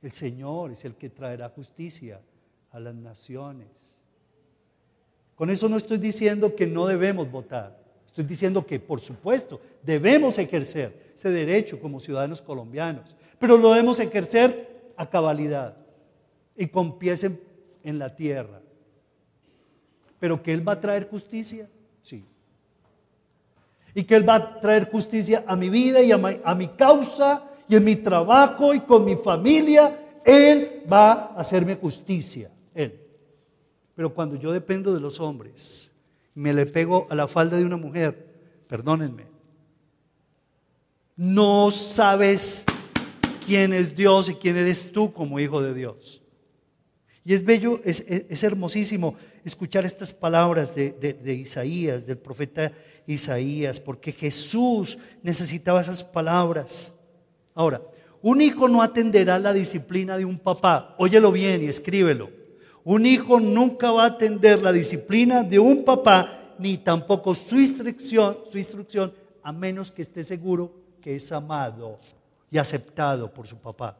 El 0.00 0.12
Señor 0.12 0.70
es 0.70 0.86
el 0.86 0.94
que 0.94 1.10
traerá 1.10 1.50
justicia 1.50 2.18
a 2.70 2.80
las 2.80 2.94
naciones. 2.94 4.00
Con 5.34 5.50
eso 5.50 5.68
no 5.68 5.76
estoy 5.76 5.98
diciendo 5.98 6.56
que 6.56 6.66
no 6.66 6.86
debemos 6.86 7.30
votar. 7.30 7.81
Estoy 8.12 8.24
diciendo 8.24 8.66
que, 8.66 8.78
por 8.78 9.00
supuesto, 9.00 9.58
debemos 9.82 10.36
ejercer 10.36 11.12
ese 11.14 11.30
derecho 11.30 11.80
como 11.80 11.98
ciudadanos 11.98 12.42
colombianos, 12.42 13.16
pero 13.38 13.56
lo 13.56 13.70
debemos 13.70 13.98
ejercer 14.00 14.92
a 14.98 15.08
cabalidad 15.08 15.78
y 16.54 16.66
con 16.66 16.98
pies 16.98 17.24
en, 17.24 17.98
la 17.98 18.14
tierra. 18.14 18.60
Pero 20.20 20.42
que 20.42 20.52
Él 20.52 20.68
va 20.68 20.72
a 20.72 20.80
traer 20.80 21.08
justicia, 21.08 21.70
sí. 22.02 22.22
Y 23.94 24.04
que 24.04 24.14
Él 24.14 24.28
va 24.28 24.34
a 24.34 24.60
traer 24.60 24.90
justicia 24.90 25.42
a 25.46 25.56
mi 25.56 25.70
vida 25.70 26.02
y 26.02 26.12
a 26.12 26.54
mi, 26.54 26.68
causa 26.68 27.48
y 27.66 27.76
en 27.76 27.84
mi 27.84 27.96
trabajo 27.96 28.74
y 28.74 28.80
con 28.80 29.06
mi 29.06 29.16
familia. 29.16 30.20
Él 30.22 30.82
va 30.92 31.12
a 31.12 31.24
hacerme 31.36 31.76
justicia, 31.76 32.50
Él. 32.74 33.00
Pero 33.94 34.12
cuando 34.12 34.36
yo 34.36 34.52
dependo 34.52 34.92
de 34.92 35.00
los 35.00 35.18
hombres, 35.18 35.91
me 36.34 36.52
le 36.52 36.66
pego 36.66 37.06
a 37.10 37.14
la 37.14 37.28
falda 37.28 37.56
de 37.56 37.64
una 37.64 37.76
mujer, 37.76 38.26
perdónenme, 38.68 39.26
no 41.16 41.70
sabes 41.70 42.64
quién 43.46 43.72
es 43.72 43.94
Dios 43.94 44.28
y 44.28 44.34
quién 44.34 44.56
eres 44.56 44.92
tú 44.92 45.12
como 45.12 45.38
hijo 45.38 45.62
de 45.62 45.74
Dios. 45.74 46.22
Y 47.24 47.34
es 47.34 47.44
bello, 47.44 47.80
es, 47.84 48.42
hermosísimo 48.42 49.14
escuchar 49.44 49.84
estas 49.84 50.12
palabras 50.12 50.74
de, 50.74 50.90
de, 50.90 51.34
Isaías, 51.34 52.06
del 52.06 52.18
profeta 52.18 52.72
Isaías, 53.06 53.78
porque 53.78 54.12
Jesús 54.12 54.98
necesitaba 55.22 55.80
esas 55.80 56.02
palabras. 56.02 56.92
Ahora, 57.54 57.80
un 58.22 58.40
hijo 58.40 58.68
no 58.68 58.82
atenderá 58.82 59.38
la 59.38 59.52
disciplina 59.52 60.16
de 60.16 60.24
un 60.24 60.38
papá. 60.38 60.96
Óyelo 60.98 61.30
bien 61.30 61.62
y 61.62 61.66
escríbelo. 61.66 62.41
Un 62.84 63.06
hijo 63.06 63.38
nunca 63.38 63.90
va 63.90 64.04
a 64.04 64.06
atender 64.08 64.60
la 64.60 64.72
disciplina 64.72 65.42
de 65.42 65.58
un 65.58 65.84
papá, 65.84 66.54
ni 66.58 66.78
tampoco 66.78 67.34
su 67.34 67.60
instrucción, 67.60 68.38
su 68.50 68.58
instrucción, 68.58 69.12
a 69.42 69.52
menos 69.52 69.90
que 69.90 70.02
esté 70.02 70.24
seguro 70.24 70.72
que 71.00 71.16
es 71.16 71.32
amado 71.32 71.98
y 72.50 72.58
aceptado 72.58 73.32
por 73.32 73.46
su 73.46 73.56
papá. 73.56 73.98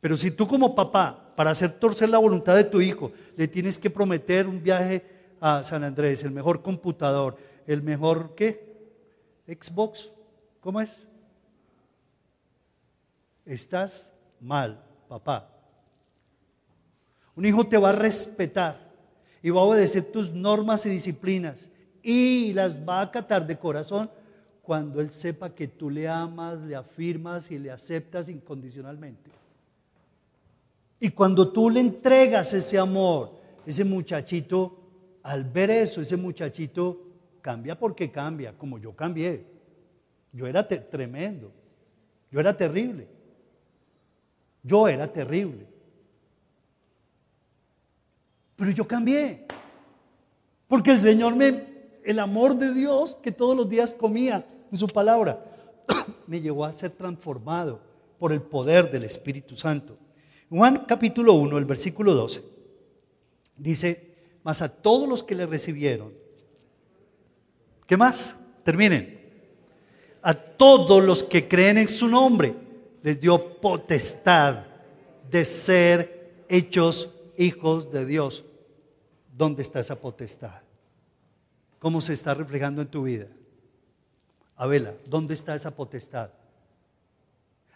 Pero 0.00 0.16
si 0.16 0.30
tú 0.32 0.46
como 0.48 0.74
papá, 0.74 1.32
para 1.36 1.50
hacer 1.50 1.78
torcer 1.78 2.08
la 2.08 2.18
voluntad 2.18 2.56
de 2.56 2.64
tu 2.64 2.80
hijo, 2.80 3.12
le 3.36 3.48
tienes 3.48 3.78
que 3.78 3.90
prometer 3.90 4.46
un 4.46 4.62
viaje 4.62 5.04
a 5.40 5.64
San 5.64 5.84
Andrés, 5.84 6.22
el 6.24 6.30
mejor 6.30 6.62
computador, 6.62 7.36
el 7.66 7.82
mejor, 7.82 8.34
¿qué? 8.34 8.72
Xbox, 9.46 10.08
¿cómo 10.60 10.80
es? 10.80 11.04
estás 13.44 14.12
mal, 14.42 14.82
papá. 15.08 15.48
Un 17.34 17.46
hijo 17.46 17.66
te 17.66 17.78
va 17.78 17.90
a 17.90 17.94
respetar 17.94 18.92
y 19.42 19.50
va 19.50 19.60
a 19.60 19.64
obedecer 19.64 20.04
tus 20.04 20.32
normas 20.32 20.84
y 20.86 20.90
disciplinas 20.90 21.68
y 22.02 22.52
las 22.52 22.86
va 22.86 22.98
a 22.98 23.04
acatar 23.04 23.46
de 23.46 23.58
corazón 23.58 24.10
cuando 24.62 25.00
él 25.00 25.10
sepa 25.10 25.50
que 25.54 25.68
tú 25.68 25.90
le 25.90 26.08
amas, 26.08 26.58
le 26.60 26.76
afirmas 26.76 27.50
y 27.50 27.58
le 27.58 27.70
aceptas 27.70 28.28
incondicionalmente. 28.28 29.30
Y 31.00 31.10
cuando 31.10 31.50
tú 31.50 31.68
le 31.68 31.80
entregas 31.80 32.52
ese 32.52 32.78
amor, 32.78 33.32
ese 33.66 33.84
muchachito, 33.84 34.78
al 35.22 35.44
ver 35.44 35.70
eso, 35.70 36.00
ese 36.00 36.16
muchachito 36.16 37.08
cambia 37.40 37.76
porque 37.76 38.10
cambia, 38.10 38.56
como 38.56 38.78
yo 38.78 38.94
cambié. 38.94 39.44
Yo 40.32 40.46
era 40.46 40.66
tremendo, 40.66 41.50
yo 42.30 42.38
era 42.38 42.56
terrible, 42.56 43.08
yo 44.62 44.88
era 44.88 45.12
terrible. 45.12 45.66
Pero 48.56 48.70
yo 48.70 48.86
cambié, 48.86 49.46
porque 50.68 50.92
el 50.92 50.98
Señor 50.98 51.34
me, 51.34 51.64
el 52.04 52.18
amor 52.18 52.54
de 52.54 52.72
Dios 52.72 53.16
que 53.22 53.32
todos 53.32 53.56
los 53.56 53.68
días 53.68 53.92
comía 53.92 54.46
en 54.70 54.78
su 54.78 54.86
palabra, 54.86 55.44
me 56.26 56.40
llevó 56.40 56.64
a 56.64 56.72
ser 56.72 56.92
transformado 56.92 57.80
por 58.18 58.32
el 58.32 58.40
poder 58.40 58.90
del 58.90 59.04
Espíritu 59.04 59.56
Santo. 59.56 59.98
Juan 60.48 60.84
capítulo 60.86 61.34
1, 61.34 61.58
el 61.58 61.64
versículo 61.64 62.14
12, 62.14 62.42
dice, 63.56 64.14
mas 64.44 64.62
a 64.62 64.68
todos 64.68 65.08
los 65.08 65.22
que 65.22 65.34
le 65.34 65.46
recibieron, 65.46 66.12
¿qué 67.86 67.96
más? 67.96 68.36
Terminen. 68.62 69.20
A 70.22 70.34
todos 70.34 71.02
los 71.02 71.24
que 71.24 71.48
creen 71.48 71.78
en 71.78 71.88
su 71.88 72.06
nombre, 72.06 72.54
les 73.02 73.20
dio 73.20 73.60
potestad 73.60 74.64
de 75.30 75.44
ser 75.44 76.44
hechos 76.48 77.08
hijos 77.36 77.90
de 77.90 78.06
Dios. 78.06 78.44
¿Dónde 79.36 79.62
está 79.62 79.80
esa 79.80 79.96
potestad? 79.96 80.60
¿Cómo 81.78 82.00
se 82.00 82.12
está 82.12 82.34
reflejando 82.34 82.82
en 82.82 82.88
tu 82.88 83.02
vida? 83.02 83.26
Abela, 84.56 84.94
¿dónde 85.06 85.34
está 85.34 85.54
esa 85.54 85.72
potestad? 85.72 86.30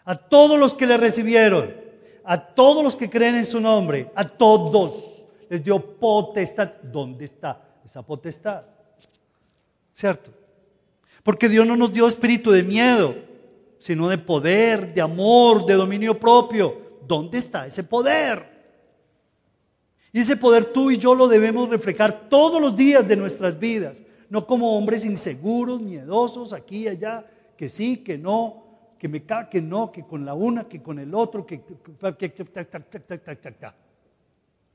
A 0.05 0.15
todos 0.15 0.57
los 0.57 0.73
que 0.73 0.85
le 0.85 0.95
recibieron, 0.95 1.75
a 2.23 2.39
todos 2.39 2.83
los 2.83 2.95
que 2.95 3.09
creen 3.09 3.35
en 3.35 3.45
su 3.45 3.59
nombre, 3.59 4.09
a 4.15 4.25
todos 4.25 5.25
les 5.49 5.63
dio 5.63 5.79
potestad. 5.97 6.71
¿Dónde 6.83 7.25
está 7.25 7.61
esa 7.83 8.01
potestad? 8.01 8.63
¿Cierto? 9.93 10.31
Porque 11.23 11.49
Dios 11.49 11.67
no 11.67 11.75
nos 11.75 11.91
dio 11.91 12.07
espíritu 12.07 12.51
de 12.51 12.63
miedo, 12.63 13.15
sino 13.87 14.09
de 14.09 14.17
poder, 14.17 14.93
de 14.93 14.99
amor, 14.99 15.65
de 15.65 15.75
dominio 15.75 16.19
propio. 16.19 16.99
¿Dónde 17.07 17.37
está 17.37 17.65
ese 17.65 17.85
poder? 17.85 18.43
Y 20.11 20.19
ese 20.19 20.35
poder 20.35 20.65
tú 20.65 20.91
y 20.91 20.97
yo 20.97 21.15
lo 21.15 21.29
debemos 21.29 21.69
reflejar 21.69 22.27
todos 22.27 22.61
los 22.61 22.75
días 22.75 23.07
de 23.07 23.15
nuestras 23.15 23.57
vidas 23.57 24.03
no 24.29 24.45
como 24.45 24.77
hombres 24.77 25.05
inseguros, 25.05 25.79
miedosos, 25.79 26.51
aquí 26.51 26.79
y 26.79 26.87
allá, 26.89 27.25
que 27.55 27.69
sí, 27.69 27.95
que 28.03 28.17
no, 28.17 28.65
que 28.99 29.07
me 29.07 29.23
cae, 29.23 29.47
que 29.49 29.61
no, 29.61 29.89
que 29.89 30.03
con 30.03 30.25
la 30.25 30.33
una, 30.33 30.67
que 30.67 30.81
con 30.81 30.99
el 30.99 31.15
otro, 31.15 31.45
que... 31.45 31.61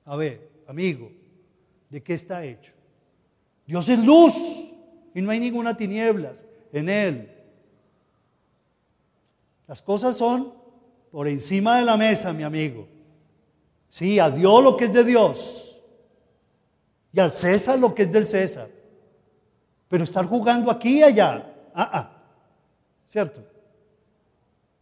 A 0.06 0.16
ver, 0.16 0.48
amigo, 0.66 1.12
¿de 1.90 2.02
qué 2.02 2.14
está 2.14 2.42
hecho? 2.46 2.72
Dios 3.66 3.90
es 3.90 3.98
luz 4.02 4.72
y 5.14 5.20
no 5.20 5.30
hay 5.30 5.38
ninguna 5.38 5.76
tinieblas 5.76 6.46
en 6.72 6.88
Él. 6.88 7.31
Las 9.66 9.80
cosas 9.82 10.16
son 10.16 10.52
por 11.10 11.28
encima 11.28 11.78
de 11.78 11.84
la 11.84 11.96
mesa, 11.96 12.32
mi 12.32 12.42
amigo. 12.42 12.86
Sí, 13.90 14.18
a 14.18 14.30
Dios 14.30 14.64
lo 14.64 14.76
que 14.76 14.86
es 14.86 14.92
de 14.92 15.04
Dios 15.04 15.72
y 17.12 17.20
al 17.20 17.30
César 17.30 17.78
lo 17.78 17.94
que 17.94 18.04
es 18.04 18.12
del 18.12 18.26
César. 18.26 18.68
Pero 19.88 20.04
estar 20.04 20.24
jugando 20.24 20.70
aquí 20.70 21.00
y 21.00 21.02
allá, 21.02 21.54
ah, 21.74 21.90
ah, 21.92 22.22
¿cierto? 23.06 23.42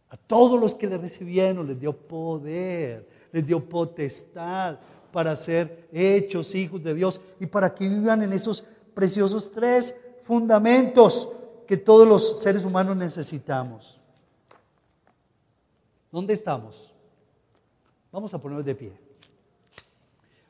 A 0.09 0.17
todos 0.17 0.59
los 0.59 0.73
que 0.73 0.87
le 0.87 0.97
recibieron 0.97 1.67
les 1.67 1.79
dio 1.79 1.93
poder, 1.93 3.07
les 3.31 3.45
dio 3.45 3.63
potestad 3.63 4.77
para 5.11 5.35
ser 5.35 5.89
hechos 5.91 6.55
hijos 6.55 6.81
de 6.81 6.93
Dios 6.93 7.19
y 7.39 7.45
para 7.45 7.75
que 7.75 7.89
vivan 7.89 8.23
en 8.23 8.31
esos 8.31 8.63
preciosos 8.93 9.51
tres 9.51 9.95
fundamentos 10.21 11.29
que 11.67 11.75
todos 11.77 12.07
los 12.07 12.41
seres 12.41 12.63
humanos 12.63 12.95
necesitamos. 12.95 14.00
¿Dónde 16.11 16.33
estamos? 16.33 16.91
Vamos 18.11 18.33
a 18.33 18.37
ponernos 18.37 18.65
de 18.65 18.75
pie. 18.75 18.91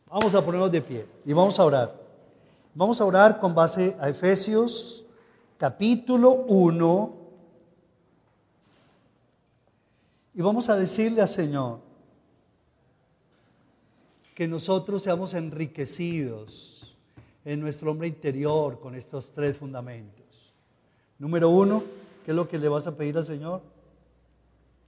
Vamos 0.08 0.34
a 0.34 0.44
ponernos 0.44 0.72
de 0.72 0.82
pie 0.82 1.06
y 1.24 1.34
vamos 1.34 1.60
a 1.60 1.64
orar. 1.64 2.02
Vamos 2.74 3.00
a 3.00 3.06
orar 3.06 3.40
con 3.40 3.54
base 3.54 3.96
a 4.00 4.10
Efesios 4.10 5.06
capítulo 5.58 6.32
1 6.32 7.16
y 10.34 10.42
vamos 10.42 10.70
a 10.70 10.76
decirle 10.76 11.22
al 11.22 11.30
Señor 11.30 11.80
que 14.34 14.48
nosotros 14.48 15.04
seamos 15.04 15.36
enriquecidos 15.36 16.96
en 17.46 17.60
nuestro 17.60 17.92
hombre 17.92 18.08
interior 18.08 18.80
con 18.80 18.96
estos 18.96 19.32
tres 19.32 19.56
fundamentos. 19.56 20.54
Número 21.20 21.50
uno, 21.50 21.84
¿qué 22.26 22.32
es 22.32 22.36
lo 22.36 22.50
que 22.50 22.58
le 22.58 22.68
vas 22.68 22.88
a 22.88 22.98
pedir 22.98 23.18
al 23.18 23.26
Señor? 23.26 23.62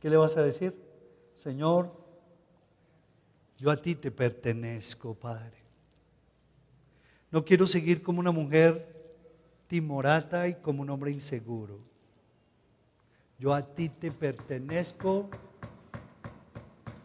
¿Qué 0.04 0.10
le 0.10 0.18
vas 0.18 0.36
a 0.36 0.44
decir? 0.44 0.76
Señor, 1.34 1.90
yo 3.58 3.72
a 3.72 3.82
ti 3.82 3.96
te 3.96 4.12
pertenezco, 4.12 5.16
Padre. 5.16 5.56
No 7.32 7.46
quiero 7.46 7.66
seguir 7.66 8.04
como 8.04 8.20
una 8.20 8.34
mujer 8.34 8.86
timorata 9.66 10.46
y 10.50 10.56
como 10.56 10.82
un 10.82 10.90
hombre 10.90 11.12
inseguro. 11.12 11.80
Yo 13.40 13.54
a 13.54 13.62
ti 13.62 13.88
te 13.88 14.12
pertenezco 14.12 15.30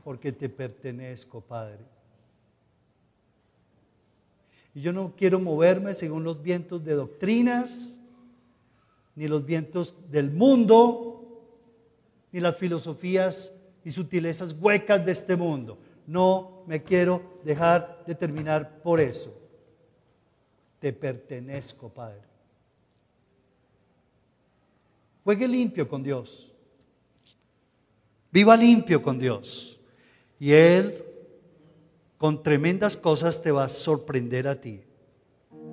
porque 0.02 0.32
te 0.32 0.48
pertenezco, 0.48 1.40
Padre. 1.40 1.86
Y 4.74 4.80
yo 4.80 4.92
no 4.92 5.14
quiero 5.16 5.38
moverme 5.38 5.94
según 5.94 6.24
los 6.24 6.42
vientos 6.42 6.84
de 6.84 6.94
doctrinas, 6.94 8.00
ni 9.14 9.28
los 9.28 9.44
vientos 9.44 9.94
del 10.10 10.32
mundo, 10.32 11.07
ni 12.32 12.40
las 12.40 12.56
filosofías 12.56 13.52
y 13.84 13.90
sutilezas 13.90 14.54
huecas 14.58 15.04
de 15.04 15.12
este 15.12 15.36
mundo. 15.36 15.78
No 16.06 16.62
me 16.66 16.82
quiero 16.82 17.40
dejar 17.44 18.02
determinar 18.06 18.80
por 18.82 19.00
eso 19.00 19.38
te 20.80 20.92
pertenezco, 20.92 21.88
Padre. 21.88 22.22
Juegue 25.24 25.48
limpio 25.48 25.88
con 25.88 26.02
Dios. 26.02 26.50
Viva 28.30 28.56
limpio 28.56 29.02
con 29.02 29.18
Dios. 29.18 29.78
Y 30.38 30.52
Él 30.52 31.04
con 32.16 32.42
tremendas 32.42 32.96
cosas 32.96 33.42
te 33.42 33.50
va 33.50 33.64
a 33.64 33.68
sorprender 33.68 34.48
a 34.48 34.60
ti. 34.60 34.80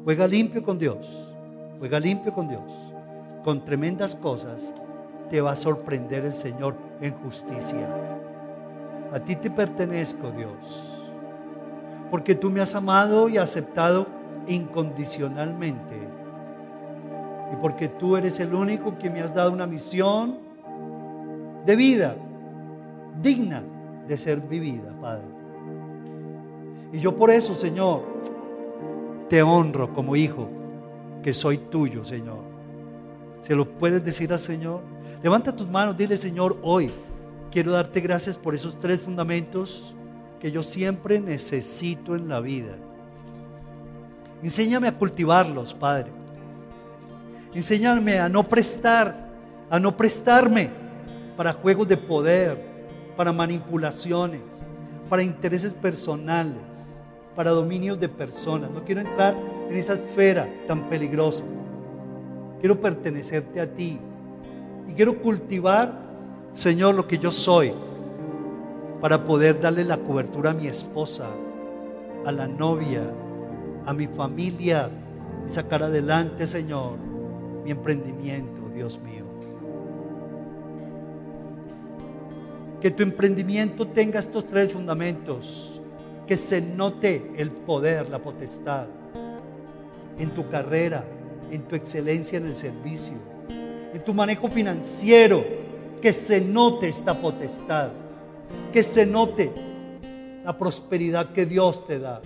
Juega 0.03 0.27
limpio 0.27 0.63
con 0.63 0.77
Dios. 0.77 1.07
Juega 1.79 1.99
limpio 1.99 2.33
con 2.33 2.47
Dios. 2.47 2.63
Con 3.43 3.63
tremendas 3.63 4.15
cosas 4.15 4.73
te 5.29 5.41
va 5.41 5.51
a 5.51 5.55
sorprender 5.55 6.25
el 6.25 6.33
Señor 6.33 6.75
en 7.01 7.13
justicia. 7.13 7.87
A 9.11 9.19
ti 9.19 9.35
te 9.35 9.49
pertenezco, 9.49 10.31
Dios. 10.31 10.91
Porque 12.11 12.35
tú 12.35 12.49
me 12.49 12.61
has 12.61 12.75
amado 12.75 13.29
y 13.29 13.37
aceptado 13.37 14.07
incondicionalmente. 14.47 15.95
Y 17.51 17.55
porque 17.57 17.87
tú 17.87 18.17
eres 18.17 18.39
el 18.39 18.53
único 18.53 18.97
que 18.97 19.09
me 19.09 19.21
has 19.21 19.33
dado 19.33 19.51
una 19.51 19.67
misión 19.67 20.39
de 21.65 21.75
vida 21.75 22.15
digna 23.21 23.63
de 24.07 24.17
ser 24.17 24.39
vivida, 24.41 24.91
Padre. 25.01 25.25
Y 26.91 26.99
yo 26.99 27.15
por 27.15 27.31
eso, 27.31 27.55
Señor, 27.55 28.03
te 29.29 29.41
honro 29.41 29.93
como 29.93 30.15
hijo, 30.15 30.47
que 31.23 31.33
soy 31.33 31.57
tuyo, 31.57 32.03
Señor. 32.03 32.39
¿Se 33.41 33.55
lo 33.55 33.67
puedes 33.77 34.03
decir 34.03 34.31
al 34.31 34.39
Señor? 34.39 34.81
Levanta 35.25 35.55
tus 35.55 35.67
manos, 35.67 35.97
dile, 35.97 36.17
Señor, 36.17 36.55
hoy 36.61 36.91
quiero 37.49 37.71
darte 37.71 37.99
gracias 37.99 38.37
por 38.37 38.53
esos 38.53 38.77
tres 38.77 38.99
fundamentos 38.99 39.95
que 40.39 40.51
yo 40.51 40.61
siempre 40.61 41.19
necesito 41.19 42.15
en 42.15 42.29
la 42.29 42.39
vida. 42.41 42.75
Enséñame 44.43 44.87
a 44.87 44.95
cultivarlos, 44.95 45.73
Padre. 45.73 46.11
Enséñame 47.55 48.19
a 48.19 48.29
no 48.29 48.47
prestar, 48.47 49.31
a 49.67 49.79
no 49.79 49.97
prestarme 49.97 50.69
para 51.35 51.53
juegos 51.53 51.87
de 51.87 51.97
poder, 51.97 52.63
para 53.17 53.33
manipulaciones, 53.33 54.43
para 55.09 55.23
intereses 55.23 55.73
personales, 55.73 56.99
para 57.35 57.49
dominios 57.49 57.99
de 57.99 58.09
personas. 58.09 58.69
No 58.69 58.85
quiero 58.85 59.01
entrar 59.01 59.35
en 59.71 59.75
esa 59.75 59.93
esfera 59.93 60.47
tan 60.67 60.87
peligrosa. 60.87 61.43
Quiero 62.59 62.79
pertenecerte 62.79 63.59
a 63.59 63.65
ti 63.65 63.99
y 64.87 64.93
quiero 64.93 65.21
cultivar 65.21 66.05
Señor, 66.55 66.95
lo 66.95 67.05
que 67.05 67.17
yo 67.17 67.31
soy 67.31 67.73
para 69.01 69.25
poder 69.25 69.59
darle 69.59 69.83
la 69.83 69.97
cobertura 69.97 70.51
a 70.51 70.53
mi 70.53 70.67
esposa, 70.67 71.27
a 72.25 72.31
la 72.31 72.47
novia, 72.47 73.01
a 73.85 73.93
mi 73.93 74.07
familia 74.07 74.89
y 75.45 75.51
sacar 75.51 75.83
adelante, 75.83 76.47
Señor, 76.47 76.93
mi 77.65 77.71
emprendimiento, 77.71 78.69
Dios 78.73 78.97
mío. 78.99 79.25
Que 82.81 82.89
tu 82.89 83.03
emprendimiento 83.03 83.85
tenga 83.85 84.21
estos 84.21 84.47
tres 84.47 84.71
fundamentos, 84.71 85.81
que 86.25 86.37
se 86.37 86.61
note 86.61 87.33
el 87.35 87.51
poder, 87.51 88.09
la 88.09 88.19
potestad 88.19 88.87
en 90.17 90.29
tu 90.29 90.47
carrera, 90.47 91.03
en 91.51 91.63
tu 91.63 91.75
excelencia 91.75 92.37
en 92.37 92.45
el 92.45 92.55
servicio, 92.55 93.34
en 93.95 94.03
tu 94.03 94.13
manejo 94.13 94.49
financiero, 94.49 95.43
que 96.01 96.11
se 96.11 96.41
note 96.41 96.89
esta 96.89 97.13
potestad, 97.13 97.91
que 98.73 98.83
se 98.83 99.05
note 99.05 99.51
la 100.43 100.57
prosperidad 100.57 101.31
que 101.31 101.45
Dios 101.45 101.87
te 101.87 101.99
da, 101.99 102.21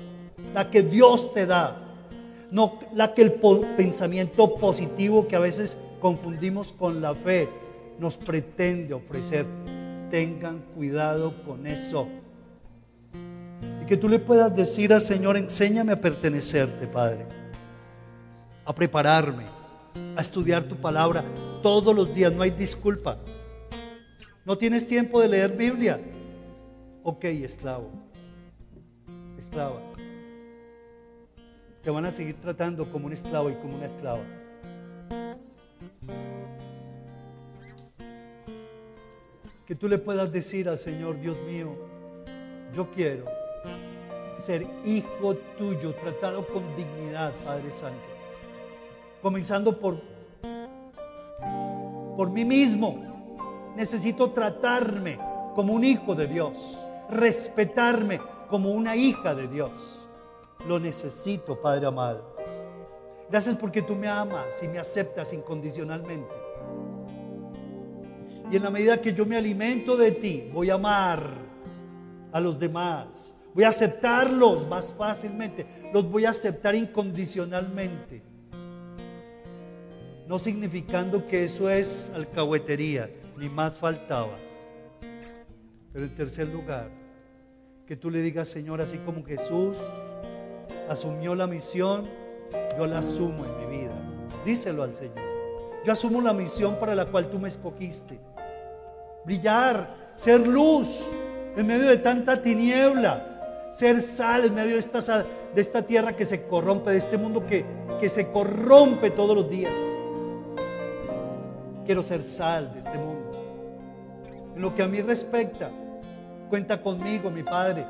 la 0.53 0.71
que 0.71 0.81
Dios 0.81 1.31
te 1.31 1.45
da, 1.45 1.79
no 2.49 2.79
la 2.95 3.13
que 3.13 3.21
el 3.21 3.33
pensamiento 3.77 4.55
positivo 4.55 5.27
que 5.27 5.35
a 5.35 5.39
veces 5.39 5.77
confundimos 6.01 6.71
con 6.71 7.01
la 7.01 7.13
fe 7.13 7.47
nos 7.99 8.17
pretende 8.17 8.95
ofrecer. 8.95 9.45
Tengan 10.09 10.63
cuidado 10.75 11.35
con 11.45 11.67
eso. 11.67 12.07
Y 13.83 13.85
que 13.85 13.95
tú 13.95 14.09
le 14.09 14.17
puedas 14.17 14.55
decir 14.55 14.91
al 14.91 15.01
Señor, 15.01 15.37
enséñame 15.37 15.91
a 15.91 16.01
pertenecerte, 16.01 16.87
Padre 16.87 17.25
a 18.69 18.73
prepararme, 18.75 19.45
a 20.15 20.21
estudiar 20.21 20.63
tu 20.63 20.75
palabra 20.75 21.23
todos 21.61 21.95
los 21.95 22.13
días. 22.13 22.33
No 22.33 22.41
hay 22.41 22.51
disculpa. 22.51 23.17
¿No 24.45 24.57
tienes 24.57 24.87
tiempo 24.87 25.21
de 25.21 25.27
leer 25.27 25.55
Biblia? 25.55 25.99
Ok, 27.03 27.25
esclavo. 27.25 27.89
Esclava. 29.37 29.79
Te 31.81 31.89
van 31.89 32.05
a 32.05 32.11
seguir 32.11 32.35
tratando 32.41 32.85
como 32.91 33.07
un 33.07 33.13
esclavo 33.13 33.49
y 33.49 33.53
como 33.55 33.75
una 33.75 33.85
esclava. 33.85 34.23
Que 39.65 39.75
tú 39.75 39.87
le 39.87 39.97
puedas 39.97 40.31
decir 40.31 40.67
al 40.67 40.77
Señor, 40.77 41.21
Dios 41.21 41.37
mío, 41.43 41.75
yo 42.73 42.89
quiero 42.91 43.25
ser 44.39 44.65
hijo 44.85 45.35
tuyo, 45.57 45.93
tratado 45.95 46.47
con 46.47 46.63
dignidad, 46.75 47.33
Padre 47.45 47.71
Santo 47.71 48.19
comenzando 49.21 49.79
por, 49.79 50.01
por 52.19 52.29
mí 52.29 52.43
mismo. 52.43 53.71
Necesito 53.77 54.31
tratarme 54.31 55.17
como 55.55 55.71
un 55.71 55.85
hijo 55.85 56.15
de 56.15 56.27
Dios, 56.27 56.77
respetarme 57.09 58.19
como 58.49 58.71
una 58.71 58.93
hija 58.93 59.33
de 59.33 59.47
Dios. 59.47 60.05
Lo 60.67 60.81
necesito, 60.81 61.61
Padre 61.61 61.85
amado. 61.85 62.35
Gracias 63.29 63.55
porque 63.55 63.81
tú 63.81 63.95
me 63.95 64.09
amas 64.09 64.61
y 64.61 64.67
me 64.67 64.79
aceptas 64.79 65.31
incondicionalmente. 65.31 66.35
Y 68.51 68.57
en 68.57 68.63
la 68.63 68.69
medida 68.69 68.99
que 68.99 69.13
yo 69.13 69.25
me 69.25 69.37
alimento 69.37 69.95
de 69.95 70.11
ti, 70.11 70.49
voy 70.51 70.71
a 70.71 70.73
amar 70.73 71.23
a 72.33 72.41
los 72.41 72.59
demás. 72.59 73.33
Voy 73.53 73.63
a 73.63 73.69
aceptarlos 73.69 74.67
más 74.67 74.91
fácilmente. 74.91 75.65
Los 75.93 76.11
voy 76.11 76.25
a 76.25 76.31
aceptar 76.31 76.75
incondicionalmente 76.75 78.28
no 80.29 80.37
significando 80.37 81.25
que 81.25 81.45
eso 81.45 81.71
es 81.71 82.11
alcahuetería, 82.13 83.09
ni 83.35 83.49
más 83.49 83.73
faltaba. 83.73 84.37
Pero 85.91 86.05
en 86.05 86.13
tercer 86.13 86.47
lugar, 86.49 86.87
que 87.87 87.95
tú 87.95 88.11
le 88.11 88.21
digas, 88.21 88.47
Señor, 88.47 88.79
así 88.79 88.99
como 88.99 89.25
Jesús 89.25 89.79
asumió 90.87 91.33
la 91.33 91.47
misión, 91.47 92.05
yo 92.77 92.85
la 92.85 92.99
asumo 92.99 93.43
en 93.43 93.57
mi 93.57 93.77
vida. 93.79 93.95
Díselo 94.45 94.83
al 94.83 94.93
Señor. 94.93 95.17
Yo 95.83 95.93
asumo 95.93 96.21
la 96.21 96.31
misión 96.31 96.75
para 96.79 96.93
la 96.93 97.07
cual 97.07 97.31
tú 97.31 97.39
me 97.39 97.47
escogiste. 97.47 98.19
Brillar, 99.25 100.13
ser 100.15 100.47
luz 100.47 101.09
en 101.57 101.65
medio 101.65 101.89
de 101.89 101.97
tanta 101.97 102.39
tiniebla, 102.39 103.71
ser 103.75 103.99
sal 103.99 104.45
en 104.45 104.53
medio 104.53 104.73
de 104.73 104.79
esta, 104.79 105.25
de 105.55 105.59
esta 105.59 105.81
tierra 105.81 106.15
que 106.15 106.23
se 106.23 106.43
corrompe, 106.43 106.91
de 106.91 106.97
este 106.97 107.17
mundo 107.17 107.47
que, 107.47 107.65
que 107.99 108.09
se 108.09 108.31
corrompe 108.31 109.09
todos 109.09 109.35
los 109.35 109.49
días. 109.49 109.73
Quiero 111.89 112.03
ser 112.03 112.21
sal 112.21 112.71
de 112.71 112.81
este 112.81 112.99
mundo. 112.99 113.31
En 114.55 114.61
lo 114.61 114.75
que 114.75 114.83
a 114.83 114.87
mí 114.87 115.01
respecta, 115.01 115.71
cuenta 116.47 116.79
conmigo, 116.83 117.31
mi 117.31 117.41
Padre. 117.41 117.83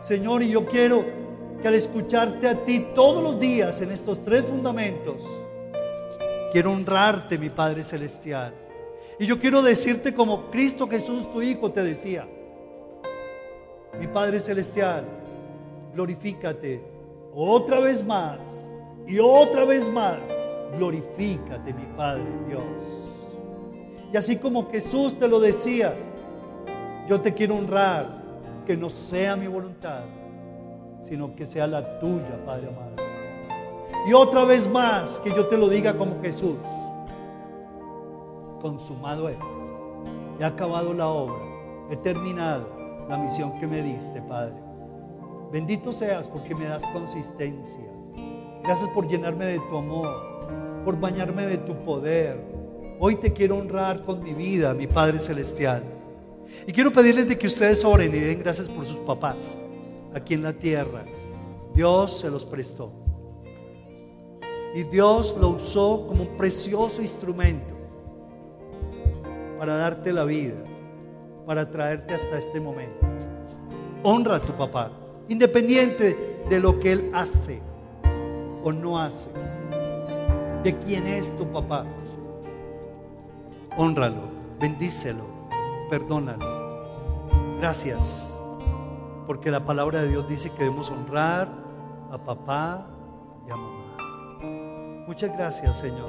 Señor, 0.00 0.44
y 0.44 0.50
yo 0.50 0.64
quiero 0.64 1.04
que 1.60 1.66
al 1.66 1.74
escucharte 1.74 2.46
a 2.46 2.64
ti 2.64 2.86
todos 2.94 3.20
los 3.20 3.36
días 3.40 3.80
en 3.80 3.90
estos 3.90 4.22
tres 4.22 4.44
fundamentos, 4.44 5.16
quiero 6.52 6.70
honrarte, 6.70 7.36
mi 7.36 7.50
Padre 7.50 7.82
Celestial. 7.82 8.54
Y 9.18 9.26
yo 9.26 9.40
quiero 9.40 9.60
decirte 9.60 10.14
como 10.14 10.48
Cristo 10.48 10.86
Jesús, 10.86 11.32
tu 11.32 11.42
Hijo, 11.42 11.72
te 11.72 11.82
decía, 11.82 12.28
mi 13.98 14.06
Padre 14.06 14.38
Celestial, 14.38 15.04
glorifícate 15.94 16.80
otra 17.34 17.80
vez 17.80 18.04
más 18.06 18.38
y 19.04 19.18
otra 19.18 19.64
vez 19.64 19.88
más 19.90 20.20
glorifícate, 20.76 21.72
mi 21.72 21.84
Padre 21.96 22.24
Dios. 22.46 22.62
Y 24.12 24.16
así 24.16 24.36
como 24.36 24.70
Jesús 24.70 25.18
te 25.18 25.28
lo 25.28 25.38
decía, 25.40 25.92
yo 27.08 27.20
te 27.20 27.34
quiero 27.34 27.56
honrar, 27.56 28.18
que 28.66 28.76
no 28.76 28.90
sea 28.90 29.34
mi 29.34 29.46
voluntad, 29.46 30.02
sino 31.02 31.34
que 31.34 31.46
sea 31.46 31.66
la 31.66 31.98
tuya, 32.00 32.38
Padre 32.44 32.68
amado. 32.68 32.96
Y 34.06 34.12
otra 34.12 34.44
vez 34.44 34.68
más 34.70 35.18
que 35.20 35.30
yo 35.30 35.46
te 35.46 35.56
lo 35.56 35.68
diga 35.68 35.96
como 35.96 36.20
Jesús, 36.20 36.58
consumado 38.60 39.28
es, 39.28 39.38
he 40.38 40.44
acabado 40.44 40.92
la 40.92 41.08
obra, 41.08 41.42
he 41.90 41.96
terminado 41.96 42.68
la 43.08 43.16
misión 43.16 43.58
que 43.58 43.66
me 43.66 43.82
diste, 43.82 44.20
Padre. 44.22 44.54
Bendito 45.50 45.92
seas 45.92 46.28
porque 46.28 46.54
me 46.54 46.66
das 46.66 46.84
consistencia. 46.92 47.86
Gracias 48.62 48.90
por 48.90 49.08
llenarme 49.08 49.46
de 49.46 49.58
tu 49.60 49.78
amor 49.78 50.27
por 50.84 50.98
bañarme 50.98 51.46
de 51.46 51.58
tu 51.58 51.76
poder. 51.78 52.38
Hoy 52.98 53.16
te 53.16 53.32
quiero 53.32 53.58
honrar 53.58 54.02
con 54.02 54.22
mi 54.22 54.32
vida, 54.32 54.74
mi 54.74 54.86
Padre 54.86 55.18
Celestial. 55.18 55.82
Y 56.66 56.72
quiero 56.72 56.92
pedirles 56.92 57.28
de 57.28 57.38
que 57.38 57.46
ustedes 57.46 57.84
oren 57.84 58.14
y 58.14 58.18
den 58.18 58.40
gracias 58.40 58.68
por 58.68 58.84
sus 58.84 58.98
papás 59.00 59.56
aquí 60.14 60.34
en 60.34 60.42
la 60.42 60.52
tierra. 60.52 61.04
Dios 61.74 62.20
se 62.20 62.30
los 62.30 62.44
prestó. 62.44 62.90
Y 64.74 64.82
Dios 64.84 65.36
lo 65.40 65.50
usó 65.50 66.06
como 66.06 66.22
un 66.22 66.36
precioso 66.36 67.00
instrumento 67.00 67.74
para 69.58 69.76
darte 69.76 70.12
la 70.12 70.24
vida, 70.24 70.56
para 71.46 71.70
traerte 71.70 72.14
hasta 72.14 72.38
este 72.38 72.60
momento. 72.60 73.06
Honra 74.02 74.36
a 74.36 74.40
tu 74.40 74.52
papá, 74.52 74.90
independiente 75.28 76.42
de 76.48 76.60
lo 76.60 76.78
que 76.78 76.92
él 76.92 77.10
hace 77.12 77.60
o 78.62 78.72
no 78.72 78.98
hace 78.98 79.30
de 80.62 80.76
quién 80.78 81.06
es 81.06 81.36
tu 81.36 81.46
papá. 81.46 81.84
Honralo, 83.76 84.22
bendícelo, 84.58 85.24
perdónalo. 85.88 86.58
Gracias, 87.58 88.30
porque 89.26 89.50
la 89.50 89.64
palabra 89.64 90.02
de 90.02 90.08
Dios 90.08 90.28
dice 90.28 90.50
que 90.50 90.64
debemos 90.64 90.90
honrar 90.90 91.48
a 92.10 92.18
papá 92.18 92.86
y 93.46 93.50
a 93.50 93.56
mamá. 93.56 95.04
Muchas 95.06 95.32
gracias, 95.32 95.78
Señor. 95.78 96.08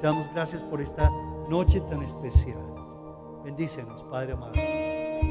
Te 0.00 0.06
damos 0.06 0.26
gracias 0.32 0.62
por 0.62 0.80
esta 0.80 1.10
noche 1.48 1.80
tan 1.82 2.02
especial. 2.02 2.60
Bendícenos, 3.44 4.02
Padre 4.04 4.32
amado. 4.32 4.52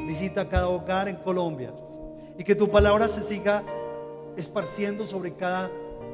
Visita 0.07 0.47
cada 0.47 0.69
hogar 0.69 1.07
en 1.07 1.17
Colombia 1.17 1.73
y 2.37 2.43
que 2.43 2.55
tu 2.55 2.69
palabra 2.69 3.07
se 3.07 3.21
siga 3.21 3.63
esparciendo 4.37 5.05
sobre 5.05 5.33
cada, 5.33 5.69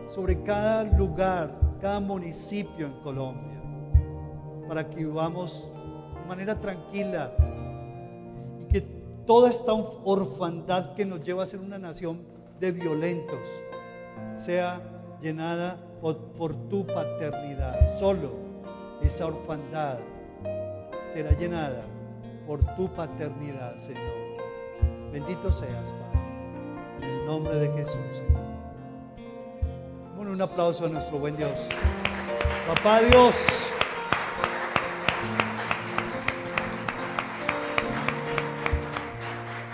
sobre 0.09 0.41
cada 0.43 0.83
lugar 0.83 1.70
cada 1.81 1.99
municipio 1.99 2.85
en 2.85 2.93
Colombia, 3.01 3.59
para 4.67 4.87
que 4.87 4.97
vivamos 4.97 5.67
de 6.21 6.27
manera 6.27 6.59
tranquila 6.59 7.33
y 8.59 8.65
que 8.65 8.81
toda 9.25 9.49
esta 9.49 9.73
orfandad 9.73 10.93
que 10.93 11.05
nos 11.05 11.23
lleva 11.23 11.43
a 11.43 11.45
ser 11.45 11.59
una 11.59 11.79
nación 11.79 12.21
de 12.59 12.71
violentos 12.71 13.39
sea 14.37 14.81
llenada 15.19 15.77
por, 16.01 16.53
tu 16.69 16.85
paternidad. 16.85 17.97
Solo 17.97 18.31
esa 19.01 19.25
orfandad 19.25 19.97
será 21.11 21.31
llenada 21.37 21.81
por 22.45 22.63
tu 22.75 22.87
paternidad, 22.89 23.75
Señor. 23.77 24.01
Bendito 25.11 25.51
seas, 25.51 25.91
Padre. 25.91 26.21
En 27.01 27.19
el 27.19 27.25
nombre 27.25 27.55
de 27.55 27.71
Jesús 27.77 28.30
un 30.31 30.41
aplauso 30.41 30.85
a 30.85 30.89
nuestro 30.89 31.19
buen 31.19 31.35
Dios. 31.35 31.51
Papá 32.67 33.01
Dios. 33.01 33.70